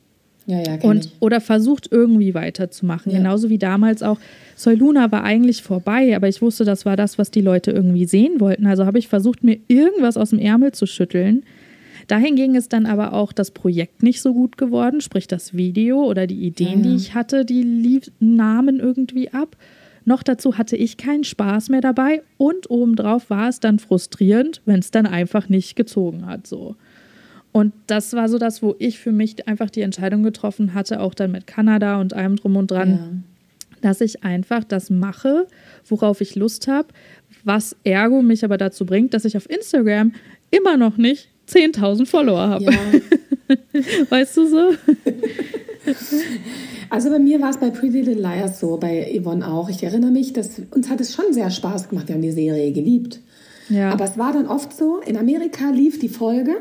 Ja, 0.48 0.60
ja, 0.60 0.76
und 0.82 1.06
ich. 1.06 1.12
oder 1.20 1.40
versucht 1.40 1.90
irgendwie 1.92 2.34
weiterzumachen. 2.34 3.12
Ja. 3.12 3.20
Genauso 3.20 3.50
wie 3.50 3.60
damals 3.60 4.02
auch. 4.02 4.20
Soy 4.56 4.76
Luna 4.76 5.12
war 5.12 5.24
eigentlich 5.24 5.62
vorbei, 5.62 6.16
aber 6.16 6.28
ich 6.28 6.42
wusste, 6.42 6.66
das 6.66 6.86
war 6.86 6.98
das, 6.98 7.18
was 7.18 7.32
die 7.32 7.42
Leute 7.42 7.72
irgendwie 7.72 8.06
sehen 8.06 8.40
wollten. 8.40 8.66
Also 8.66 8.86
habe 8.86 9.00
ich 9.00 9.08
versucht, 9.08 9.44
mir 9.44 9.60
irgendwas 9.68 10.18
aus 10.18 10.32
dem 10.32 10.40
Ärmel 10.40 10.72
zu 10.72 10.88
schütteln. 10.88 11.44
Dahingegen 12.08 12.56
ist 12.56 12.74
dann 12.74 12.86
aber 12.86 13.14
auch 13.14 13.32
das 13.32 13.52
Projekt 13.52 14.04
nicht 14.04 14.22
so 14.22 14.34
gut 14.34 14.58
geworden, 14.58 15.02
sprich 15.02 15.28
das 15.28 15.56
Video 15.56 16.04
oder 16.04 16.28
die 16.28 16.46
Ideen, 16.46 16.84
die 16.84 16.96
ich 16.96 17.14
hatte, 17.14 17.46
die 17.46 17.64
lief, 17.64 18.12
nahmen 18.20 18.80
irgendwie 18.80 19.30
ab. 19.34 19.56
Noch 20.04 20.24
dazu 20.24 20.58
hatte 20.58 20.76
ich 20.76 20.98
keinen 20.98 21.24
Spaß 21.24 21.70
mehr 21.70 21.82
dabei 21.82 22.24
und 22.38 22.70
obendrauf 22.70 23.30
war 23.30 23.50
es 23.50 23.60
dann 23.60 23.80
frustrierend, 23.80 24.62
wenn 24.66 24.80
es 24.80 24.92
dann 24.92 25.06
einfach 25.06 25.48
nicht 25.48 25.76
gezogen 25.76 26.26
hat. 26.26 26.48
So. 26.48 26.76
Und 27.52 27.74
das 27.88 28.14
war 28.14 28.30
so 28.30 28.38
das, 28.38 28.64
wo 28.64 28.76
ich 28.80 29.00
für 29.00 29.12
mich 29.12 29.48
einfach 29.48 29.70
die 29.70 29.82
Entscheidung 29.82 30.24
getroffen 30.24 30.74
hatte, 30.74 31.02
auch 31.02 31.14
dann 31.14 31.32
mit 31.32 31.48
Kanada 31.48 32.00
und 32.00 32.14
allem 32.14 32.36
drum 32.38 32.56
und 32.56 32.72
dran, 32.72 32.90
ja. 32.90 33.90
dass 33.90 34.02
ich 34.02 34.24
einfach 34.24 34.64
das 34.64 34.90
mache, 34.90 35.48
worauf 35.88 36.22
ich 36.22 36.36
Lust 36.36 36.68
habe, 36.68 36.88
was 37.44 37.76
ergo 37.84 38.22
mich 38.22 38.44
aber 38.46 38.58
dazu 38.58 38.86
bringt, 38.86 39.14
dass 39.14 39.26
ich 39.26 39.38
auf 39.38 39.50
Instagram 39.50 40.14
immer 40.50 40.78
noch 40.78 40.98
nicht 40.98 41.31
10.000 41.52 42.06
Follower 42.06 42.48
habe. 42.48 42.64
Ja. 42.64 42.72
weißt 44.10 44.38
du 44.38 44.48
so? 44.48 44.72
Also 46.92 47.10
bei 47.10 47.20
mir 47.20 47.40
war 47.40 47.52
es 47.52 47.58
bei 47.58 47.70
Pretty 47.70 48.02
Little 48.02 48.22
Liars 48.22 48.60
so, 48.60 48.76
bei 48.76 49.18
Yvonne 49.18 49.48
auch. 49.48 49.70
Ich 49.70 49.82
erinnere 49.82 50.12
mich, 50.12 50.34
dass 50.34 50.62
uns 50.72 50.90
hat 50.90 51.00
es 51.00 51.16
schon 51.16 51.32
sehr 51.32 51.50
Spaß 51.50 51.88
gemacht. 51.88 52.10
Wir 52.10 52.16
haben 52.16 52.22
die 52.22 52.32
Serie 52.32 52.74
geliebt. 52.74 53.22
Ja. 53.70 53.92
Aber 53.92 54.04
es 54.04 54.18
war 54.18 54.34
dann 54.34 54.46
oft 54.46 54.76
so, 54.76 55.00
in 55.00 55.16
Amerika 55.16 55.70
lief 55.70 56.00
die 56.00 56.10
Folge 56.10 56.58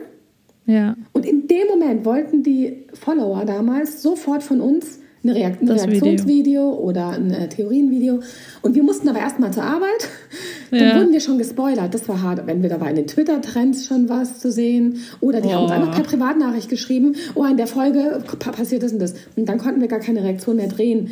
ja. 0.71 0.95
Und 1.13 1.27
in 1.27 1.49
dem 1.49 1.67
Moment 1.67 2.05
wollten 2.05 2.43
die 2.43 2.85
Follower 2.93 3.45
damals 3.45 4.03
sofort 4.03 4.43
von 4.43 4.61
uns 4.61 5.01
eine 5.23 5.35
Reakt 5.35 5.61
ein 5.61 5.69
Reaktionsvideo 5.69 6.75
oder 6.75 7.11
ein 7.11 7.31
äh, 7.33 7.49
Theorienvideo. 7.49 8.21
Und 8.63 8.75
wir 8.75 8.83
mussten 8.83 9.09
aber 9.09 9.19
erstmal 9.19 9.53
zur 9.53 9.65
Arbeit. 9.65 10.09
Dann 10.71 10.81
ja. 10.81 10.97
wurden 10.97 11.13
wir 11.13 11.21
schon 11.21 11.39
gespoilert. 11.39 11.93
Das 11.93 12.09
war 12.09 12.23
hart, 12.23 12.47
wenn 12.47 12.63
wir 12.63 12.71
da 12.71 12.81
war 12.81 12.89
in 12.89 12.97
den 12.97 13.07
Twitter-Trends 13.07 13.87
schon 13.87 14.09
was 14.09 14.39
zu 14.39 14.53
sehen. 14.53 15.01
Oder 15.21 15.41
die 15.41 15.49
oh. 15.49 15.53
haben 15.53 15.63
uns 15.65 15.73
einfach 15.73 15.95
per 15.95 16.05
Privatnachricht 16.05 16.69
geschrieben, 16.69 17.17
oh, 17.35 17.45
in 17.45 17.57
der 17.57 17.67
Folge 17.67 18.23
passiert 18.39 18.83
das 18.83 18.93
und 18.93 19.01
das. 19.01 19.15
Und 19.37 19.49
dann 19.49 19.59
konnten 19.59 19.81
wir 19.81 19.89
gar 19.89 20.01
keine 20.01 20.23
Reaktion 20.23 20.57
mehr 20.57 20.69
drehen. 20.69 21.11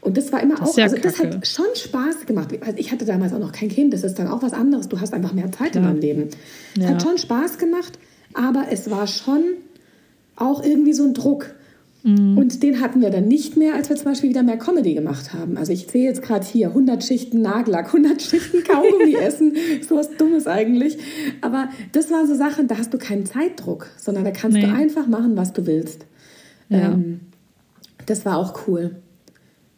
Und 0.00 0.16
das 0.16 0.32
war 0.32 0.42
immer 0.42 0.56
das 0.56 0.70
auch, 0.70 0.78
also 0.78 0.96
das 0.96 1.18
hat 1.18 1.46
schon 1.46 1.66
Spaß 1.74 2.26
gemacht. 2.26 2.54
Also 2.64 2.78
ich 2.78 2.92
hatte 2.92 3.04
damals 3.04 3.32
auch 3.32 3.40
noch 3.40 3.52
kein 3.52 3.68
Kind, 3.68 3.92
das 3.92 4.04
ist 4.04 4.18
dann 4.18 4.28
auch 4.28 4.42
was 4.42 4.52
anderes. 4.52 4.88
Du 4.88 5.00
hast 5.00 5.12
einfach 5.12 5.32
mehr 5.32 5.50
Zeit 5.50 5.72
Klar. 5.72 5.84
in 5.84 5.90
deinem 5.90 6.00
Leben. 6.00 6.28
Es 6.76 6.82
ja. 6.82 6.90
hat 6.90 7.02
schon 7.02 7.18
Spaß 7.18 7.58
gemacht, 7.58 7.98
aber 8.32 8.66
es 8.70 8.90
war 8.90 9.06
schon 9.06 9.42
auch 10.36 10.62
irgendwie 10.62 10.92
so 10.92 11.04
ein 11.04 11.14
Druck. 11.14 11.54
Mhm. 12.02 12.38
Und 12.38 12.62
den 12.62 12.80
hatten 12.80 13.00
wir 13.00 13.10
dann 13.10 13.26
nicht 13.26 13.56
mehr, 13.56 13.74
als 13.74 13.88
wir 13.88 13.96
zum 13.96 14.06
Beispiel 14.06 14.30
wieder 14.30 14.42
mehr 14.42 14.56
Comedy 14.56 14.94
gemacht 14.94 15.32
haben. 15.32 15.56
Also 15.56 15.72
ich 15.72 15.88
sehe 15.88 16.04
jetzt 16.04 16.22
gerade 16.22 16.46
hier 16.46 16.68
100 16.68 17.02
Schichten 17.02 17.42
Nagellack, 17.42 17.86
100 17.94 18.22
Schichten 18.22 18.62
Kaugummi 18.64 19.14
essen, 19.14 19.56
so 19.88 19.96
was 19.96 20.10
Dummes 20.16 20.46
eigentlich. 20.46 20.98
Aber 21.40 21.68
das 21.92 22.10
waren 22.10 22.26
so 22.26 22.34
Sachen, 22.34 22.68
da 22.68 22.78
hast 22.78 22.94
du 22.94 22.98
keinen 22.98 23.26
Zeitdruck, 23.26 23.88
sondern 23.96 24.24
da 24.24 24.30
kannst 24.30 24.56
nee. 24.56 24.64
du 24.64 24.72
einfach 24.72 25.06
machen, 25.06 25.36
was 25.36 25.52
du 25.52 25.66
willst. 25.66 26.06
Ja. 26.68 26.92
Ähm, 26.92 27.20
das 28.06 28.24
war 28.24 28.38
auch 28.38 28.66
cool. 28.66 28.96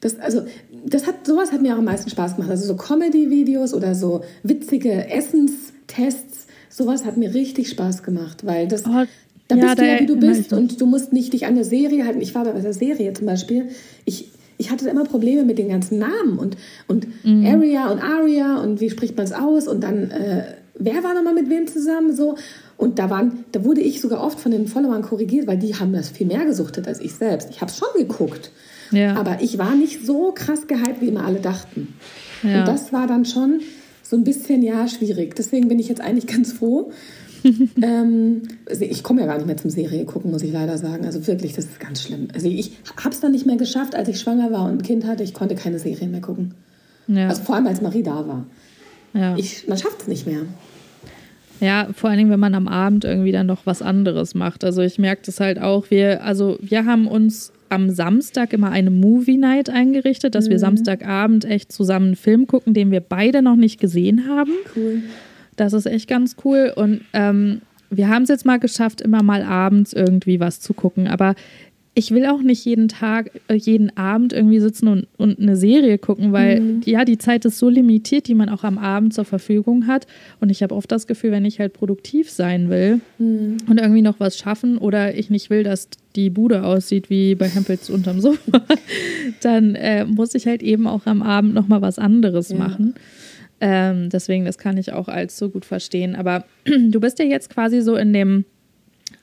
Das, 0.01 0.19
also, 0.19 0.43
das 0.87 1.07
hat, 1.07 1.27
sowas 1.27 1.53
hat 1.53 1.63
mir 1.63 1.75
auch 1.75 1.79
am 1.79 1.85
meisten 1.85 2.11
Spaß 2.11 2.37
gemacht. 2.37 2.51
Also 2.51 2.67
so 2.67 2.77
Comedy-Videos 2.77 3.75
oder 3.75 3.95
so 3.95 4.23
witzige 4.43 5.09
Essenstests 5.11 6.47
sowas 6.71 7.05
hat 7.05 7.17
mir 7.17 7.35
richtig 7.35 7.69
Spaß 7.69 8.03
gemacht, 8.03 8.47
weil 8.47 8.69
das, 8.69 8.87
oh, 8.87 9.05
da 9.51 9.57
ja, 9.57 9.63
bist 9.67 9.79
du 9.79 9.87
ja, 9.87 10.01
wie 10.01 10.07
du 10.07 10.17
bist 10.17 10.53
und 10.53 10.81
du 10.81 10.87
musst 10.87 11.13
nicht 11.13 11.33
dich 11.33 11.47
an 11.47 11.55
der 11.55 11.65
Serie 11.65 12.05
halten. 12.05 12.21
Ich 12.21 12.35
war 12.35 12.45
bei 12.45 12.53
der 12.53 12.73
Serie 12.73 13.13
zum 13.13 13.27
Beispiel, 13.27 13.69
ich, 14.05 14.29
ich 14.59 14.71
hatte 14.71 14.89
immer 14.89 15.05
Probleme 15.05 15.45
mit 15.45 15.59
den 15.59 15.69
ganzen 15.69 15.99
Namen 15.99 16.39
und, 16.39 16.57
und 16.87 17.07
mhm. 17.25 17.47
Area 17.47 17.91
und 17.91 18.03
Aria 18.03 18.59
und 18.63 18.81
wie 18.81 18.91
spricht 18.91 19.17
man 19.17 19.25
es 19.25 19.33
aus 19.33 19.67
und 19.67 19.83
dann, 19.83 20.11
äh, 20.11 20.45
wer 20.75 21.03
war 21.03 21.15
nochmal 21.15 21.35
mit 21.35 21.49
wem 21.51 21.67
zusammen, 21.67 22.15
so. 22.15 22.37
Und 22.77 22.99
da, 22.99 23.11
waren, 23.11 23.45
da 23.53 23.65
wurde 23.65 23.83
ich 23.83 24.01
sogar 24.01 24.23
oft 24.25 24.41
von 24.41 24.53
den 24.53 24.67
Followern 24.67 25.03
korrigiert, 25.03 25.47
weil 25.47 25.59
die 25.59 25.75
haben 25.75 25.93
das 25.93 26.09
viel 26.09 26.27
mehr 26.27 26.47
gesuchtet 26.47 26.89
als 26.89 27.01
ich 27.01 27.15
selbst. 27.15 27.51
Ich 27.51 27.61
habe 27.61 27.71
es 27.71 27.77
schon 27.77 27.89
geguckt, 27.95 28.51
ja. 28.91 29.17
aber 29.17 29.43
ich 29.43 29.59
war 29.59 29.75
nicht 29.75 30.07
so 30.07 30.33
krass 30.33 30.67
gehypt, 30.67 31.01
wie 31.01 31.09
immer 31.09 31.25
alle 31.25 31.41
dachten. 31.41 31.95
Ja. 32.43 32.61
Und 32.61 32.69
das 32.69 32.93
war 32.93 33.07
dann 33.07 33.27
schon 33.27 33.61
so 34.03 34.17
ein 34.17 34.25
bisschen, 34.25 34.63
ja, 34.63 34.89
schwierig. 34.89 35.37
Deswegen 35.37 35.69
bin 35.69 35.79
ich 35.79 35.89
jetzt 35.89 36.01
eigentlich 36.01 36.27
ganz 36.35 36.53
froh. 36.53 36.91
ähm, 37.83 38.43
also 38.69 38.85
ich 38.85 39.03
komme 39.03 39.21
ja 39.21 39.27
gar 39.27 39.37
nicht 39.37 39.47
mehr 39.47 39.57
zum 39.57 39.71
Serie 39.71 40.05
gucken, 40.05 40.31
muss 40.31 40.43
ich 40.43 40.53
leider 40.53 40.79
sagen. 40.79 41.05
Also 41.05 41.27
wirklich, 41.27 41.55
das 41.55 41.67
ist 41.67 41.81
ganz 41.81 42.03
schlimm. 42.03 42.29
Also 42.35 42.49
ich 42.49 42.73
habe 42.97 43.11
es 43.11 43.21
dann 43.21 43.33
nicht 43.33 43.47
mehr 43.47 43.57
geschafft, 43.57 43.95
als 43.95 44.09
ich 44.09 44.21
schwanger 44.21 44.51
war 44.53 44.65
und 44.65 44.79
ein 44.79 44.83
Kind 44.83 45.07
hatte. 45.07 45.23
Ich 45.23 45.35
konnte 45.35 45.55
keine 45.55 45.79
Serien 45.79 46.11
mehr 46.11 46.21
gucken. 46.21 46.55
Ja. 47.09 47.29
Also 47.29 47.43
vor 47.43 47.57
allem, 47.57 47.67
als 47.67 47.81
Marie 47.81 48.03
da 48.03 48.27
war. 48.27 48.47
Ja. 49.15 49.37
Ich, 49.37 49.67
man 49.67 49.79
schafft 49.79 50.03
es 50.03 50.09
nicht 50.09 50.27
mehr. 50.27 50.43
Ja, 51.61 51.89
vor 51.95 52.09
allen 52.09 52.19
Dingen, 52.19 52.31
wenn 52.31 52.41
man 52.41 52.55
am 52.55 52.69
Abend 52.69 53.05
irgendwie 53.05 53.33
dann 53.33 53.47
noch 53.47 53.67
was 53.67 53.83
anderes 53.83 54.35
macht. 54.35 54.65
Also 54.65 54.81
ich 54.81 54.99
merke 54.99 55.23
das 55.27 55.41
halt 55.41 55.61
auch. 55.61 55.91
Wir, 55.91 56.25
also 56.25 56.57
wir 56.61 56.87
haben 56.87 57.07
uns 57.07 57.53
am 57.69 57.91
Samstag 57.91 58.53
immer 58.53 58.71
eine 58.71 58.91
Movie 58.91 59.37
Night 59.37 59.69
eingerichtet, 59.69 60.35
dass 60.35 60.47
mhm. 60.47 60.51
wir 60.51 60.59
Samstagabend 60.59 61.45
echt 61.45 61.71
zusammen 61.71 62.07
einen 62.07 62.17
Film 62.17 62.47
gucken, 62.47 62.75
den 62.75 62.91
wir 62.91 63.01
beide 63.01 63.43
noch 63.43 63.57
nicht 63.57 63.81
gesehen 63.81 64.27
haben. 64.29 64.53
Cool. 64.75 65.03
Das 65.61 65.75
ist 65.75 65.85
echt 65.85 66.09
ganz 66.09 66.37
cool. 66.43 66.73
Und 66.75 67.03
ähm, 67.13 67.61
wir 67.91 68.09
haben 68.09 68.23
es 68.23 68.31
jetzt 68.31 68.47
mal 68.47 68.59
geschafft, 68.59 69.03
immer 69.03 69.23
mal 69.23 69.43
abends 69.43 69.93
irgendwie 69.93 70.41
was 70.41 70.59
zu 70.61 70.73
gucken. 70.73 71.07
Aber 71.07 71.35
ich 71.93 72.13
will 72.13 72.25
auch 72.25 72.41
nicht 72.41 72.65
jeden 72.65 72.89
Tag, 72.89 73.31
äh, 73.49 73.55
jeden 73.55 73.95
Abend 73.95 74.33
irgendwie 74.33 74.59
sitzen 74.61 74.89
und, 74.89 75.07
und 75.19 75.39
eine 75.39 75.57
Serie 75.57 75.99
gucken, 75.99 76.33
weil 76.33 76.61
mhm. 76.61 76.81
ja, 76.87 77.05
die 77.05 77.19
Zeit 77.19 77.45
ist 77.45 77.59
so 77.59 77.69
limitiert, 77.69 78.27
die 78.27 78.35
man 78.35 78.49
auch 78.49 78.65
am 78.65 78.79
Abend 78.79 79.13
zur 79.13 79.27
Verfügung 79.27 79.87
hat. 79.87 80.07
Und 80.41 80.49
ich 80.49 80.63
habe 80.63 80.75
oft 80.75 80.91
das 80.91 81.07
Gefühl, 81.07 81.31
wenn 81.31 81.45
ich 81.45 81.61
halt 81.61 81.75
produktiv 81.75 82.31
sein 82.31 82.71
will 82.71 83.03
mhm. 83.19 83.59
und 83.69 83.79
irgendwie 83.79 84.01
noch 84.01 84.19
was 84.19 84.39
schaffen 84.39 84.79
oder 84.79 85.15
ich 85.15 85.29
nicht 85.29 85.51
will, 85.51 85.63
dass 85.63 85.89
die 86.17 86.31
Bude 86.31 86.65
aussieht 86.65 87.11
wie 87.11 87.35
bei 87.35 87.49
Hempels 87.49 87.91
unterm 87.91 88.23
Sofa, 88.23 88.63
dann 89.43 89.75
äh, 89.75 90.07
muss 90.07 90.35
ich 90.35 90.47
halt 90.47 90.63
eben 90.63 90.87
auch 90.87 91.05
am 91.05 91.21
Abend 91.21 91.53
noch 91.53 91.69
mal 91.69 91.83
was 91.83 91.99
anderes 91.99 92.49
ja. 92.49 92.57
machen. 92.57 92.95
Ähm, 93.61 94.09
deswegen, 94.09 94.45
das 94.45 94.59
kann 94.59 94.77
ich 94.77 94.93
auch 94.93 95.09
als 95.09 95.37
so 95.37 95.51
gut 95.51 95.65
verstehen. 95.65 96.17
Aber 96.17 96.45
du 96.65 97.01
bist 97.01 97.19
ja 97.19 97.25
jetzt 97.25 97.51
quasi 97.51 97.83
so 97.83 97.97
in 97.97 98.13
dem 98.13 98.45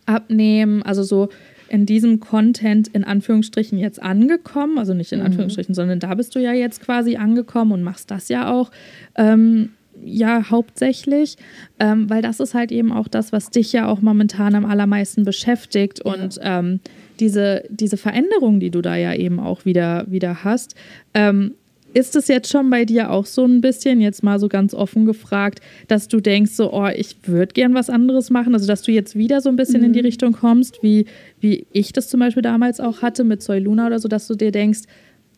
Abnehmen, 0.05 0.83
also 0.83 1.03
so 1.03 1.29
in 1.69 1.85
diesem 1.85 2.19
Content 2.19 2.87
in 2.87 3.03
Anführungsstrichen 3.03 3.77
jetzt 3.77 4.01
angekommen. 4.01 4.77
Also 4.77 4.93
nicht 4.93 5.11
in 5.11 5.19
mhm. 5.19 5.25
Anführungsstrichen, 5.25 5.73
mhm. 5.73 5.75
sondern 5.75 5.99
da 5.99 6.13
bist 6.15 6.35
du 6.35 6.39
ja 6.39 6.53
jetzt 6.53 6.81
quasi 6.81 7.17
angekommen 7.17 7.71
und 7.71 7.83
machst 7.83 8.11
das 8.11 8.29
ja 8.29 8.51
auch. 8.51 8.71
Ähm, 9.15 9.69
ja, 10.03 10.51
hauptsächlich, 10.51 11.37
ähm, 11.79 12.07
weil 12.07 12.21
das 12.21 12.39
ist 12.39 12.53
halt 12.53 12.71
eben 12.71 12.91
auch 12.91 13.07
das, 13.07 13.31
was 13.31 13.49
dich 13.49 13.73
ja 13.73 13.87
auch 13.87 13.99
momentan 13.99 14.53
am 14.53 14.65
allermeisten 14.65 15.23
beschäftigt 15.23 16.01
ja. 16.05 16.13
und 16.13 16.39
ähm, 16.43 16.79
diese, 17.19 17.63
diese 17.69 17.97
Veränderung, 17.97 18.59
die 18.59 18.69
du 18.69 18.81
da 18.81 18.95
ja 18.95 19.13
eben 19.13 19.39
auch 19.39 19.65
wieder, 19.65 20.05
wieder 20.07 20.43
hast. 20.43 20.75
Ähm, 21.15 21.55
ist 21.97 22.15
es 22.15 22.27
jetzt 22.27 22.51
schon 22.51 22.69
bei 22.69 22.85
dir 22.85 23.09
auch 23.09 23.25
so 23.25 23.43
ein 23.43 23.59
bisschen, 23.59 24.01
jetzt 24.01 24.21
mal 24.21 24.39
so 24.39 24.47
ganz 24.49 24.75
offen 24.75 25.07
gefragt, 25.07 25.61
dass 25.87 26.07
du 26.07 26.21
denkst, 26.21 26.51
so, 26.51 26.71
oh, 26.71 26.87
ich 26.95 27.15
würde 27.23 27.53
gern 27.53 27.73
was 27.73 27.89
anderes 27.89 28.29
machen? 28.29 28.53
Also, 28.53 28.67
dass 28.67 28.83
du 28.83 28.91
jetzt 28.91 29.15
wieder 29.15 29.41
so 29.41 29.49
ein 29.49 29.55
bisschen 29.55 29.79
mhm. 29.79 29.87
in 29.87 29.93
die 29.93 29.99
mhm. 30.01 30.05
Richtung 30.05 30.33
kommst, 30.33 30.83
wie, 30.83 31.07
wie 31.41 31.65
ich 31.71 31.93
das 31.93 32.07
zum 32.07 32.19
Beispiel 32.19 32.43
damals 32.43 32.79
auch 32.79 33.01
hatte 33.01 33.23
mit 33.23 33.41
Soy 33.41 33.57
Luna 33.57 33.87
oder 33.87 33.97
so, 33.97 34.07
dass 34.07 34.27
du 34.27 34.35
dir 34.35 34.51
denkst, 34.51 34.81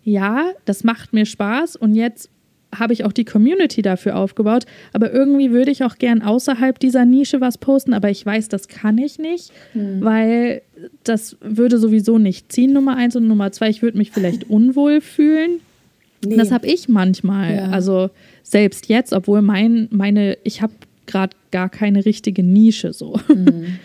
ja, 0.03 0.51
das 0.65 0.83
macht 0.83 1.13
mir 1.13 1.25
Spaß 1.25 1.77
und 1.77 1.95
jetzt 1.95 2.29
habe 2.77 2.91
ich 2.91 3.05
auch 3.05 3.13
die 3.13 3.25
Community 3.25 3.81
dafür 3.81 4.17
aufgebaut. 4.17 4.65
Aber 4.91 5.13
irgendwie 5.13 5.51
würde 5.51 5.71
ich 5.71 5.83
auch 5.83 5.97
gern 5.97 6.21
außerhalb 6.21 6.77
dieser 6.77 7.05
Nische 7.05 7.39
was 7.39 7.57
posten, 7.57 7.93
aber 7.93 8.09
ich 8.09 8.23
weiß, 8.25 8.49
das 8.49 8.67
kann 8.67 8.97
ich 8.97 9.17
nicht, 9.17 9.51
mhm. 9.73 10.01
weil 10.01 10.61
das 11.05 11.37
würde 11.39 11.77
sowieso 11.77 12.17
nicht 12.17 12.51
ziehen, 12.51 12.73
Nummer 12.73 12.97
eins 12.97 13.15
und 13.15 13.27
Nummer 13.27 13.51
zwei, 13.53 13.69
ich 13.69 13.81
würde 13.81 13.97
mich 13.97 14.11
vielleicht 14.11 14.49
unwohl 14.49 14.99
fühlen. 14.99 15.61
Nee. 16.25 16.35
Das 16.35 16.51
habe 16.51 16.67
ich 16.67 16.89
manchmal. 16.89 17.55
Ja. 17.55 17.69
Also 17.69 18.09
selbst 18.43 18.87
jetzt, 18.87 19.13
obwohl 19.13 19.41
mein, 19.41 19.87
meine, 19.91 20.37
ich 20.43 20.61
habe 20.61 20.73
gerade 21.05 21.35
gar 21.51 21.69
keine 21.69 22.05
richtige 22.05 22.43
Nische 22.43 22.93
so. 22.93 23.19
Mhm. 23.27 23.79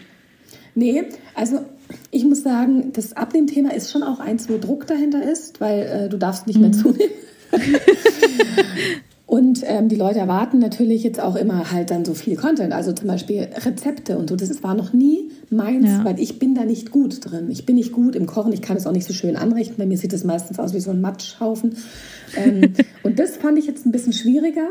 Nee, 0.74 1.04
also 1.34 1.64
ich 2.10 2.24
muss 2.24 2.42
sagen, 2.42 2.92
das 2.92 3.12
Abnehmthema 3.12 3.70
ist 3.70 3.92
schon 3.92 4.02
auch 4.02 4.18
eins, 4.18 4.48
wo 4.48 4.58
Druck 4.58 4.86
dahinter 4.86 5.22
ist, 5.22 5.60
weil 5.60 5.82
äh, 5.82 6.08
du 6.08 6.18
darfst 6.18 6.46
nicht 6.46 6.56
mhm. 6.56 6.62
mehr 6.62 6.72
zunehmen. 6.72 7.12
Und 9.34 9.64
ähm, 9.66 9.88
die 9.88 9.96
Leute 9.96 10.20
erwarten 10.20 10.60
natürlich 10.60 11.02
jetzt 11.02 11.20
auch 11.20 11.34
immer 11.34 11.72
halt 11.72 11.90
dann 11.90 12.04
so 12.04 12.14
viel 12.14 12.36
Content, 12.36 12.72
also 12.72 12.92
zum 12.92 13.08
Beispiel 13.08 13.48
Rezepte 13.64 14.16
und 14.16 14.30
so. 14.30 14.36
Das 14.36 14.62
war 14.62 14.76
noch 14.76 14.92
nie 14.92 15.28
meins, 15.50 15.88
ja. 15.88 16.04
weil 16.04 16.20
ich 16.20 16.38
bin 16.38 16.54
da 16.54 16.64
nicht 16.64 16.92
gut 16.92 17.18
drin. 17.20 17.50
Ich 17.50 17.66
bin 17.66 17.74
nicht 17.74 17.90
gut 17.90 18.14
im 18.14 18.26
Kochen, 18.26 18.52
ich 18.52 18.62
kann 18.62 18.76
es 18.76 18.86
auch 18.86 18.92
nicht 18.92 19.08
so 19.08 19.12
schön 19.12 19.34
anrichten. 19.34 19.74
Bei 19.76 19.86
mir 19.86 19.98
sieht 19.98 20.12
es 20.12 20.22
meistens 20.22 20.60
aus 20.60 20.72
wie 20.72 20.78
so 20.78 20.92
ein 20.92 21.00
Matschhaufen. 21.00 21.74
Ähm, 22.36 22.74
und 23.02 23.18
das 23.18 23.36
fand 23.36 23.58
ich 23.58 23.66
jetzt 23.66 23.84
ein 23.84 23.90
bisschen 23.90 24.12
schwieriger. 24.12 24.68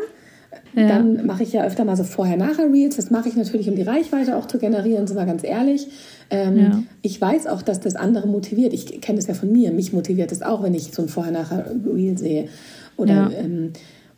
Ja. 0.73 0.87
Dann 0.87 1.25
mache 1.25 1.43
ich 1.43 1.51
ja 1.51 1.65
öfter 1.65 1.83
mal 1.83 1.97
so 1.97 2.05
Vorher-Nachher-Reels. 2.05 2.95
Das 2.95 3.11
mache 3.11 3.27
ich 3.27 3.35
natürlich, 3.35 3.67
um 3.67 3.75
die 3.75 3.81
Reichweite 3.81 4.37
auch 4.37 4.45
zu 4.45 4.59
generieren, 4.59 5.07
sind 5.07 5.17
wir 5.17 5.25
ganz 5.25 5.43
ehrlich. 5.43 5.89
Ähm, 6.29 6.57
ja. 6.57 6.83
Ich 7.01 7.19
weiß 7.19 7.47
auch, 7.47 7.63
dass 7.63 7.81
das 7.81 7.97
andere 7.97 8.29
motiviert. 8.29 8.71
Ich 8.71 9.01
kenne 9.01 9.19
es 9.19 9.27
ja 9.27 9.33
von 9.33 9.51
mir. 9.51 9.73
Mich 9.73 9.91
motiviert 9.91 10.31
es 10.31 10.41
auch, 10.41 10.63
wenn 10.63 10.73
ich 10.73 10.93
so 10.93 11.01
ein 11.01 11.09
Vorher-Nachher-Reel 11.09 12.17
sehe. 12.17 12.47
Oder, 12.95 13.13
ja. 13.13 13.31
ähm, 13.31 13.73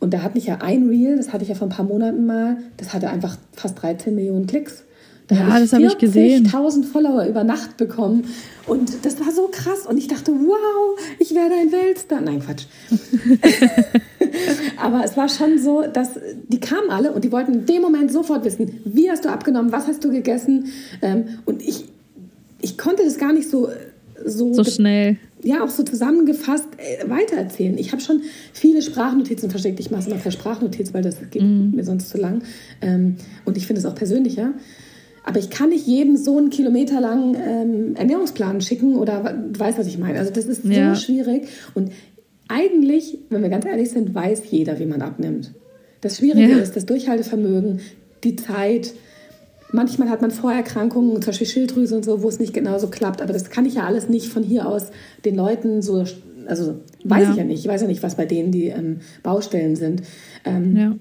und 0.06 0.14
da 0.14 0.22
hat 0.22 0.36
mich 0.36 0.46
ja 0.46 0.58
ein 0.60 0.88
Reel, 0.88 1.16
das 1.16 1.32
hatte 1.32 1.42
ich 1.42 1.48
ja 1.48 1.56
vor 1.56 1.66
ein 1.66 1.70
paar 1.70 1.84
Monaten 1.84 2.26
mal, 2.26 2.58
das 2.76 2.94
hatte 2.94 3.10
einfach 3.10 3.36
fast 3.50 3.82
13 3.82 4.14
Millionen 4.14 4.46
Klicks. 4.46 4.84
Da 5.26 5.34
ja, 5.34 5.46
habe 5.48 5.64
ich 5.64 5.72
habe 5.72 5.82
ich 5.82 5.98
gesehen. 5.98 6.46
1000 6.46 6.86
Follower 6.86 7.26
über 7.26 7.42
Nacht 7.42 7.76
bekommen. 7.76 8.26
Und 8.68 9.04
das 9.04 9.18
war 9.18 9.32
so 9.32 9.48
krass. 9.50 9.84
Und 9.84 9.98
ich 9.98 10.06
dachte, 10.06 10.30
wow, 10.30 10.96
ich 11.18 11.34
werde 11.34 11.56
ein 11.56 11.72
Weltstar. 11.72 12.20
Nein, 12.20 12.38
Quatsch. 12.38 12.66
Aber 14.80 15.02
es 15.04 15.16
war 15.16 15.28
schon 15.28 15.58
so, 15.58 15.82
dass 15.82 16.10
die 16.46 16.60
kamen 16.60 16.90
alle 16.90 17.10
und 17.10 17.24
die 17.24 17.32
wollten 17.32 17.54
in 17.54 17.66
dem 17.66 17.82
Moment 17.82 18.12
sofort 18.12 18.44
wissen, 18.44 18.78
wie 18.84 19.10
hast 19.10 19.24
du 19.24 19.28
abgenommen, 19.28 19.72
was 19.72 19.88
hast 19.88 20.04
du 20.04 20.12
gegessen. 20.12 20.66
Ähm, 21.02 21.40
und 21.46 21.60
ich, 21.62 21.86
ich 22.60 22.78
konnte 22.78 23.02
das 23.02 23.18
gar 23.18 23.32
nicht 23.32 23.50
so 23.50 23.70
so, 24.24 24.52
so 24.52 24.64
schnell. 24.64 25.16
Ja, 25.46 25.62
auch 25.62 25.70
so 25.70 25.84
zusammengefasst 25.84 26.66
äh, 26.76 27.08
weitererzählen. 27.08 27.78
Ich 27.78 27.92
habe 27.92 28.02
schon 28.02 28.22
viele 28.52 28.82
Sprachnotizen 28.82 29.48
versteckt. 29.48 29.78
Ich 29.78 29.92
mache 29.92 30.02
es 30.02 30.06
immer 30.08 30.16
per 30.16 30.32
Sprachnotiz, 30.32 30.92
weil 30.92 31.02
das 31.02 31.18
geht 31.30 31.42
mm. 31.42 31.76
mir 31.76 31.84
sonst 31.84 32.08
zu 32.08 32.18
lang. 32.18 32.42
Ähm, 32.82 33.16
und 33.44 33.56
ich 33.56 33.66
finde 33.66 33.78
es 33.78 33.86
auch 33.86 33.94
persönlicher. 33.94 34.54
Aber 35.22 35.38
ich 35.38 35.48
kann 35.48 35.68
nicht 35.68 35.86
jedem 35.86 36.16
so 36.16 36.36
einen 36.36 36.50
kilometerlangen 36.50 37.36
ähm, 37.36 37.96
Ernährungsplan 37.96 38.60
schicken 38.60 38.96
oder 38.96 39.34
du 39.52 39.58
weißt, 39.58 39.78
was 39.78 39.86
ich 39.86 39.98
meine. 39.98 40.18
Also 40.18 40.32
das 40.32 40.46
ist 40.46 40.64
so 40.64 40.70
ja. 40.70 40.96
schwierig. 40.96 41.46
Und 41.74 41.92
eigentlich, 42.48 43.18
wenn 43.30 43.42
wir 43.42 43.48
ganz 43.48 43.66
ehrlich 43.66 43.90
sind, 43.90 44.14
weiß 44.14 44.42
jeder, 44.50 44.78
wie 44.80 44.86
man 44.86 45.02
abnimmt. 45.02 45.52
Das 46.00 46.18
Schwierige 46.18 46.52
ja. 46.52 46.58
ist 46.58 46.76
das 46.76 46.86
Durchhaltevermögen, 46.86 47.80
die 48.24 48.36
Zeit. 48.36 48.94
Manchmal 49.72 50.10
hat 50.10 50.22
man 50.22 50.30
Vorerkrankungen, 50.30 51.14
zum 51.22 51.26
Beispiel 51.26 51.46
Schilddrüse 51.46 51.96
und 51.96 52.04
so, 52.04 52.22
wo 52.22 52.28
es 52.28 52.38
nicht 52.38 52.54
genauso 52.54 52.88
klappt. 52.88 53.20
Aber 53.20 53.32
das 53.32 53.50
kann 53.50 53.66
ich 53.66 53.74
ja 53.74 53.84
alles 53.84 54.08
nicht 54.08 54.28
von 54.28 54.42
hier 54.42 54.68
aus 54.68 54.90
den 55.24 55.34
Leuten 55.34 55.82
so, 55.82 56.04
also 56.46 56.80
weiß 57.04 57.24
ja. 57.24 57.30
ich 57.30 57.36
ja 57.36 57.44
nicht. 57.44 57.60
Ich 57.60 57.68
weiß 57.68 57.82
ja 57.82 57.86
nicht, 57.86 58.02
was 58.02 58.14
bei 58.14 58.26
denen 58.26 58.52
die 58.52 58.68
ähm, 58.68 59.00
Baustellen 59.22 59.76
sind. 59.76 60.02
Ähm, 60.44 60.76
ja. 60.76 60.96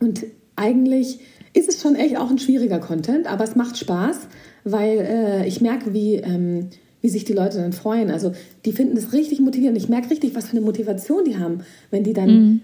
Und 0.00 0.24
eigentlich 0.56 1.20
ist 1.52 1.68
es 1.68 1.80
schon 1.80 1.94
echt 1.94 2.18
auch 2.18 2.30
ein 2.30 2.38
schwieriger 2.38 2.78
Content, 2.78 3.30
aber 3.30 3.44
es 3.44 3.56
macht 3.56 3.78
Spaß, 3.78 4.28
weil 4.64 4.98
äh, 4.98 5.46
ich 5.46 5.60
merke, 5.60 5.94
wie, 5.94 6.16
ähm, 6.16 6.68
wie 7.00 7.08
sich 7.08 7.24
die 7.24 7.32
Leute 7.32 7.58
dann 7.58 7.72
freuen. 7.72 8.10
Also 8.10 8.32
die 8.64 8.72
finden 8.72 8.96
es 8.96 9.12
richtig 9.12 9.40
motivierend. 9.40 9.76
Ich 9.78 9.88
merke 9.88 10.10
richtig, 10.10 10.34
was 10.34 10.46
für 10.46 10.56
eine 10.56 10.66
Motivation 10.66 11.24
die 11.24 11.38
haben, 11.38 11.60
wenn 11.90 12.04
die 12.04 12.12
dann 12.12 12.28
mhm. 12.28 12.60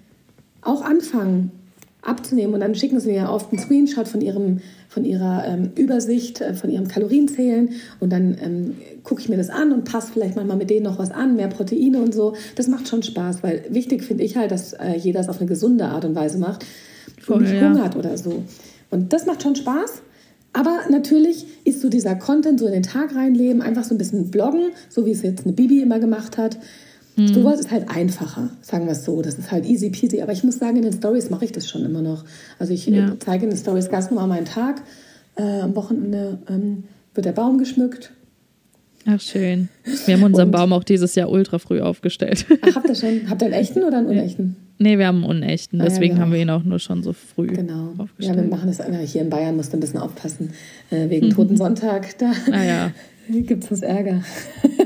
auch 0.62 0.82
anfangen 0.82 1.52
abzunehmen 2.02 2.54
und 2.54 2.60
dann 2.60 2.74
schicken 2.74 3.00
sie 3.00 3.12
mir 3.12 3.30
oft 3.30 3.52
einen 3.52 3.60
Screenshot 3.60 4.08
von 4.08 4.20
ihrem 4.20 4.60
von 4.92 5.06
ihrer 5.06 5.46
ähm, 5.46 5.70
Übersicht, 5.74 6.42
äh, 6.42 6.52
von 6.52 6.68
ihrem 6.68 6.86
Kalorienzählen 6.86 7.70
und 7.98 8.12
dann 8.12 8.36
ähm, 8.42 8.74
gucke 9.04 9.22
ich 9.22 9.28
mir 9.30 9.38
das 9.38 9.48
an 9.48 9.72
und 9.72 9.84
passe 9.84 10.12
vielleicht 10.12 10.36
mal 10.36 10.44
mit 10.44 10.68
denen 10.68 10.84
noch 10.84 10.98
was 10.98 11.10
an, 11.10 11.34
mehr 11.34 11.48
Proteine 11.48 12.02
und 12.02 12.12
so. 12.12 12.34
Das 12.56 12.68
macht 12.68 12.88
schon 12.88 13.02
Spaß, 13.02 13.42
weil 13.42 13.64
wichtig 13.70 14.04
finde 14.04 14.22
ich 14.22 14.36
halt, 14.36 14.50
dass 14.50 14.74
äh, 14.74 14.96
jeder 14.98 15.20
es 15.20 15.30
auf 15.30 15.40
eine 15.40 15.48
gesunde 15.48 15.86
Art 15.86 16.04
und 16.04 16.14
Weise 16.14 16.36
macht 16.36 16.66
Voll, 17.18 17.36
und 17.36 17.44
nicht 17.44 17.54
ja. 17.54 17.70
hungert 17.70 17.96
oder 17.96 18.18
so. 18.18 18.42
Und 18.90 19.14
das 19.14 19.24
macht 19.24 19.42
schon 19.42 19.56
Spaß. 19.56 20.02
Aber 20.52 20.80
natürlich 20.90 21.46
ist 21.64 21.80
so 21.80 21.88
dieser 21.88 22.14
Content, 22.14 22.60
so 22.60 22.66
in 22.66 22.72
den 22.72 22.82
Tag 22.82 23.14
reinleben, 23.14 23.62
einfach 23.62 23.84
so 23.84 23.94
ein 23.94 23.98
bisschen 23.98 24.30
bloggen, 24.30 24.72
so 24.90 25.06
wie 25.06 25.12
es 25.12 25.22
jetzt 25.22 25.46
eine 25.46 25.54
Bibi 25.54 25.80
immer 25.80 26.00
gemacht 26.00 26.36
hat. 26.36 26.58
Mhm. 27.16 27.34
Sowas 27.34 27.60
ist 27.60 27.70
halt 27.70 27.88
einfacher, 27.88 28.50
sagen 28.62 28.86
wir 28.86 28.92
es 28.92 29.04
so. 29.04 29.20
Das 29.22 29.34
ist 29.34 29.50
halt 29.50 29.66
easy 29.66 29.90
peasy. 29.90 30.22
Aber 30.22 30.32
ich 30.32 30.44
muss 30.44 30.58
sagen, 30.58 30.76
in 30.76 30.82
den 30.82 30.92
Stories 30.92 31.30
mache 31.30 31.44
ich 31.44 31.52
das 31.52 31.68
schon 31.68 31.84
immer 31.84 32.02
noch. 32.02 32.24
Also 32.58 32.72
ich 32.72 32.86
ja. 32.86 33.14
zeige 33.18 33.44
in 33.44 33.50
den 33.50 33.58
Stories 33.58 33.88
ganz 33.90 34.10
normal 34.10 34.28
meinen 34.28 34.46
Tag. 34.46 34.82
Äh, 35.36 35.60
am 35.60 35.76
Wochenende 35.76 36.38
ähm, 36.48 36.84
wird 37.14 37.26
der 37.26 37.32
Baum 37.32 37.58
geschmückt. 37.58 38.12
Ach, 39.06 39.20
schön. 39.20 39.68
Wir 40.06 40.14
haben 40.14 40.22
unseren 40.22 40.48
Und, 40.48 40.52
Baum 40.52 40.72
auch 40.72 40.84
dieses 40.84 41.14
Jahr 41.14 41.28
ultra 41.28 41.58
früh 41.58 41.80
aufgestellt. 41.80 42.46
Ach, 42.62 42.76
habt 42.76 42.88
ihr 42.88 42.94
schon? 42.94 43.28
Habt 43.28 43.42
ihr 43.42 43.46
einen 43.46 43.54
echten 43.54 43.82
oder 43.82 43.98
einen 43.98 44.06
unechten? 44.06 44.56
Nee, 44.78 44.98
wir 44.98 45.06
haben 45.06 45.24
einen 45.24 45.42
unechten. 45.42 45.80
Ah, 45.80 45.84
Deswegen 45.84 46.04
ja, 46.04 46.08
genau. 46.14 46.22
haben 46.22 46.32
wir 46.32 46.40
ihn 46.40 46.50
auch 46.50 46.64
nur 46.64 46.78
schon 46.78 47.02
so 47.02 47.12
früh 47.12 47.48
genau. 47.48 47.94
aufgestellt. 47.98 48.36
Ja, 48.36 48.42
wir 48.42 48.50
machen 48.50 48.72
das 48.72 49.10
hier 49.10 49.22
in 49.22 49.30
Bayern, 49.30 49.56
musst 49.56 49.72
du 49.72 49.76
ein 49.76 49.80
bisschen 49.80 50.00
aufpassen. 50.00 50.50
Äh, 50.90 51.08
wegen 51.08 51.26
mhm. 51.26 51.30
Toten 51.30 51.56
Sonntag, 51.56 52.18
da 52.18 52.32
ah, 52.50 52.62
ja. 52.62 52.90
gibt 53.28 53.64
es 53.64 53.70
das 53.70 53.82
Ärger. 53.82 54.22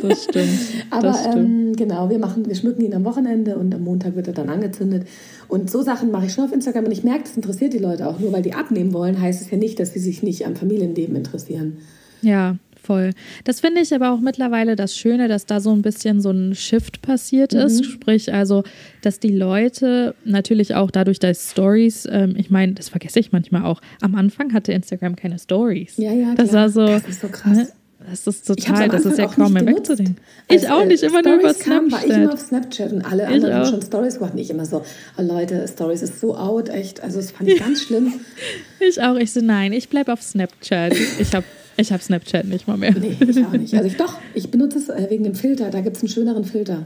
Das 0.02 0.24
stimmt. 0.24 0.58
Aber 0.90 1.08
das 1.08 1.20
stimmt. 1.20 1.36
Ähm, 1.36 1.76
genau, 1.76 2.10
wir, 2.10 2.18
machen, 2.18 2.46
wir 2.46 2.54
schmücken 2.54 2.84
ihn 2.84 2.94
am 2.94 3.04
Wochenende 3.04 3.56
und 3.56 3.74
am 3.74 3.82
Montag 3.82 4.16
wird 4.16 4.28
er 4.28 4.34
dann 4.34 4.48
angezündet. 4.48 5.06
Und 5.48 5.70
so 5.70 5.82
Sachen 5.82 6.10
mache 6.10 6.26
ich 6.26 6.32
schon 6.32 6.44
auf 6.44 6.52
Instagram 6.52 6.84
und 6.84 6.92
ich 6.92 7.04
merke, 7.04 7.24
das 7.24 7.36
interessiert 7.36 7.72
die 7.72 7.78
Leute 7.78 8.06
auch. 8.06 8.18
Nur 8.18 8.32
weil 8.32 8.42
die 8.42 8.54
abnehmen 8.54 8.92
wollen, 8.92 9.20
heißt 9.20 9.40
es 9.40 9.50
ja 9.50 9.56
nicht, 9.56 9.78
dass 9.80 9.92
sie 9.92 10.00
sich 10.00 10.22
nicht 10.22 10.46
am 10.46 10.56
Familienleben 10.56 11.16
interessieren. 11.16 11.78
Ja, 12.22 12.56
voll. 12.82 13.10
Das 13.44 13.60
finde 13.60 13.80
ich 13.80 13.94
aber 13.94 14.12
auch 14.12 14.20
mittlerweile 14.20 14.76
das 14.76 14.96
Schöne, 14.96 15.28
dass 15.28 15.46
da 15.46 15.60
so 15.60 15.72
ein 15.72 15.82
bisschen 15.82 16.20
so 16.20 16.30
ein 16.30 16.54
Shift 16.54 17.02
passiert 17.02 17.52
mhm. 17.52 17.60
ist. 17.60 17.84
Sprich, 17.84 18.32
also, 18.32 18.64
dass 19.02 19.20
die 19.20 19.34
Leute 19.34 20.14
natürlich 20.24 20.74
auch 20.74 20.90
dadurch, 20.90 21.18
dass 21.18 21.50
Stories, 21.50 22.08
ähm, 22.10 22.34
ich 22.36 22.50
meine, 22.50 22.74
das 22.74 22.88
vergesse 22.88 23.20
ich 23.20 23.32
manchmal 23.32 23.64
auch, 23.64 23.80
am 24.00 24.14
Anfang 24.14 24.52
hatte 24.52 24.72
Instagram 24.72 25.16
keine 25.16 25.38
Stories. 25.38 25.96
Ja, 25.96 26.12
ja, 26.12 26.34
das 26.34 26.50
klar. 26.50 26.62
war 26.62 26.70
so. 26.70 26.86
Das 26.86 27.08
ist 27.08 27.20
so 27.20 27.28
krass. 27.28 27.56
Ne? 27.56 27.68
Das 28.08 28.26
ist 28.26 28.46
total, 28.46 28.88
das 28.88 29.04
ist 29.04 29.18
ja 29.18 29.26
kaum 29.26 29.52
mehr 29.52 29.66
wegzudenken. 29.66 30.16
Ich 30.48 30.68
also, 30.68 30.82
auch 30.82 30.84
nicht, 30.84 31.02
immer 31.02 31.20
Storys 31.20 31.26
nur 31.26 31.40
über 31.40 31.54
Snapchat. 31.54 31.74
Kam, 31.74 31.92
war 31.92 32.04
ich 32.04 32.10
immer 32.10 32.32
auf 32.32 32.40
Snapchat 32.40 32.92
und 32.92 33.02
alle 33.02 33.26
anderen 33.26 33.54
haben 33.54 33.70
schon 33.70 33.82
Stories 33.82 34.14
gemacht. 34.14 34.34
Nicht 34.34 34.50
immer 34.50 34.64
so, 34.64 34.82
oh 35.18 35.22
Leute, 35.22 35.66
Stories 35.66 36.02
ist 36.02 36.20
so 36.20 36.36
out, 36.36 36.68
echt. 36.68 37.02
Also 37.02 37.18
das 37.18 37.32
fand 37.32 37.48
ich 37.48 37.58
ganz 37.58 37.82
schlimm. 37.82 38.14
ich 38.80 39.02
auch. 39.02 39.16
Ich 39.16 39.32
so, 39.32 39.40
nein, 39.40 39.72
ich 39.72 39.88
bleibe 39.88 40.12
auf 40.12 40.22
Snapchat. 40.22 40.94
Ich 41.18 41.34
habe 41.34 41.44
ich 41.76 41.92
habe 41.92 42.02
Snapchat 42.02 42.46
nicht 42.46 42.66
mal 42.66 42.76
mehr. 42.76 42.94
Nee, 42.98 43.16
ich 43.20 43.44
auch 43.44 43.52
nicht. 43.52 43.74
Also 43.74 43.86
ich, 43.86 43.96
doch, 43.96 44.14
ich 44.34 44.50
benutze 44.50 44.78
es 44.78 44.88
äh, 44.88 45.10
wegen 45.10 45.24
dem 45.24 45.34
Filter. 45.34 45.70
Da 45.70 45.80
gibt 45.80 45.96
es 45.96 46.02
einen 46.02 46.08
schöneren 46.08 46.44
Filter. 46.44 46.84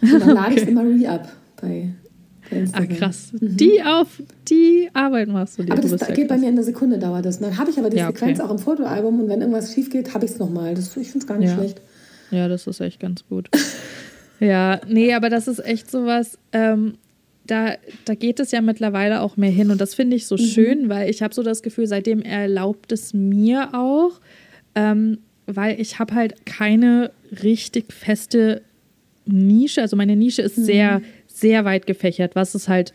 Und 0.00 0.12
dann 0.12 0.28
lade 0.34 0.52
okay. 0.52 0.54
ich 0.54 0.62
es 0.62 0.68
immer 0.68 0.82
re-up 0.84 1.28
bei, 1.60 1.88
Ah, 2.72 2.86
krass. 2.86 3.32
Mhm. 3.32 3.56
Die 3.56 3.82
auf 3.82 4.22
die 4.48 4.88
Arbeit 4.92 5.28
machst 5.28 5.58
du 5.58 5.64
dir. 5.64 5.72
Aber 5.72 5.82
das 5.82 6.00
da 6.00 6.14
geht 6.14 6.28
bei 6.28 6.36
mir 6.36 6.48
in 6.48 6.54
einer 6.54 6.62
Sekunde 6.62 6.98
dauert 6.98 7.24
das. 7.24 7.40
Dann 7.40 7.56
habe 7.58 7.70
ich 7.70 7.78
aber 7.78 7.90
die 7.90 7.98
ja, 7.98 8.08
okay. 8.08 8.18
Sequenz 8.18 8.40
auch 8.40 8.50
im 8.50 8.58
Fotoalbum 8.58 9.20
und 9.20 9.28
wenn 9.28 9.40
irgendwas 9.40 9.72
schief 9.72 9.90
geht, 9.90 10.14
habe 10.14 10.24
ich 10.24 10.32
es 10.32 10.38
nochmal. 10.38 10.72
Ich 10.78 10.88
finde 10.88 11.18
es 11.18 11.26
gar 11.26 11.38
nicht 11.38 11.50
ja. 11.50 11.56
schlecht. 11.56 11.80
Ja, 12.30 12.48
das 12.48 12.66
ist 12.66 12.80
echt 12.80 13.00
ganz 13.00 13.24
gut. 13.28 13.48
ja, 14.40 14.80
nee, 14.86 15.14
aber 15.14 15.30
das 15.30 15.48
ist 15.48 15.64
echt 15.64 15.90
sowas. 15.90 16.38
Ähm, 16.52 16.94
da, 17.46 17.74
da 18.04 18.14
geht 18.14 18.40
es 18.40 18.50
ja 18.50 18.60
mittlerweile 18.60 19.22
auch 19.22 19.36
mehr 19.36 19.50
hin. 19.50 19.70
Und 19.70 19.80
das 19.80 19.94
finde 19.94 20.16
ich 20.16 20.26
so 20.26 20.36
mhm. 20.36 20.40
schön, 20.40 20.88
weil 20.88 21.10
ich 21.10 21.22
habe 21.22 21.34
so 21.34 21.42
das 21.42 21.62
Gefühl, 21.62 21.86
seitdem 21.86 22.22
erlaubt 22.22 22.92
es 22.92 23.14
mir 23.14 23.74
auch, 23.74 24.20
ähm, 24.74 25.18
weil 25.46 25.80
ich 25.80 25.98
habe 25.98 26.14
halt 26.14 26.46
keine 26.46 27.10
richtig 27.42 27.92
feste 27.92 28.62
Nische. 29.24 29.80
Also 29.80 29.96
meine 29.96 30.16
Nische 30.16 30.42
ist 30.42 30.58
mhm. 30.58 30.64
Sehr, 31.40 31.64
weit 31.64 31.86
gefächert, 31.86 32.34
was 32.34 32.54
es 32.54 32.68
halt 32.68 32.92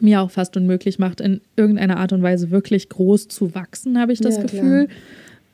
mir 0.00 0.20
auch 0.20 0.30
fast 0.30 0.56
unmöglich 0.56 0.98
macht, 0.98 1.20
in 1.20 1.40
irgendeiner 1.56 1.98
Art 1.98 2.12
und 2.12 2.22
Weise 2.22 2.50
wirklich 2.50 2.88
groß 2.88 3.28
zu 3.28 3.54
wachsen, 3.54 3.98
habe 3.98 4.12
ich 4.12 4.20
das 4.20 4.36
ja, 4.36 4.42
Gefühl. 4.42 4.88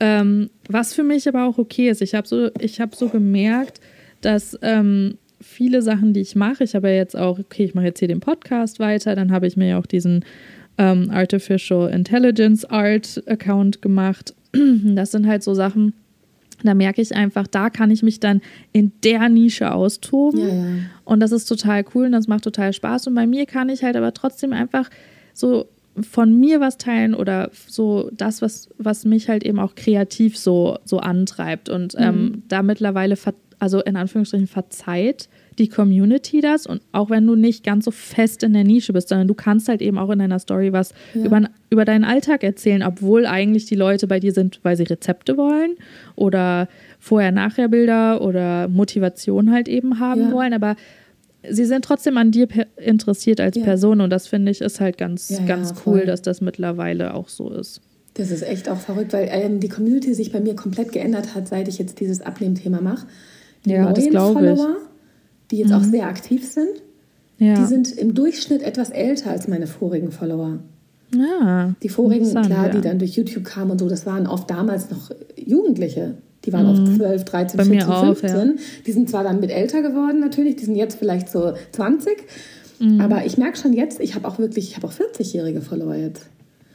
Ähm, 0.00 0.50
was 0.68 0.94
für 0.94 1.02
mich 1.02 1.28
aber 1.28 1.46
auch 1.46 1.58
okay 1.58 1.88
ist. 1.88 2.02
Ich 2.02 2.14
habe 2.14 2.26
so, 2.26 2.46
hab 2.46 2.94
so 2.94 3.08
gemerkt, 3.08 3.80
dass 4.20 4.56
ähm, 4.62 5.18
viele 5.40 5.82
Sachen, 5.82 6.12
die 6.12 6.20
ich 6.20 6.36
mache. 6.36 6.64
Ich 6.64 6.74
habe 6.74 6.88
ja 6.88 6.94
jetzt 6.94 7.16
auch, 7.16 7.38
okay, 7.38 7.64
ich 7.64 7.74
mache 7.74 7.86
jetzt 7.86 7.98
hier 7.98 8.08
den 8.08 8.20
Podcast 8.20 8.78
weiter, 8.78 9.14
dann 9.14 9.32
habe 9.32 9.46
ich 9.46 9.56
mir 9.56 9.68
ja 9.68 9.78
auch 9.78 9.86
diesen 9.86 10.24
ähm, 10.78 11.10
Artificial 11.10 11.90
Intelligence 11.90 12.64
Art 12.64 13.22
Account 13.26 13.82
gemacht. 13.82 14.34
Das 14.52 15.10
sind 15.10 15.26
halt 15.26 15.42
so 15.42 15.52
Sachen, 15.52 15.92
da 16.62 16.74
merke 16.74 17.00
ich 17.00 17.14
einfach, 17.14 17.46
da 17.46 17.70
kann 17.70 17.90
ich 17.90 18.02
mich 18.02 18.20
dann 18.20 18.40
in 18.72 18.92
der 19.04 19.28
Nische 19.28 19.72
austoben. 19.72 20.40
Ja, 20.40 20.54
ja. 20.54 20.64
Und 21.04 21.20
das 21.20 21.32
ist 21.32 21.46
total 21.46 21.84
cool 21.94 22.06
und 22.06 22.12
das 22.12 22.28
macht 22.28 22.44
total 22.44 22.72
Spaß. 22.72 23.06
Und 23.06 23.14
bei 23.14 23.26
mir 23.26 23.46
kann 23.46 23.68
ich 23.68 23.82
halt 23.82 23.96
aber 23.96 24.12
trotzdem 24.12 24.52
einfach 24.52 24.90
so 25.34 25.66
von 26.02 26.38
mir 26.38 26.60
was 26.60 26.78
teilen 26.78 27.14
oder 27.14 27.50
so 27.66 28.10
das, 28.12 28.42
was, 28.42 28.68
was 28.78 29.04
mich 29.04 29.28
halt 29.28 29.44
eben 29.44 29.58
auch 29.58 29.74
kreativ 29.74 30.36
so, 30.36 30.78
so 30.84 30.98
antreibt. 30.98 31.68
Und 31.68 31.94
ähm, 31.98 32.14
mhm. 32.14 32.42
da 32.48 32.62
mittlerweile 32.62 33.16
also 33.58 33.82
in 33.82 33.96
Anführungsstrichen 33.96 34.46
verzeiht 34.46 35.28
die 35.58 35.68
Community 35.68 36.40
das 36.40 36.66
und 36.66 36.80
auch 36.92 37.10
wenn 37.10 37.26
du 37.26 37.34
nicht 37.34 37.64
ganz 37.64 37.84
so 37.84 37.90
fest 37.90 38.42
in 38.42 38.52
der 38.52 38.64
Nische 38.64 38.92
bist, 38.92 39.08
sondern 39.08 39.28
du 39.28 39.34
kannst 39.34 39.68
halt 39.68 39.82
eben 39.82 39.98
auch 39.98 40.10
in 40.10 40.18
deiner 40.18 40.38
Story 40.38 40.72
was 40.72 40.92
ja. 41.14 41.24
über, 41.24 41.42
über 41.70 41.84
deinen 41.84 42.04
Alltag 42.04 42.44
erzählen, 42.44 42.82
obwohl 42.82 43.26
eigentlich 43.26 43.66
die 43.66 43.74
Leute 43.74 44.06
bei 44.06 44.20
dir 44.20 44.32
sind, 44.32 44.60
weil 44.62 44.76
sie 44.76 44.84
Rezepte 44.84 45.36
wollen 45.36 45.76
oder 46.16 46.68
Vorher-Nachher-Bilder 47.00 48.22
oder 48.22 48.68
Motivation 48.68 49.52
halt 49.52 49.68
eben 49.68 49.98
haben 49.98 50.28
ja. 50.28 50.32
wollen, 50.32 50.52
aber 50.52 50.76
sie 51.48 51.64
sind 51.64 51.84
trotzdem 51.84 52.16
an 52.16 52.30
dir 52.30 52.48
interessiert 52.76 53.40
als 53.40 53.56
ja. 53.56 53.64
Person 53.64 54.00
und 54.00 54.10
das 54.10 54.26
finde 54.26 54.52
ich 54.52 54.60
ist 54.60 54.80
halt 54.80 54.98
ganz, 54.98 55.40
ganz 55.46 55.74
cool, 55.86 56.04
dass 56.06 56.22
das 56.22 56.40
mittlerweile 56.40 57.14
auch 57.14 57.28
so 57.28 57.50
ist. 57.50 57.80
Das 58.14 58.32
ist 58.32 58.42
echt 58.42 58.68
auch 58.68 58.78
verrückt, 58.78 59.12
weil 59.12 59.28
ähm, 59.30 59.60
die 59.60 59.68
Community 59.68 60.12
sich 60.12 60.32
bei 60.32 60.40
mir 60.40 60.56
komplett 60.56 60.90
geändert 60.90 61.36
hat, 61.36 61.46
seit 61.46 61.68
ich 61.68 61.78
jetzt 61.78 62.00
dieses 62.00 62.20
Abnehmthema 62.20 62.80
mache. 62.80 63.06
Die 63.64 63.70
ja, 63.70 63.84
neuen 63.84 64.12
Follower, 64.12 64.76
ich. 64.80 64.88
Die 65.50 65.58
jetzt 65.58 65.70
mhm. 65.70 65.76
auch 65.76 65.84
sehr 65.84 66.06
aktiv 66.06 66.46
sind, 66.46 66.82
ja. 67.38 67.54
die 67.54 67.64
sind 67.64 67.92
im 67.92 68.14
Durchschnitt 68.14 68.62
etwas 68.62 68.90
älter 68.90 69.30
als 69.30 69.48
meine 69.48 69.66
vorigen 69.66 70.10
Follower. 70.10 70.58
Ja, 71.14 71.74
die 71.82 71.88
vorigen, 71.88 72.28
klar, 72.30 72.66
ja. 72.66 72.68
die 72.68 72.80
dann 72.80 72.98
durch 72.98 73.12
YouTube 73.12 73.44
kamen 73.44 73.70
und 73.70 73.78
so, 73.78 73.88
das 73.88 74.04
waren 74.04 74.26
oft 74.26 74.50
damals 74.50 74.90
noch 74.90 75.10
Jugendliche. 75.36 76.14
Die 76.44 76.52
waren 76.52 76.66
mhm. 76.66 76.88
oft 76.88 76.96
12, 76.96 77.24
13, 77.24 77.56
Bei 77.56 77.64
14, 77.64 77.88
15. 77.88 78.30
Auch, 78.30 78.44
ja. 78.44 78.46
Die 78.86 78.92
sind 78.92 79.10
zwar 79.10 79.24
dann 79.24 79.40
mit 79.40 79.50
älter 79.50 79.82
geworden 79.82 80.20
natürlich, 80.20 80.56
die 80.56 80.64
sind 80.66 80.76
jetzt 80.76 80.98
vielleicht 80.98 81.28
so 81.28 81.54
20. 81.72 82.16
Mhm. 82.78 83.00
Aber 83.00 83.24
ich 83.24 83.38
merke 83.38 83.56
schon 83.56 83.72
jetzt, 83.72 84.00
ich 84.00 84.14
habe 84.14 84.28
auch 84.28 84.38
wirklich, 84.38 84.70
ich 84.70 84.76
habe 84.76 84.86
auch 84.86 84.92
40-jährige 84.92 85.60
Follower 85.60 85.94
jetzt. 85.94 86.26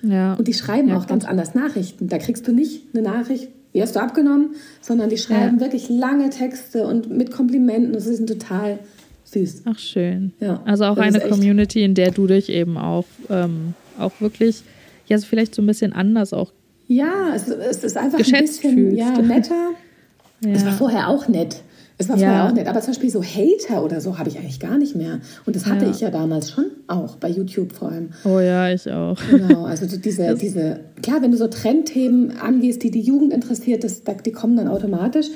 Ja. 0.01 0.34
Und 0.34 0.47
die 0.47 0.53
schreiben 0.53 0.91
auch 0.91 1.07
ganz 1.07 1.26
anders 1.26 1.55
Nachrichten. 1.55 2.07
Da 2.07 2.17
kriegst 2.17 2.47
du 2.47 2.51
nicht 2.51 2.88
eine 2.93 3.03
Nachricht, 3.03 3.49
wie 3.74 3.82
hast 3.82 3.95
du 3.95 3.99
abgenommen, 3.99 4.55
sondern 4.82 5.09
die 5.09 5.17
schreiben 5.17 5.57
ja. 5.57 5.61
wirklich 5.61 5.89
lange 5.89 6.30
Texte 6.30 6.88
und 6.88 7.09
mit 7.09 7.32
Komplimenten. 7.32 7.91
Das 7.93 8.07
ist 8.07 8.26
total 8.28 8.80
süß. 9.26 9.63
Ach, 9.65 9.80
schön. 9.80 10.32
Ja, 10.39 10.61
also 10.65 10.86
auch 10.86 10.97
eine 10.97 11.19
Community, 11.19 11.84
in 11.84 11.95
der 11.95 12.11
du 12.11 12.28
dich 12.28 12.49
eben 12.49 12.78
auch, 12.78 13.05
ähm, 13.30 13.74
auch 13.99 14.13
wirklich, 14.19 14.61
ja, 15.07 15.17
so 15.17 15.26
vielleicht 15.26 15.55
so 15.55 15.61
ein 15.61 15.65
bisschen 15.65 15.91
anders 15.91 16.34
auch. 16.34 16.51
Ja, 16.88 17.34
es, 17.36 17.47
es 17.47 17.84
ist 17.84 17.97
einfach 17.97 18.19
ein 18.19 18.41
bisschen 18.41 18.74
fühlst. 18.74 18.97
ja, 18.97 19.21
netter. 19.21 19.69
Es 20.45 20.65
war 20.65 20.74
vorher 20.74 21.07
auch 21.07 21.30
nett. 21.30 21.61
Es 21.98 22.10
war 22.10 22.18
vorher 22.18 22.46
auch 22.46 22.54
nett, 22.54 22.68
aber 22.68 22.82
zum 22.82 22.94
Beispiel 22.94 23.10
so 23.10 23.24
Hater 23.24 23.84
oder 23.84 24.02
so 24.02 24.18
habe 24.18 24.30
ich 24.30 24.38
eigentlich 24.38 24.60
gar 24.60 24.78
nicht 24.78 24.96
mehr. 24.96 25.20
Und 25.46 25.56
das 25.56 25.66
hatte 25.66 25.86
ja. 25.86 25.91
ich 25.91 26.00
ja 26.00 26.10
damals 26.10 26.52
schon 26.52 26.66
auch, 26.88 27.18
bei 27.18 27.30
YouTube 27.30 27.72
vor 27.72 27.91
allem. 27.91 28.10
Oh 28.26 28.39
ja, 28.39 28.72
ich 28.72 28.89
auch. 28.91 29.18
Genau, 29.30 29.66
also 29.66 29.86
diese, 29.86 30.36
diese, 30.36 30.80
klar, 31.02 31.22
wenn 31.22 31.32
du 31.32 31.38
so 31.38 31.48
Trendthemen 31.48 32.38
angehst, 32.38 32.84
die 32.84 32.91
die 32.91 33.02
Jugend 33.02 33.32
interessiert, 33.32 33.84
das, 33.84 34.02
die 34.26 34.32
kommen 34.32 34.58
dann 34.58 34.68
automatisch. 34.68 35.28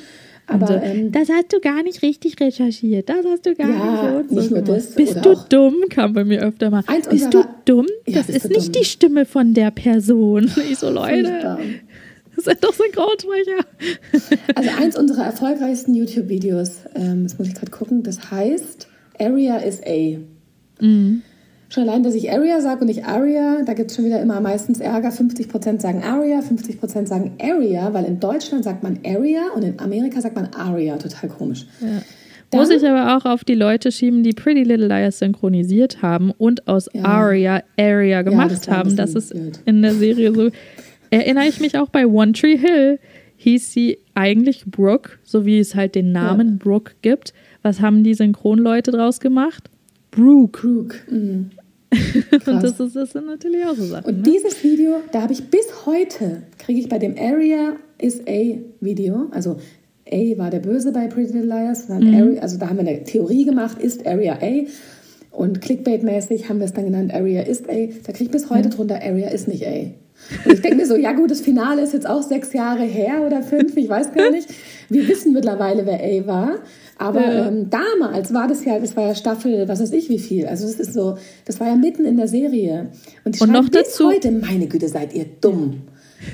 Aber 0.50 0.68
so, 0.68 0.74
ähm, 0.76 1.12
das 1.12 1.28
hast 1.30 1.52
du 1.52 1.60
gar 1.60 1.84
nicht 1.84 2.02
richtig 2.02 2.40
recherchiert. 2.40 3.10
Das 3.10 3.26
hast 3.26 3.46
du 3.46 3.54
gar 3.54 3.70
ja, 3.70 4.20
nicht. 4.22 4.32
nicht 4.32 4.52
nur 4.52 4.62
das. 4.62 4.96
Bist 4.96 5.18
du 5.24 5.36
dumm? 5.50 5.76
Kam 5.90 6.14
bei 6.14 6.24
mir 6.24 6.42
öfter 6.42 6.70
mal. 6.70 6.84
Bist 7.10 7.34
du 7.34 7.44
dumm? 7.66 7.86
Ja, 8.08 8.20
das 8.20 8.30
ist 8.30 8.50
nicht 8.50 8.68
dumm. 8.68 8.72
die 8.72 8.86
Stimme 8.86 9.26
von 9.26 9.54
der 9.54 9.72
Person. 9.72 10.50
Ich 10.70 10.80
so, 10.80 10.90
Leute. 10.90 11.58
Das 12.38 12.46
sind 12.46 12.64
doch 12.64 12.74
Synchronsprecher. 12.74 13.66
Also 14.54 14.70
eins 14.80 14.96
unserer 14.96 15.26
erfolgreichsten 15.26 15.96
YouTube-Videos, 15.96 16.82
ähm, 16.94 17.24
das 17.24 17.38
muss 17.40 17.48
ich 17.48 17.56
gerade 17.56 17.72
gucken, 17.72 18.04
das 18.04 18.30
heißt 18.30 18.88
Area 19.20 19.58
is 19.58 19.82
A. 19.84 20.20
Mhm. 20.80 21.24
Schon 21.70 21.84
allein, 21.84 22.04
dass 22.04 22.16
ich 22.16 22.32
Area 22.32 22.62
sage 22.62 22.82
und 22.82 22.88
nicht 22.88 23.06
Aria, 23.06 23.64
da 23.66 23.74
gibt 23.74 23.90
es 23.90 23.98
schon 23.98 24.06
wieder 24.06 24.22
immer 24.22 24.40
meistens 24.40 24.80
Ärger. 24.80 25.10
50% 25.10 25.82
sagen 25.82 26.02
Aria, 26.02 26.40
50% 26.40 27.08
sagen 27.08 27.34
Area, 27.42 27.94
weil 27.94 28.06
in 28.06 28.20
Deutschland 28.22 28.64
sagt 28.64 28.84
man 28.84 29.00
Area 29.06 29.50
und 29.54 29.64
in 29.64 29.80
Amerika 29.80 30.22
sagt 30.22 30.36
man 30.36 30.54
Aria. 30.54 30.96
Total 30.98 31.30
komisch. 31.30 31.66
Ja. 31.82 32.02
Dann, 32.52 32.62
Muss 32.62 32.70
ich 32.70 32.88
aber 32.88 33.18
auch 33.18 33.26
auf 33.26 33.44
die 33.44 33.56
Leute 33.56 33.92
schieben, 33.92 34.24
die 34.24 34.32
Pretty 34.32 34.64
Little 34.64 34.88
Liars 34.88 35.20
synchronisiert 35.20 36.02
haben 36.02 36.32
und 36.32 36.66
aus 36.70 36.88
ja. 36.94 37.04
Aria 37.04 37.64
Area 37.78 38.22
gemacht 38.22 38.52
ja, 38.52 38.58
das 38.58 38.68
haben. 38.70 38.96
Das 38.96 39.16
ist 39.16 39.32
blöd. 39.32 39.60
in 39.66 39.82
der 39.82 39.94
Serie 39.94 40.34
so 40.34 40.50
erinnere 41.10 41.48
ich 41.48 41.60
mich 41.60 41.78
auch 41.78 41.90
bei 41.90 42.06
One 42.06 42.34
Tree 42.34 42.58
Hill 42.58 43.00
hieß 43.38 43.72
sie 43.72 44.00
eigentlich 44.16 44.66
Brooke, 44.66 45.12
so 45.24 45.46
wie 45.46 45.60
es 45.60 45.76
halt 45.76 45.96
den 45.96 46.12
Namen 46.12 46.48
ja. 46.50 46.56
Brooke 46.60 46.94
gibt. 47.02 47.34
Was 47.62 47.82
haben 47.82 48.04
die 48.04 48.14
Synchronleute 48.14 48.92
draus 48.92 49.20
gemacht? 49.20 49.70
Brooke. 50.12 50.60
Brooke. 50.60 50.98
Mhm. 51.10 51.52
und 52.34 52.64
das, 52.64 52.80
ist, 52.80 52.96
das 52.96 53.12
sind 53.12 53.28
natürlich 53.28 53.66
auch 53.66 53.76
so 53.76 53.86
Sachen. 53.86 54.06
Und 54.06 54.18
ne? 54.18 54.34
dieses 54.34 54.62
Video, 54.64 54.98
da 55.12 55.22
habe 55.22 55.34
ich 55.34 55.50
bis 55.50 55.86
heute, 55.86 56.44
kriege 56.58 56.82
ich 56.82 56.90
bei 56.90 57.00
dem 57.00 57.16
Area 57.18 57.78
is 57.98 58.20
A 58.28 58.58
Video, 58.82 59.28
also 59.32 59.58
A 60.12 60.38
war 60.38 60.50
der 60.50 60.60
Böse 60.60 60.92
bei 60.92 61.08
Pretty 61.08 61.34
Little 61.34 61.48
Liars, 61.48 61.88
mhm. 61.88 62.14
Area, 62.14 62.42
also 62.42 62.58
da 62.58 62.70
haben 62.70 62.78
wir 62.78 62.88
eine 62.88 63.04
Theorie 63.04 63.46
gemacht, 63.46 63.80
ist 63.80 64.06
Area 64.06 64.38
A. 64.42 64.66
Und 65.32 65.62
Clickbait-mäßig 65.62 66.50
haben 66.50 66.60
wir 66.60 66.66
es 66.66 66.74
dann 66.74 66.86
genannt, 66.86 67.14
Area 67.14 67.44
ist 67.44 67.70
A. 67.70 67.74
Da 68.04 68.12
kriege 68.12 68.26
ich 68.26 68.32
bis 68.32 68.50
heute 68.50 68.70
mhm. 68.70 68.74
drunter, 68.74 68.96
Area 69.02 69.30
ist 69.30 69.48
nicht 69.48 69.66
A. 69.66 69.92
Und 70.46 70.54
ich 70.54 70.62
denke 70.62 70.78
mir 70.78 70.86
so, 70.86 70.96
ja 70.96 71.14
gut, 71.14 71.32
das 71.32 71.42
Finale 71.42 71.82
ist 71.82 71.94
jetzt 71.94 72.08
auch 72.08 72.22
sechs 72.22 72.54
Jahre 72.54 72.84
her 72.84 73.22
oder 73.26 73.42
fünf, 73.44 73.76
ich 73.78 73.88
weiß 73.88 74.14
gar 74.14 74.32
nicht. 74.32 74.50
Wir 74.90 75.08
wissen 75.08 75.34
mittlerweile, 75.34 75.86
wer 75.86 76.00
A 76.00 76.28
war. 76.28 76.60
Aber 76.98 77.22
ja. 77.22 77.48
ähm, 77.48 77.70
damals 77.70 78.34
war 78.34 78.48
das 78.48 78.66
ja, 78.66 78.80
das 78.80 78.96
war 78.96 79.08
ja 79.08 79.16
Staffel, 79.16 79.68
was 79.68 79.80
weiß 79.80 79.92
ich 79.92 80.10
wie 80.10 80.20
viel. 80.20 80.48
Also 80.48 80.66
das 80.66 80.76
ist 80.80 80.94
so, 80.94 81.18
das 81.46 81.60
war 81.60 81.68
ja 81.68 81.76
mitten 81.76 82.06
in 82.06 82.18
der 82.18 82.28
Serie. 82.28 82.92
Und 83.24 83.36
ich 83.36 83.42
Und 83.42 83.52
noch 83.52 83.70
dazu, 83.70 84.08
heute, 84.08 84.32
meine 84.32 84.68
Güte, 84.68 84.88
seid 84.88 85.14
ihr 85.14 85.26
dumm. 85.40 85.84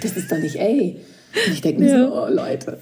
Das 0.01 0.15
ist 0.15 0.31
doch 0.31 0.37
nicht 0.37 0.59
A. 0.59 0.69
Und 0.69 1.51
ich 1.51 1.61
denke 1.61 1.81
mir 1.81 1.89
ja. 1.89 2.07
so, 2.07 2.13
oh 2.13 2.27
Leute. 2.29 2.77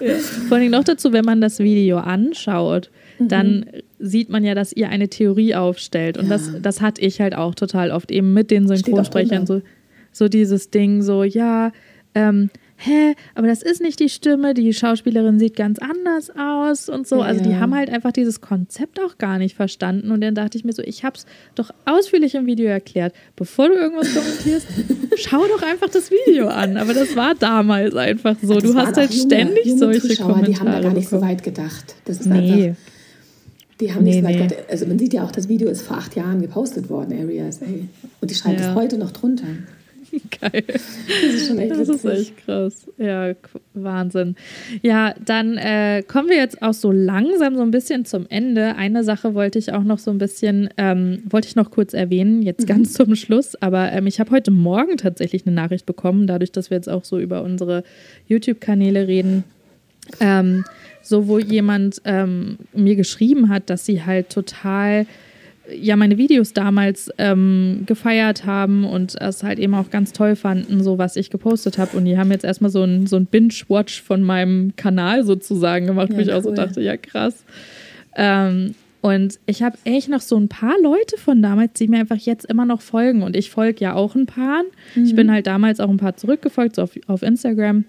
Ja. 0.00 0.14
Vor 0.14 0.56
allem 0.56 0.70
noch 0.70 0.84
dazu, 0.84 1.12
wenn 1.12 1.24
man 1.24 1.40
das 1.40 1.58
Video 1.58 1.98
anschaut, 1.98 2.90
mhm. 3.18 3.28
dann 3.28 3.66
sieht 3.98 4.30
man 4.30 4.44
ja, 4.44 4.54
dass 4.54 4.72
ihr 4.72 4.88
eine 4.88 5.08
Theorie 5.08 5.54
aufstellt. 5.54 6.16
Und 6.16 6.30
das, 6.30 6.52
das 6.62 6.80
hatte 6.80 7.00
ich 7.02 7.20
halt 7.20 7.34
auch 7.34 7.54
total 7.54 7.90
oft, 7.90 8.10
eben 8.10 8.32
mit 8.32 8.50
den 8.50 8.68
Synchronsprechern. 8.68 9.46
So, 9.46 9.60
so 10.18 10.28
dieses 10.28 10.70
Ding, 10.70 11.02
so, 11.02 11.22
ja, 11.24 11.72
ähm, 12.14 12.50
hä, 12.78 13.14
aber 13.34 13.48
das 13.48 13.62
ist 13.62 13.80
nicht 13.80 13.98
die 14.00 14.08
Stimme, 14.08 14.54
die 14.54 14.72
Schauspielerin 14.72 15.38
sieht 15.38 15.56
ganz 15.56 15.78
anders 15.78 16.30
aus 16.36 16.88
und 16.88 17.06
so. 17.06 17.16
Ja. 17.18 17.22
Also 17.22 17.42
die 17.42 17.56
haben 17.56 17.74
halt 17.74 17.90
einfach 17.90 18.12
dieses 18.12 18.40
Konzept 18.40 19.00
auch 19.00 19.18
gar 19.18 19.38
nicht 19.38 19.56
verstanden. 19.56 20.10
Und 20.10 20.20
dann 20.20 20.34
dachte 20.34 20.56
ich 20.56 20.64
mir 20.64 20.72
so, 20.72 20.82
ich 20.82 21.04
habe 21.04 21.16
es 21.16 21.26
doch 21.54 21.70
ausführlich 21.84 22.34
im 22.34 22.46
Video 22.46 22.66
erklärt. 22.66 23.14
Bevor 23.36 23.68
du 23.68 23.74
irgendwas 23.74 24.14
kommentierst, 24.14 24.68
schau 25.16 25.44
doch 25.46 25.62
einfach 25.62 25.88
das 25.88 26.10
Video 26.10 26.48
an. 26.48 26.76
Aber 26.76 26.94
das 26.94 27.16
war 27.16 27.34
damals 27.34 27.94
einfach 27.94 28.36
so. 28.40 28.60
du 28.60 28.74
hast 28.74 28.96
halt 28.96 29.12
junge, 29.12 29.34
ständig 29.34 29.66
junge 29.66 29.78
solche 29.78 30.08
Zuschauer, 30.08 30.34
Kommentare. 30.34 30.52
Die 30.52 30.58
haben 30.60 30.72
da 30.72 30.80
gar 30.80 30.94
nicht 30.94 31.08
so 31.08 31.20
weit 31.20 31.42
gedacht. 31.42 31.96
Das 32.04 32.20
ist 32.20 32.26
nee. 32.26 32.68
einfach. 32.68 32.80
Die 33.80 33.94
haben 33.94 34.02
nee, 34.02 34.10
nicht 34.10 34.20
so 34.20 34.24
weit 34.24 34.36
nee. 34.36 34.46
gedacht. 34.48 34.70
Also 34.70 34.86
man 34.86 34.98
sieht 34.98 35.12
ja 35.12 35.24
auch, 35.24 35.32
das 35.32 35.48
Video 35.48 35.68
ist 35.68 35.82
vor 35.82 35.98
acht 35.98 36.14
Jahren 36.16 36.40
gepostet 36.40 36.88
worden, 36.88 37.18
Area 37.20 37.50
SA. 37.50 37.66
Und 38.20 38.30
die 38.30 38.34
schreibt 38.34 38.60
es 38.60 38.74
heute 38.74 38.98
noch 38.98 39.10
drunter. 39.10 39.46
Geil. 40.40 40.64
Das 40.66 41.34
ist 41.34 41.48
schon 41.48 41.58
echt 41.58 41.70
Das 41.70 41.88
ist 41.88 42.04
echt 42.04 42.36
krass. 42.38 42.86
Ja, 42.96 43.34
Wahnsinn. 43.74 44.36
Ja, 44.82 45.14
dann 45.24 45.56
äh, 45.56 46.02
kommen 46.06 46.28
wir 46.28 46.36
jetzt 46.36 46.62
auch 46.62 46.74
so 46.74 46.92
langsam 46.92 47.56
so 47.56 47.62
ein 47.62 47.70
bisschen 47.70 48.04
zum 48.04 48.26
Ende. 48.28 48.76
Eine 48.76 49.04
Sache 49.04 49.34
wollte 49.34 49.58
ich 49.58 49.72
auch 49.72 49.82
noch 49.82 49.98
so 49.98 50.10
ein 50.10 50.18
bisschen, 50.18 50.70
ähm, 50.76 51.22
wollte 51.28 51.48
ich 51.48 51.56
noch 51.56 51.70
kurz 51.70 51.92
erwähnen, 51.92 52.42
jetzt 52.42 52.62
mhm. 52.62 52.66
ganz 52.66 52.94
zum 52.94 53.14
Schluss. 53.14 53.54
Aber 53.56 53.92
ähm, 53.92 54.06
ich 54.06 54.20
habe 54.20 54.30
heute 54.30 54.50
Morgen 54.50 54.96
tatsächlich 54.96 55.46
eine 55.46 55.54
Nachricht 55.54 55.86
bekommen, 55.86 56.26
dadurch, 56.26 56.52
dass 56.52 56.70
wir 56.70 56.76
jetzt 56.76 56.88
auch 56.88 57.04
so 57.04 57.18
über 57.18 57.42
unsere 57.42 57.84
YouTube-Kanäle 58.26 59.08
reden. 59.08 59.44
Ähm, 60.20 60.64
so, 61.02 61.28
wo 61.28 61.38
jemand 61.38 62.02
ähm, 62.04 62.58
mir 62.72 62.96
geschrieben 62.96 63.48
hat, 63.48 63.70
dass 63.70 63.86
sie 63.86 64.04
halt 64.04 64.30
total 64.30 65.06
ja 65.74 65.96
meine 65.96 66.18
Videos 66.18 66.52
damals 66.52 67.10
ähm, 67.18 67.82
gefeiert 67.86 68.44
haben 68.44 68.84
und 68.84 69.20
es 69.20 69.42
halt 69.42 69.58
eben 69.58 69.74
auch 69.74 69.90
ganz 69.90 70.12
toll 70.12 70.36
fanden, 70.36 70.82
so 70.82 70.98
was 70.98 71.16
ich 71.16 71.30
gepostet 71.30 71.78
habe. 71.78 71.96
Und 71.96 72.04
die 72.04 72.18
haben 72.18 72.30
jetzt 72.30 72.44
erstmal 72.44 72.70
so 72.70 72.82
ein, 72.82 73.06
so 73.06 73.16
ein 73.16 73.26
Binge-Watch 73.26 74.02
von 74.02 74.22
meinem 74.22 74.74
Kanal 74.76 75.24
sozusagen 75.24 75.86
gemacht, 75.86 76.10
ja, 76.10 76.16
wo 76.16 76.20
ich 76.20 76.28
cool. 76.28 76.34
auch 76.34 76.42
so 76.42 76.52
dachte, 76.52 76.80
ja 76.80 76.96
krass. 76.96 77.44
Ähm, 78.16 78.74
und 79.00 79.38
ich 79.46 79.62
habe 79.62 79.78
echt 79.84 80.08
noch 80.08 80.20
so 80.20 80.36
ein 80.36 80.48
paar 80.48 80.74
Leute 80.82 81.16
von 81.18 81.40
damals, 81.40 81.74
die 81.74 81.88
mir 81.88 82.00
einfach 82.00 82.16
jetzt 82.16 82.44
immer 82.46 82.64
noch 82.64 82.80
folgen. 82.80 83.22
Und 83.22 83.36
ich 83.36 83.50
folge 83.50 83.80
ja 83.80 83.94
auch 83.94 84.14
ein 84.14 84.26
paar. 84.26 84.62
Mhm. 84.94 85.04
Ich 85.04 85.14
bin 85.14 85.28
mhm. 85.28 85.32
halt 85.32 85.46
damals 85.46 85.80
auch 85.80 85.88
ein 85.88 85.98
paar 85.98 86.16
zurückgefolgt, 86.16 86.76
so 86.76 86.82
auf, 86.82 86.90
auf 87.06 87.22
Instagram. 87.22 87.84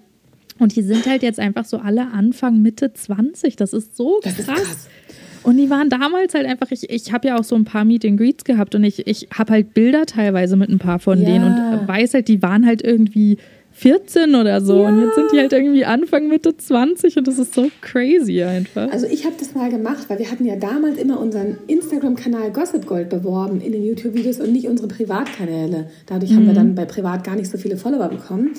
Und 0.59 0.75
die 0.75 0.81
sind 0.81 1.07
halt 1.07 1.23
jetzt 1.23 1.39
einfach 1.39 1.65
so 1.65 1.77
alle 1.77 2.11
Anfang, 2.11 2.61
Mitte 2.61 2.93
20. 2.93 3.55
Das 3.55 3.73
ist 3.73 3.95
so 3.95 4.19
krass. 4.21 4.39
Ist 4.39 4.45
krass. 4.47 4.89
Und 5.49 5.57
die 5.57 5.71
waren 5.71 5.89
damals 5.89 6.35
halt 6.35 6.45
einfach, 6.45 6.69
ich, 6.69 6.87
ich 6.91 7.11
habe 7.11 7.29
ja 7.29 7.39
auch 7.39 7.43
so 7.43 7.55
ein 7.55 7.65
paar 7.65 7.83
Meet 7.83 8.05
and 8.05 8.19
Greets 8.19 8.43
gehabt 8.43 8.75
und 8.75 8.83
ich, 8.83 9.07
ich 9.07 9.29
habe 9.35 9.53
halt 9.53 9.73
Bilder 9.73 10.05
teilweise 10.05 10.55
mit 10.55 10.69
ein 10.69 10.77
paar 10.77 10.99
von 10.99 11.19
ja. 11.21 11.25
denen 11.25 11.73
und 11.73 11.87
weiß 11.87 12.13
halt, 12.13 12.27
die 12.27 12.43
waren 12.43 12.67
halt 12.67 12.83
irgendwie 12.83 13.39
14 13.71 14.35
oder 14.35 14.61
so. 14.61 14.83
Ja. 14.83 14.89
Und 14.89 15.01
jetzt 15.01 15.15
sind 15.15 15.31
die 15.33 15.39
halt 15.39 15.51
irgendwie 15.51 15.85
Anfang, 15.85 16.27
Mitte 16.27 16.55
20 16.55 17.17
und 17.17 17.27
das 17.27 17.39
ist 17.39 17.55
so 17.55 17.67
crazy 17.81 18.43
einfach. 18.43 18.91
Also 18.91 19.07
ich 19.07 19.25
habe 19.25 19.33
das 19.39 19.55
mal 19.55 19.71
gemacht, 19.71 20.05
weil 20.07 20.19
wir 20.19 20.29
hatten 20.29 20.45
ja 20.45 20.55
damals 20.55 20.99
immer 20.99 21.19
unseren 21.19 21.57
Instagram-Kanal 21.65 22.51
Gossip 22.51 22.85
Gold 22.85 23.09
beworben 23.09 23.59
in 23.59 23.71
den 23.71 23.83
YouTube-Videos 23.83 24.39
und 24.39 24.51
nicht 24.51 24.67
unsere 24.67 24.87
Privatkanäle. 24.87 25.87
Dadurch 26.05 26.29
mhm. 26.29 26.35
haben 26.35 26.45
wir 26.45 26.51
mhm. 26.51 26.57
dann 26.57 26.75
bei 26.75 26.85
Privat 26.85 27.23
gar 27.23 27.35
nicht 27.35 27.49
so 27.49 27.57
viele 27.57 27.75
Follower 27.75 28.09
bekommen. 28.09 28.51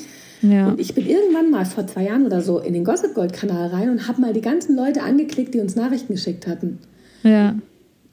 Ja. 0.43 0.69
Und 0.69 0.81
ich 0.81 0.95
bin 0.95 1.07
irgendwann 1.07 1.51
mal 1.51 1.65
vor 1.65 1.87
zwei 1.87 2.05
Jahren 2.05 2.25
oder 2.25 2.41
so 2.41 2.59
in 2.59 2.73
den 2.73 2.85
Gossip 2.85 3.15
Gold 3.15 3.33
Kanal 3.33 3.69
rein 3.69 3.91
und 3.91 4.09
habe 4.09 4.21
mal 4.21 4.33
die 4.33 4.41
ganzen 4.41 4.77
Leute 4.77 5.03
angeklickt, 5.03 5.55
die 5.55 5.61
uns 5.61 5.77
Nachrichten 5.77 6.15
geschickt 6.15 6.47
hatten. 6.47 6.79
Ja. 7.23 7.57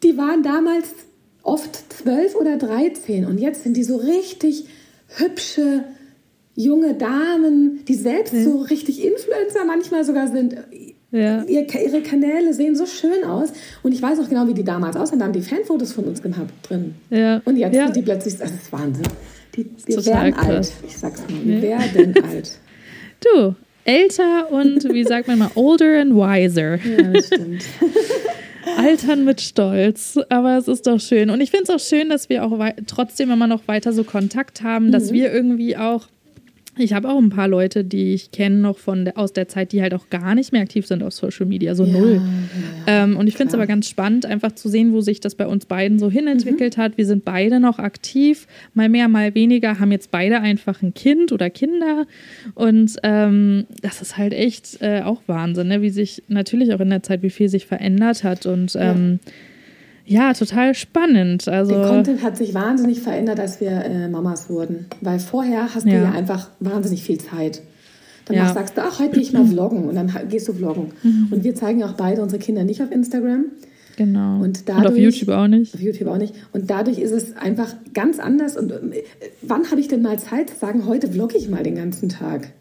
Die 0.03 0.17
waren 0.17 0.43
damals 0.43 0.89
oft 1.43 1.93
zwölf 1.93 2.35
oder 2.35 2.57
dreizehn 2.57 3.25
und 3.25 3.39
jetzt 3.39 3.63
sind 3.63 3.77
die 3.77 3.83
so 3.83 3.97
richtig 3.97 4.65
hübsche 5.07 5.83
junge 6.55 6.95
Damen, 6.95 7.85
die 7.87 7.95
selbst 7.95 8.33
ja. 8.33 8.43
so 8.43 8.57
richtig 8.57 9.05
Influencer 9.05 9.63
manchmal 9.65 10.03
sogar 10.03 10.27
sind. 10.27 10.55
Ja. 11.17 11.43
ihre 11.43 12.01
Kanäle 12.01 12.53
sehen 12.53 12.75
so 12.75 12.85
schön 12.85 13.23
aus. 13.23 13.49
Und 13.83 13.93
ich 13.93 14.01
weiß 14.01 14.19
auch 14.19 14.29
genau, 14.29 14.47
wie 14.47 14.53
die 14.53 14.63
damals 14.63 14.95
aussehen. 14.95 15.19
Da 15.19 15.25
haben 15.25 15.33
die 15.33 15.41
Fanfotos 15.41 15.93
von 15.93 16.05
uns 16.05 16.21
gehabt 16.21 16.51
drin. 16.69 16.95
Ja. 17.09 17.41
Und 17.45 17.57
jetzt 17.57 17.75
ja. 17.75 17.85
sind 17.85 17.95
die 17.95 18.01
plötzlich, 18.01 18.37
das 18.37 18.51
ist 18.51 18.71
Wahnsinn. 18.71 19.07
Die, 19.55 19.69
wir 19.85 20.05
werden 20.05 20.33
krass. 20.33 20.47
alt. 20.47 20.73
Ich 20.85 20.97
sag's 20.97 21.21
mal, 21.21 21.39
wir 21.43 21.69
ja. 21.69 21.79
werden 21.95 22.23
alt. 22.29 22.51
Du, 23.21 23.55
älter 23.83 24.51
und 24.51 24.93
wie 24.93 25.03
sagt 25.03 25.27
man 25.27 25.39
mal, 25.39 25.51
older 25.55 25.99
and 26.01 26.13
wiser. 26.13 26.75
Ja, 26.75 27.11
das 27.11 27.27
stimmt. 27.27 27.65
Altern 28.77 29.23
mit 29.23 29.41
Stolz. 29.41 30.19
Aber 30.29 30.57
es 30.57 30.67
ist 30.67 30.87
doch 30.87 30.99
schön. 30.99 31.29
Und 31.29 31.41
ich 31.41 31.51
finde 31.51 31.63
es 31.63 31.69
auch 31.69 31.83
schön, 31.83 32.09
dass 32.09 32.29
wir 32.29 32.43
auch 32.43 32.59
trotzdem 32.85 33.31
immer 33.31 33.47
noch 33.47 33.67
weiter 33.67 33.93
so 33.93 34.03
Kontakt 34.03 34.61
haben, 34.61 34.87
mhm. 34.87 34.91
dass 34.91 35.11
wir 35.11 35.31
irgendwie 35.31 35.77
auch 35.77 36.07
ich 36.77 36.93
habe 36.93 37.09
auch 37.09 37.17
ein 37.17 37.29
paar 37.29 37.47
Leute, 37.47 37.83
die 37.83 38.13
ich 38.13 38.31
kenne 38.31 38.57
noch 38.57 38.77
von 38.77 39.05
der, 39.05 39.17
aus 39.17 39.33
der 39.33 39.47
Zeit, 39.47 39.71
die 39.71 39.81
halt 39.81 39.93
auch 39.93 40.09
gar 40.09 40.35
nicht 40.35 40.51
mehr 40.51 40.61
aktiv 40.61 40.85
sind 40.85 41.03
auf 41.03 41.13
Social 41.13 41.45
Media, 41.45 41.75
so 41.75 41.83
ja, 41.85 41.97
null. 41.97 42.21
Ja, 42.85 43.03
ähm, 43.03 43.17
und 43.17 43.27
ich 43.27 43.35
finde 43.35 43.49
es 43.49 43.53
aber 43.53 43.67
ganz 43.67 43.87
spannend, 43.89 44.25
einfach 44.25 44.53
zu 44.53 44.69
sehen, 44.69 44.93
wo 44.93 45.01
sich 45.01 45.19
das 45.19 45.35
bei 45.35 45.47
uns 45.47 45.65
beiden 45.65 45.99
so 45.99 46.09
hinentwickelt 46.09 46.77
mhm. 46.77 46.81
hat. 46.81 46.97
Wir 46.97 47.05
sind 47.05 47.25
beide 47.25 47.59
noch 47.59 47.79
aktiv, 47.79 48.47
mal 48.73 48.89
mehr, 48.89 49.07
mal 49.07 49.35
weniger, 49.35 49.79
haben 49.79 49.91
jetzt 49.91 50.11
beide 50.11 50.39
einfach 50.39 50.81
ein 50.81 50.93
Kind 50.93 51.31
oder 51.31 51.49
Kinder. 51.49 52.05
Und 52.55 52.95
ähm, 53.03 53.65
das 53.81 54.01
ist 54.01 54.17
halt 54.17 54.33
echt 54.33 54.81
äh, 54.81 55.01
auch 55.01 55.21
Wahnsinn, 55.27 55.67
ne? 55.67 55.81
wie 55.81 55.89
sich 55.89 56.23
natürlich 56.27 56.73
auch 56.73 56.79
in 56.79 56.89
der 56.89 57.03
Zeit, 57.03 57.21
wie 57.21 57.29
viel 57.29 57.49
sich 57.49 57.65
verändert 57.65 58.23
hat. 58.23 58.45
Und 58.45 58.75
ähm, 58.75 59.19
ja 59.25 59.31
ja, 60.07 60.33
total 60.33 60.73
spannend. 60.73 61.47
Also 61.47 61.73
der 61.73 61.87
Content 61.87 62.23
hat 62.23 62.37
sich 62.37 62.53
wahnsinnig 62.53 63.01
verändert, 63.01 63.39
als 63.39 63.59
wir 63.59 63.71
äh, 63.71 64.07
Mamas 64.07 64.49
wurden. 64.49 64.85
Weil 65.01 65.19
vorher 65.19 65.75
hast 65.75 65.85
du 65.85 65.91
ja 65.91 66.11
einfach 66.11 66.49
wahnsinnig 66.59 67.03
viel 67.03 67.17
Zeit. 67.17 67.61
Dann 68.25 68.37
ja. 68.37 68.53
sagst 68.53 68.77
du, 68.77 68.81
ach, 68.81 68.99
heute 68.99 69.11
gehe 69.11 69.21
ich 69.21 69.33
mal 69.33 69.45
vloggen 69.45 69.87
und 69.87 69.95
dann 69.95 70.11
gehst 70.29 70.47
du 70.47 70.53
vloggen. 70.53 70.91
Mhm. 71.03 71.27
Und 71.31 71.43
wir 71.43 71.55
zeigen 71.55 71.83
auch 71.83 71.93
beide 71.93 72.21
unsere 72.21 72.41
Kinder 72.41 72.63
nicht 72.63 72.81
auf 72.81 72.91
Instagram. 72.91 73.45
Genau. 73.97 74.41
Und, 74.41 74.69
dadurch, 74.69 74.85
und 74.85 74.91
auf 74.93 74.97
YouTube 74.97 75.29
auch 75.29 75.47
nicht. 75.47 75.73
Auf 75.73 75.81
YouTube 75.81 76.07
auch 76.07 76.17
nicht. 76.17 76.33
Und 76.53 76.69
dadurch 76.69 76.99
ist 76.99 77.11
es 77.11 77.35
einfach 77.35 77.73
ganz 77.93 78.19
anders. 78.19 78.55
Und 78.55 78.71
äh, 78.71 79.03
wann 79.41 79.69
habe 79.71 79.81
ich 79.81 79.87
denn 79.87 80.01
mal 80.01 80.19
Zeit 80.19 80.51
zu 80.51 80.57
sagen, 80.57 80.85
heute 80.85 81.07
vlogge 81.07 81.37
ich 81.37 81.49
mal 81.49 81.63
den 81.63 81.75
ganzen 81.75 82.09
Tag? 82.09 82.51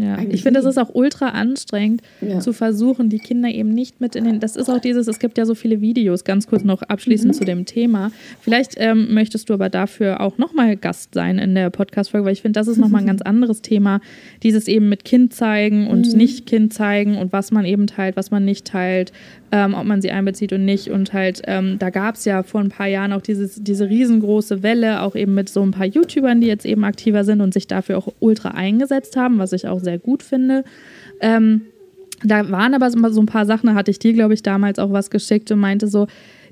Ja, 0.00 0.14
Eigentlich 0.14 0.34
ich 0.34 0.42
finde, 0.42 0.60
es 0.60 0.66
ist 0.66 0.78
auch 0.78 0.90
ultra 0.94 1.28
anstrengend, 1.28 2.02
ja. 2.20 2.40
zu 2.40 2.52
versuchen, 2.52 3.08
die 3.08 3.18
Kinder 3.18 3.48
eben 3.48 3.72
nicht 3.74 4.00
mit 4.00 4.16
in 4.16 4.24
den. 4.24 4.40
Das 4.40 4.56
ist 4.56 4.68
auch 4.70 4.80
dieses, 4.80 5.08
es 5.08 5.18
gibt 5.18 5.36
ja 5.36 5.44
so 5.44 5.54
viele 5.54 5.80
Videos, 5.80 6.24
ganz 6.24 6.46
kurz 6.46 6.64
noch 6.64 6.82
abschließend 6.82 7.34
mhm. 7.34 7.38
zu 7.38 7.44
dem 7.44 7.64
Thema. 7.66 8.10
Vielleicht 8.40 8.74
ähm, 8.76 9.12
möchtest 9.12 9.50
du 9.50 9.54
aber 9.54 9.68
dafür 9.68 10.20
auch 10.20 10.38
nochmal 10.38 10.76
Gast 10.76 11.14
sein 11.14 11.38
in 11.38 11.54
der 11.54 11.70
Podcast-Folge, 11.70 12.24
weil 12.24 12.32
ich 12.32 12.42
finde, 12.42 12.58
das 12.58 12.68
ist 12.68 12.78
nochmal 12.78 13.02
ein 13.02 13.06
ganz 13.06 13.22
anderes 13.30 13.62
Thema. 13.62 14.00
Dieses 14.42 14.68
eben 14.68 14.88
mit 14.88 15.04
Kind 15.04 15.34
zeigen 15.34 15.88
und 15.88 16.10
mhm. 16.10 16.16
nicht 16.16 16.46
Kind 16.46 16.72
zeigen 16.72 17.18
und 17.18 17.32
was 17.32 17.50
man 17.50 17.64
eben 17.64 17.86
teilt, 17.86 18.16
was 18.16 18.30
man 18.30 18.44
nicht 18.44 18.66
teilt, 18.66 19.12
ähm, 19.52 19.74
ob 19.74 19.84
man 19.84 20.00
sie 20.00 20.10
einbezieht 20.10 20.52
und 20.52 20.64
nicht. 20.64 20.88
Und 20.88 21.12
halt, 21.12 21.42
ähm, 21.46 21.78
da 21.78 21.90
gab 21.90 22.14
es 22.14 22.24
ja 22.24 22.42
vor 22.42 22.60
ein 22.60 22.68
paar 22.68 22.86
Jahren 22.86 23.12
auch 23.12 23.22
dieses, 23.22 23.62
diese 23.62 23.88
riesengroße 23.88 24.62
Welle, 24.62 25.02
auch 25.02 25.16
eben 25.16 25.34
mit 25.34 25.48
so 25.48 25.62
ein 25.62 25.72
paar 25.72 25.86
YouTubern, 25.86 26.40
die 26.40 26.46
jetzt 26.46 26.66
eben 26.66 26.84
aktiver 26.84 27.24
sind 27.24 27.40
und 27.40 27.52
sich 27.52 27.66
dafür 27.66 27.98
auch 27.98 28.08
ultra 28.20 28.50
eingesetzt 28.50 29.16
haben, 29.16 29.38
was 29.38 29.52
ich 29.52 29.66
auch 29.66 29.80
sehr 29.80 29.98
gut 29.98 30.22
finde. 30.22 30.64
Ähm, 31.20 31.62
da 32.22 32.50
waren 32.50 32.74
aber 32.74 32.90
so 32.90 33.20
ein 33.20 33.26
paar 33.26 33.46
Sachen, 33.46 33.68
da 33.68 33.74
hatte 33.74 33.90
ich 33.90 33.98
dir, 33.98 34.12
glaube 34.12 34.34
ich, 34.34 34.42
damals 34.42 34.78
auch 34.78 34.92
was 34.92 35.10
geschickt 35.10 35.50
und 35.50 35.58
meinte 35.58 35.88
so, 35.88 36.06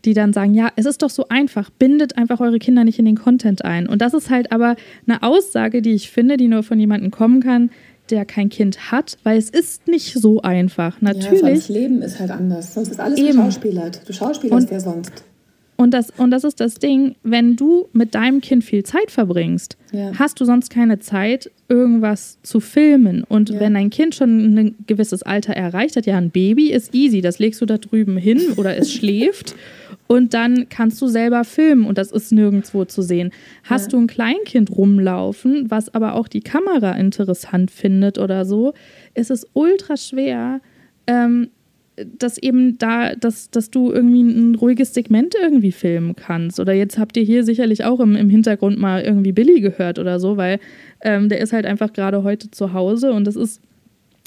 die 0.05 0.15
dann 0.15 0.33
sagen, 0.33 0.55
ja, 0.55 0.71
es 0.77 0.87
ist 0.87 1.03
doch 1.03 1.11
so 1.11 1.27
einfach, 1.29 1.71
bindet 1.71 2.17
einfach 2.17 2.41
eure 2.41 2.59
Kinder 2.59 2.85
nicht 2.85 2.99
in 2.99 3.05
den 3.05 3.17
Content 3.17 3.65
ein. 3.65 3.89
Und 3.89 4.01
das 4.01 4.15
ist 4.15 4.31
halt 4.31 4.53
aber 4.53 4.77
eine 5.07 5.23
Aussage, 5.23 5.83
die 5.83 5.93
ich 5.93 6.11
finde, 6.11 6.37
die 6.37 6.49
nur 6.49 6.63
von 6.63 6.79
jemandem 6.79 7.11
kommen 7.11 7.43
kann, 7.43 7.71
der 8.11 8.25
kein 8.25 8.49
Kind 8.49 8.91
hat, 8.91 9.19
weil 9.23 9.39
es 9.39 9.51
ist 9.51 9.89
nicht 9.89 10.15
so 10.15 10.43
einfach. 10.43 11.01
Natürlich. 11.01 11.43
Ja, 11.43 11.51
das 11.51 11.69
Leben 11.69 12.03
ist 12.03 12.19
halt 12.19 12.31
anders. 12.31 12.75
Sonst 12.75 12.89
ist 12.89 13.01
alles 13.01 13.19
Eben. 13.19 13.29
geschauspielert. 13.29 14.03
Du 14.07 14.13
schauspielerst 14.13 14.71
ja 14.71 14.81
sonst. 14.81 15.25
Und 15.81 15.95
das, 15.95 16.11
und 16.17 16.33
das 16.33 16.43
ist 16.43 16.59
das 16.59 16.75
Ding, 16.75 17.15
wenn 17.23 17.55
du 17.55 17.87
mit 17.93 18.17
deinem 18.17 18.41
Kind 18.41 18.65
viel 18.65 18.83
Zeit 18.83 19.13
verbringst, 19.13 19.77
ja. 19.93 20.11
hast 20.19 20.41
du 20.41 20.45
sonst 20.45 20.71
keine 20.71 20.99
Zeit, 20.99 21.53
irgendwas 21.69 22.39
zu 22.43 22.59
filmen. 22.59 23.23
Und 23.23 23.51
ja. 23.51 23.61
wenn 23.61 23.75
dein 23.75 23.89
Kind 23.89 24.17
schon 24.17 24.59
ein 24.59 24.75
gewisses 24.89 25.23
Alter 25.23 25.53
erreicht 25.53 25.95
hat, 25.95 26.05
ja, 26.05 26.19
ein 26.19 26.31
Baby 26.31 26.73
ist 26.73 26.97
easy, 26.97 27.21
das 27.21 27.39
legst 27.39 27.61
du 27.61 27.67
da 27.67 27.79
drüben 27.79 28.17
hin 28.17 28.41
oder 28.57 28.77
es 28.77 28.93
schläft 28.93 29.55
und 30.09 30.35
dann 30.35 30.69
kannst 30.71 31.01
du 31.01 31.07
selber 31.07 31.45
filmen 31.45 31.87
und 31.87 31.99
das 31.99 32.11
ist 32.11 32.33
nirgendwo 32.33 32.85
zu 32.87 33.03
sehen. 33.03 33.31
Hast 33.63 33.85
ja. 33.85 33.91
du 33.91 34.05
ein 34.05 34.07
Kleinkind 34.09 34.71
rumlaufen, 34.71 35.71
was 35.71 35.95
aber 35.95 36.15
auch 36.15 36.27
die 36.27 36.41
Kamera 36.41 36.93
interessant 36.93 37.71
findet 37.71 38.19
oder 38.19 38.45
so, 38.45 38.73
ist 39.15 39.31
es 39.31 39.47
ultra 39.53 39.97
schwer, 39.97 40.61
ähm, 41.07 41.51
dass 42.19 42.39
eben 42.39 42.79
da, 42.79 43.15
dass, 43.15 43.51
dass 43.51 43.71
du 43.71 43.93
irgendwie 43.93 44.23
ein 44.23 44.55
ruhiges 44.55 44.95
Segment 44.95 45.35
irgendwie 45.35 45.73
filmen 45.73 46.17
kannst. 46.17 46.59
Oder 46.59 46.73
jetzt 46.73 46.99
habt 46.99 47.17
ihr 47.17 47.25
hier 47.25 47.45
sicherlich 47.45 47.85
auch 47.85 48.01
im, 48.01 48.17
im 48.17 48.31
Hintergrund 48.31 48.79
mal 48.79 49.03
irgendwie 49.03 49.33
Billy 49.33 49.61
gehört 49.61 49.99
oder 49.99 50.21
so, 50.21 50.37
weil 50.37 50.59
ähm, 51.03 51.29
der 51.29 51.41
ist 51.41 51.53
halt 51.53 51.67
einfach 51.67 51.93
gerade 51.93 52.23
heute 52.23 52.51
zu 52.51 52.73
Hause 52.73 53.13
und 53.13 53.27
das 53.27 53.37
ist 53.37 53.61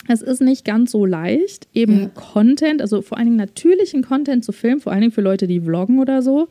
es 0.07 0.21
ist 0.21 0.41
nicht 0.41 0.65
ganz 0.65 0.91
so 0.91 1.05
leicht, 1.05 1.67
eben 1.73 1.99
ja. 1.99 2.09
Content, 2.13 2.81
also 2.81 3.01
vor 3.01 3.17
allen 3.17 3.27
Dingen 3.27 3.37
natürlichen 3.37 4.03
Content 4.03 4.43
zu 4.43 4.51
filmen, 4.51 4.81
vor 4.81 4.91
allen 4.91 5.01
Dingen 5.01 5.13
für 5.13 5.21
Leute, 5.21 5.47
die 5.47 5.59
vloggen 5.59 5.99
oder 5.99 6.21
so, 6.21 6.47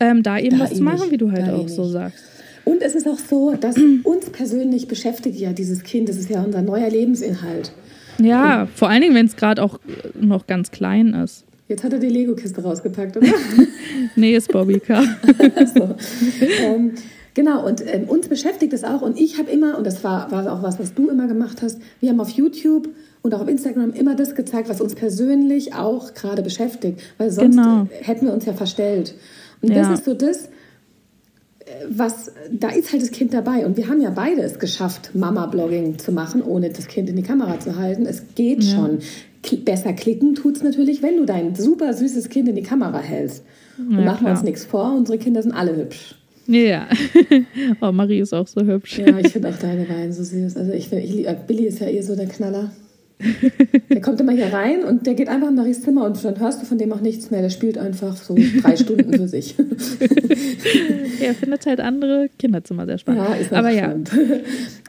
ähm, 0.00 0.22
da 0.22 0.38
eben 0.38 0.58
da 0.58 0.64
was 0.64 0.74
zu 0.74 0.82
machen, 0.82 1.10
wie 1.10 1.18
du 1.18 1.30
halt 1.30 1.48
auch 1.50 1.68
so 1.68 1.84
sagst. 1.84 2.24
Und 2.64 2.82
es 2.82 2.94
ist 2.94 3.06
auch 3.06 3.18
so, 3.18 3.54
dass 3.54 3.76
uns 4.02 4.30
persönlich 4.30 4.88
beschäftigt 4.88 5.38
ja 5.38 5.52
dieses 5.52 5.84
Kind, 5.84 6.08
das 6.08 6.16
ist 6.16 6.28
ja 6.30 6.42
unser 6.42 6.62
neuer 6.62 6.90
Lebensinhalt. 6.90 7.72
Ja, 8.18 8.62
Und 8.62 8.70
vor 8.70 8.88
allen 8.88 9.02
Dingen, 9.02 9.14
wenn 9.14 9.26
es 9.26 9.36
gerade 9.36 9.62
auch 9.62 9.78
noch 10.18 10.46
ganz 10.46 10.70
klein 10.70 11.14
ist. 11.14 11.44
Jetzt 11.68 11.84
hat 11.84 11.92
er 11.92 11.98
die 11.98 12.08
Lego-Kiste 12.08 12.62
rausgepackt, 12.62 13.16
oder? 13.16 13.26
nee, 14.16 14.36
ist 14.36 14.50
Bobbycar. 14.52 15.02
so. 15.74 15.96
ähm, 16.62 16.92
Genau, 17.36 17.66
und 17.66 17.82
ähm, 17.86 18.04
uns 18.04 18.28
beschäftigt 18.28 18.72
es 18.72 18.82
auch. 18.82 19.02
Und 19.02 19.20
ich 19.20 19.36
habe 19.36 19.50
immer, 19.50 19.76
und 19.76 19.86
das 19.86 20.02
war, 20.02 20.32
war 20.32 20.50
auch 20.50 20.62
was, 20.62 20.78
was 20.78 20.94
du 20.94 21.10
immer 21.10 21.26
gemacht 21.26 21.60
hast, 21.60 21.78
wir 22.00 22.08
haben 22.08 22.18
auf 22.18 22.30
YouTube 22.30 22.88
und 23.20 23.34
auch 23.34 23.42
auf 23.42 23.48
Instagram 23.48 23.92
immer 23.92 24.14
das 24.14 24.34
gezeigt, 24.34 24.70
was 24.70 24.80
uns 24.80 24.94
persönlich 24.94 25.74
auch 25.74 26.14
gerade 26.14 26.40
beschäftigt. 26.40 27.02
Weil 27.18 27.30
sonst 27.30 27.56
genau. 27.56 27.88
hätten 27.90 28.24
wir 28.24 28.32
uns 28.32 28.46
ja 28.46 28.54
verstellt. 28.54 29.14
Und 29.60 29.68
ja. 29.68 29.82
das 29.82 29.98
ist 29.98 30.06
so 30.06 30.14
das, 30.14 30.46
äh, 30.46 30.48
was, 31.90 32.32
da 32.50 32.70
ist 32.70 32.90
halt 32.92 33.02
das 33.02 33.10
Kind 33.10 33.34
dabei. 33.34 33.66
Und 33.66 33.76
wir 33.76 33.88
haben 33.88 34.00
ja 34.00 34.08
beide 34.08 34.40
es 34.40 34.58
geschafft, 34.58 35.10
Mama-Blogging 35.12 35.98
zu 35.98 36.12
machen, 36.12 36.40
ohne 36.40 36.70
das 36.70 36.86
Kind 36.86 37.10
in 37.10 37.16
die 37.16 37.22
Kamera 37.22 37.60
zu 37.60 37.76
halten. 37.76 38.06
Es 38.06 38.22
geht 38.34 38.64
ja. 38.64 38.76
schon. 38.76 39.00
Besser 39.66 39.92
klicken 39.92 40.34
tut 40.34 40.56
es 40.56 40.62
natürlich, 40.62 41.02
wenn 41.02 41.18
du 41.18 41.26
dein 41.26 41.54
super 41.54 41.92
süßes 41.92 42.30
Kind 42.30 42.48
in 42.48 42.54
die 42.54 42.62
Kamera 42.62 42.98
hältst. 42.98 43.44
Und 43.76 43.98
ja, 43.98 44.04
machen 44.06 44.24
wir 44.24 44.30
uns 44.30 44.42
nichts 44.42 44.64
vor, 44.64 44.94
unsere 44.96 45.18
Kinder 45.18 45.42
sind 45.42 45.52
alle 45.52 45.76
hübsch. 45.76 46.16
Ja. 46.46 46.88
oh, 47.80 47.92
Marie 47.92 48.20
ist 48.20 48.32
auch 48.32 48.46
so 48.46 48.60
hübsch. 48.62 48.98
Ja, 48.98 49.18
ich 49.18 49.28
finde 49.28 49.48
auch 49.48 49.58
deine 49.58 49.84
beiden 49.84 50.12
so 50.12 50.22
süß. 50.22 50.56
Also 50.56 50.72
ich, 50.72 50.92
ich, 50.92 51.26
Billy 51.46 51.66
ist 51.66 51.80
ja 51.80 51.88
eh 51.88 52.00
so 52.02 52.16
der 52.16 52.26
Knaller. 52.26 52.70
Der 53.90 54.02
kommt 54.02 54.20
immer 54.20 54.32
hier 54.32 54.52
rein 54.52 54.84
und 54.84 55.06
der 55.06 55.14
geht 55.14 55.28
einfach 55.30 55.48
in 55.48 55.54
Maries 55.54 55.80
Zimmer 55.80 56.04
und 56.04 56.22
dann 56.22 56.38
hörst 56.38 56.60
du 56.60 56.66
von 56.66 56.76
dem 56.76 56.92
auch 56.92 57.00
nichts 57.00 57.30
mehr. 57.30 57.40
Der 57.40 57.48
spielt 57.48 57.78
einfach 57.78 58.14
so 58.14 58.36
drei 58.60 58.76
Stunden 58.76 59.10
für 59.14 59.26
sich. 59.26 59.54
er 61.20 61.34
findet 61.34 61.64
halt 61.64 61.80
andere 61.80 62.28
Kinderzimmer 62.38 62.84
sehr 62.84 62.98
spannend. 62.98 63.22
Ja, 63.26 63.34
ist 63.36 63.52
Aber 63.54 63.72
spannend. 63.72 64.10
ja. 64.12 64.20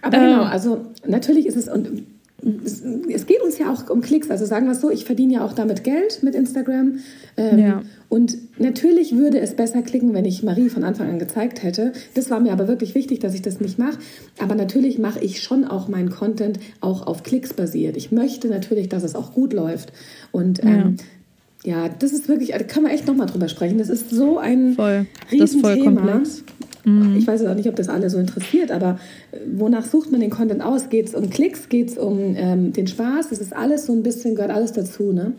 Aber 0.01 0.17
genau, 0.17 0.41
ähm. 0.41 0.47
also 0.47 0.85
natürlich 1.07 1.45
ist 1.45 1.55
es 1.55 1.69
und 1.69 2.03
es, 2.43 3.25
geht 3.25 3.41
uns 3.41 3.57
ja 3.57 3.71
auch 3.71 3.89
um 3.89 4.01
Klicks. 4.01 4.29
Also 4.29 4.45
sagen 4.45 4.67
wir 4.67 4.73
es 4.73 4.81
so, 4.81 4.91
ich 4.91 5.05
verdiene 5.05 5.33
ja 5.33 5.45
auch 5.45 5.53
damit 5.53 5.83
Geld 5.83 6.21
mit 6.21 6.35
Instagram. 6.35 6.99
Ähm, 7.35 7.59
ja. 7.59 7.81
Und 8.09 8.37
natürlich 8.59 9.15
würde 9.15 9.39
es 9.39 9.55
besser 9.55 9.81
klicken, 9.81 10.13
wenn 10.13 10.23
ich 10.23 10.43
Marie 10.43 10.69
von 10.69 10.83
Anfang 10.83 11.09
an 11.09 11.19
gezeigt 11.19 11.63
hätte. 11.63 11.93
Das 12.13 12.29
war 12.29 12.39
mir 12.39 12.51
aber 12.51 12.67
wirklich 12.67 12.93
wichtig, 12.93 13.19
dass 13.19 13.33
ich 13.33 13.41
das 13.41 13.59
nicht 13.59 13.79
mache. 13.79 13.97
Aber 14.39 14.53
natürlich 14.53 14.99
mache 14.99 15.19
ich 15.19 15.41
schon 15.41 15.65
auch 15.65 15.87
meinen 15.87 16.11
Content 16.11 16.59
auch 16.79 17.07
auf 17.07 17.23
Klicks 17.23 17.53
basiert. 17.53 17.97
Ich 17.97 18.11
möchte 18.11 18.49
natürlich, 18.49 18.87
dass 18.87 19.03
es 19.03 19.15
auch 19.15 19.33
gut 19.33 19.51
läuft. 19.51 19.91
Und 20.31 20.63
ähm, 20.63 20.97
ja. 21.63 21.85
ja, 21.85 21.89
das 21.89 22.13
ist 22.13 22.29
wirklich, 22.29 22.51
da 22.51 22.59
kann 22.59 22.83
man 22.83 22.91
echt 22.91 23.07
nochmal 23.07 23.27
drüber 23.27 23.49
sprechen. 23.49 23.79
Das 23.79 23.89
ist 23.89 24.11
so 24.11 24.37
ein 24.37 24.73
voll. 24.73 25.07
Riesenthema. 25.31 25.39
Das 25.39 25.53
ist 25.53 25.61
voll 25.61 25.79
komplex. 25.83 26.43
Mhm. 26.87 27.17
Ich 27.17 27.27
weiß 27.27 27.45
auch 27.45 27.55
nicht, 27.55 27.67
ob 27.67 27.75
das 27.75 27.89
alle 27.89 28.09
so 28.09 28.17
interessiert, 28.17 28.71
aber 28.71 28.97
äh, 29.31 29.37
wonach 29.55 29.85
sucht 29.85 30.11
man 30.11 30.21
den 30.21 30.29
Content 30.29 30.61
aus? 30.63 30.89
Geht 30.89 31.07
es 31.07 31.15
um 31.15 31.29
Klicks? 31.29 31.67
Geht 31.67 31.89
es 31.89 31.97
um 31.97 32.35
ähm, 32.35 32.71
den 32.71 32.87
Spaß? 32.87 33.29
Das 33.29 33.39
ist 33.39 33.53
alles 33.53 33.85
so 33.85 33.93
ein 33.93 34.03
bisschen, 34.03 34.35
gehört 34.35 34.51
alles 34.51 34.71
dazu, 34.71 35.11
ne? 35.11 35.33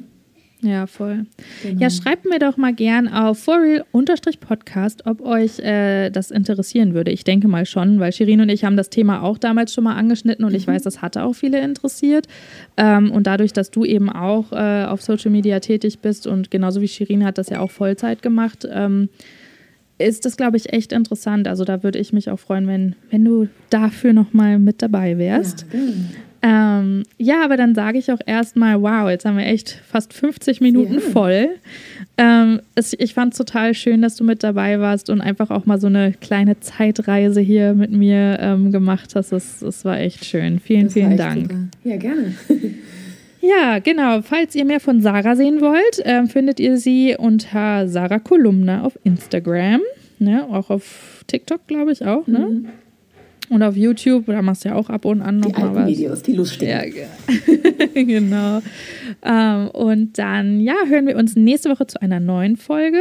Ja, 0.60 0.88
voll. 0.88 1.24
Genau. 1.62 1.80
Ja, 1.80 1.88
schreibt 1.88 2.24
mir 2.24 2.40
doch 2.40 2.56
mal 2.56 2.74
gern 2.74 3.06
auf 3.06 3.38
forreal-podcast, 3.38 5.06
ob 5.06 5.20
euch 5.20 5.60
äh, 5.60 6.10
das 6.10 6.32
interessieren 6.32 6.94
würde. 6.94 7.12
Ich 7.12 7.22
denke 7.22 7.46
mal 7.46 7.64
schon, 7.64 8.00
weil 8.00 8.12
Shirin 8.12 8.40
und 8.40 8.48
ich 8.48 8.64
haben 8.64 8.76
das 8.76 8.90
Thema 8.90 9.22
auch 9.22 9.38
damals 9.38 9.72
schon 9.72 9.84
mal 9.84 9.94
angeschnitten 9.94 10.44
und 10.44 10.50
mhm. 10.50 10.56
ich 10.56 10.66
weiß, 10.66 10.82
das 10.82 11.00
hatte 11.00 11.22
auch 11.22 11.34
viele 11.34 11.60
interessiert. 11.60 12.26
Ähm, 12.76 13.12
und 13.12 13.28
dadurch, 13.28 13.52
dass 13.52 13.70
du 13.70 13.84
eben 13.84 14.10
auch 14.10 14.50
äh, 14.50 14.84
auf 14.84 15.00
Social 15.00 15.30
Media 15.30 15.60
tätig 15.60 16.00
bist 16.00 16.26
und 16.26 16.50
genauso 16.50 16.80
wie 16.80 16.88
Shirin 16.88 17.24
hat 17.24 17.38
das 17.38 17.50
ja 17.50 17.60
auch 17.60 17.70
Vollzeit 17.70 18.20
gemacht, 18.20 18.66
ähm, 18.68 19.08
ist 19.98 20.24
das, 20.24 20.36
glaube 20.36 20.56
ich, 20.56 20.72
echt 20.72 20.92
interessant. 20.92 21.48
Also 21.48 21.64
da 21.64 21.82
würde 21.82 21.98
ich 21.98 22.12
mich 22.12 22.30
auch 22.30 22.38
freuen, 22.38 22.66
wenn, 22.66 22.94
wenn 23.10 23.24
du 23.24 23.48
dafür 23.70 24.12
nochmal 24.12 24.58
mit 24.58 24.82
dabei 24.82 25.18
wärst. 25.18 25.66
Ja, 25.72 25.78
Ähm, 26.40 27.02
ja, 27.16 27.44
aber 27.44 27.56
dann 27.56 27.74
sage 27.74 27.98
ich 27.98 28.12
auch 28.12 28.20
erstmal, 28.24 28.80
wow, 28.80 29.10
jetzt 29.10 29.24
haben 29.24 29.36
wir 29.36 29.46
echt 29.46 29.82
fast 29.84 30.12
50 30.12 30.60
Minuten 30.60 30.94
ja. 30.94 31.00
voll. 31.00 31.48
Ähm, 32.16 32.60
es, 32.76 32.94
ich 32.96 33.14
fand 33.14 33.32
es 33.32 33.38
total 33.38 33.74
schön, 33.74 34.02
dass 34.02 34.14
du 34.14 34.22
mit 34.22 34.44
dabei 34.44 34.78
warst 34.78 35.10
und 35.10 35.20
einfach 35.20 35.50
auch 35.50 35.66
mal 35.66 35.80
so 35.80 35.88
eine 35.88 36.12
kleine 36.12 36.60
Zeitreise 36.60 37.40
hier 37.40 37.74
mit 37.74 37.90
mir 37.90 38.38
ähm, 38.40 38.70
gemacht 38.70 39.16
hast. 39.16 39.32
Es, 39.32 39.62
es 39.62 39.84
war 39.84 39.98
echt 39.98 40.24
schön. 40.24 40.60
Vielen, 40.60 40.84
das 40.84 40.92
vielen 40.92 41.16
Dank. 41.16 41.42
Super. 41.42 41.68
Ja, 41.82 41.96
gerne. 41.96 42.34
Ja, 43.48 43.78
genau. 43.78 44.20
Falls 44.20 44.54
ihr 44.54 44.64
mehr 44.64 44.80
von 44.80 45.00
Sarah 45.00 45.34
sehen 45.34 45.60
wollt, 45.60 46.04
äh, 46.04 46.26
findet 46.26 46.60
ihr 46.60 46.76
sie 46.76 47.16
unter 47.18 47.88
Sarah 47.88 48.18
Kolumna 48.18 48.82
auf 48.82 48.98
Instagram. 49.04 49.80
Ne? 50.18 50.46
Auch 50.50 50.68
auf 50.70 51.24
TikTok, 51.28 51.66
glaube 51.66 51.92
ich, 51.92 52.04
auch. 52.04 52.26
Ne? 52.26 52.38
Mhm. 52.38 52.68
Und 53.50 53.62
auf 53.62 53.76
YouTube, 53.76 54.26
da 54.26 54.42
machst 54.42 54.64
du 54.64 54.70
ja 54.70 54.74
auch 54.74 54.90
ab 54.90 55.04
und 55.04 55.22
an 55.22 55.40
noch 55.40 55.52
die 55.52 55.60
mal 55.60 55.74
was. 55.74 55.86
Videos, 55.88 56.22
die 56.22 56.34
lustigen. 56.34 56.70
Ja, 56.70 56.82
genau. 57.94 58.60
Ähm, 59.22 59.68
und 59.68 60.18
dann, 60.18 60.60
ja, 60.60 60.74
hören 60.86 61.06
wir 61.06 61.16
uns 61.16 61.34
nächste 61.34 61.70
Woche 61.70 61.86
zu 61.86 62.00
einer 62.02 62.20
neuen 62.20 62.56
Folge. 62.56 63.00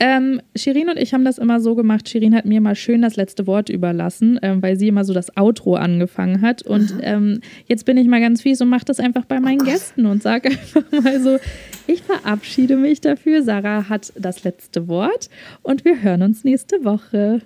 Ähm, 0.00 0.40
Shirin 0.56 0.88
und 0.88 0.96
ich 0.96 1.14
haben 1.14 1.24
das 1.24 1.38
immer 1.38 1.60
so 1.60 1.74
gemacht. 1.74 2.08
Shirin 2.08 2.34
hat 2.34 2.44
mir 2.44 2.60
mal 2.60 2.74
schön 2.74 3.02
das 3.02 3.16
letzte 3.16 3.46
Wort 3.46 3.68
überlassen, 3.68 4.38
ähm, 4.42 4.62
weil 4.62 4.78
sie 4.78 4.88
immer 4.88 5.04
so 5.04 5.12
das 5.12 5.36
Outro 5.36 5.74
angefangen 5.74 6.40
hat. 6.40 6.62
Und 6.62 6.94
ähm, 7.02 7.40
jetzt 7.66 7.84
bin 7.84 7.96
ich 7.96 8.06
mal 8.08 8.20
ganz 8.20 8.42
fies 8.42 8.60
und 8.60 8.68
mache 8.68 8.84
das 8.84 9.00
einfach 9.00 9.24
bei 9.24 9.40
meinen 9.40 9.62
oh 9.62 9.64
Gästen 9.64 10.06
und 10.06 10.22
sage 10.22 10.48
einfach 10.50 10.84
mal 11.02 11.20
so: 11.20 11.38
Ich 11.86 12.02
verabschiede 12.02 12.76
mich 12.76 13.00
dafür. 13.00 13.42
Sarah 13.42 13.88
hat 13.88 14.12
das 14.16 14.44
letzte 14.44 14.88
Wort 14.88 15.30
und 15.62 15.84
wir 15.84 16.02
hören 16.02 16.22
uns 16.22 16.44
nächste 16.44 16.84
Woche. 16.84 17.42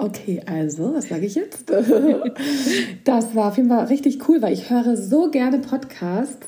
Okay, 0.00 0.40
also, 0.46 0.94
was 0.94 1.08
sage 1.08 1.26
ich 1.26 1.34
jetzt? 1.34 1.70
Das 3.04 3.34
war 3.34 3.48
auf 3.48 3.56
jeden 3.56 3.68
Fall 3.68 3.86
richtig 3.86 4.28
cool, 4.28 4.40
weil 4.40 4.52
ich 4.52 4.70
höre 4.70 4.96
so 4.96 5.30
gerne 5.30 5.58
Podcasts, 5.58 6.46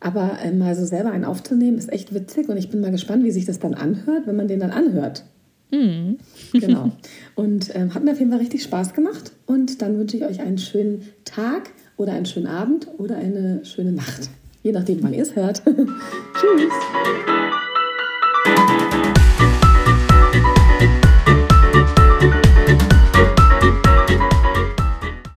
aber 0.00 0.38
äh, 0.42 0.52
mal 0.52 0.74
so 0.74 0.84
selber 0.84 1.10
einen 1.10 1.24
aufzunehmen, 1.24 1.78
ist 1.78 1.90
echt 1.90 2.12
witzig 2.12 2.48
und 2.48 2.56
ich 2.56 2.68
bin 2.68 2.80
mal 2.80 2.90
gespannt, 2.90 3.24
wie 3.24 3.30
sich 3.30 3.46
das 3.46 3.58
dann 3.58 3.74
anhört, 3.74 4.26
wenn 4.26 4.36
man 4.36 4.48
den 4.48 4.60
dann 4.60 4.70
anhört. 4.70 5.24
Mhm. 5.70 6.18
Genau. 6.52 6.90
Und 7.36 7.74
ähm, 7.76 7.94
hat 7.94 8.02
mir 8.02 8.10
auf 8.10 8.18
jeden 8.18 8.32
Fall 8.32 8.40
richtig 8.40 8.64
Spaß 8.64 8.92
gemacht 8.92 9.30
und 9.46 9.80
dann 9.80 9.96
wünsche 9.96 10.16
ich 10.16 10.24
euch 10.24 10.40
einen 10.40 10.58
schönen 10.58 11.02
Tag 11.24 11.70
oder 11.96 12.12
einen 12.12 12.26
schönen 12.26 12.48
Abend 12.48 12.88
oder 12.98 13.16
eine 13.16 13.64
schöne 13.64 13.92
Nacht, 13.92 14.30
je 14.64 14.72
nachdem, 14.72 15.00
wann 15.02 15.14
ihr 15.14 15.22
es 15.22 15.36
hört. 15.36 15.62
Tschüss. 15.64 16.72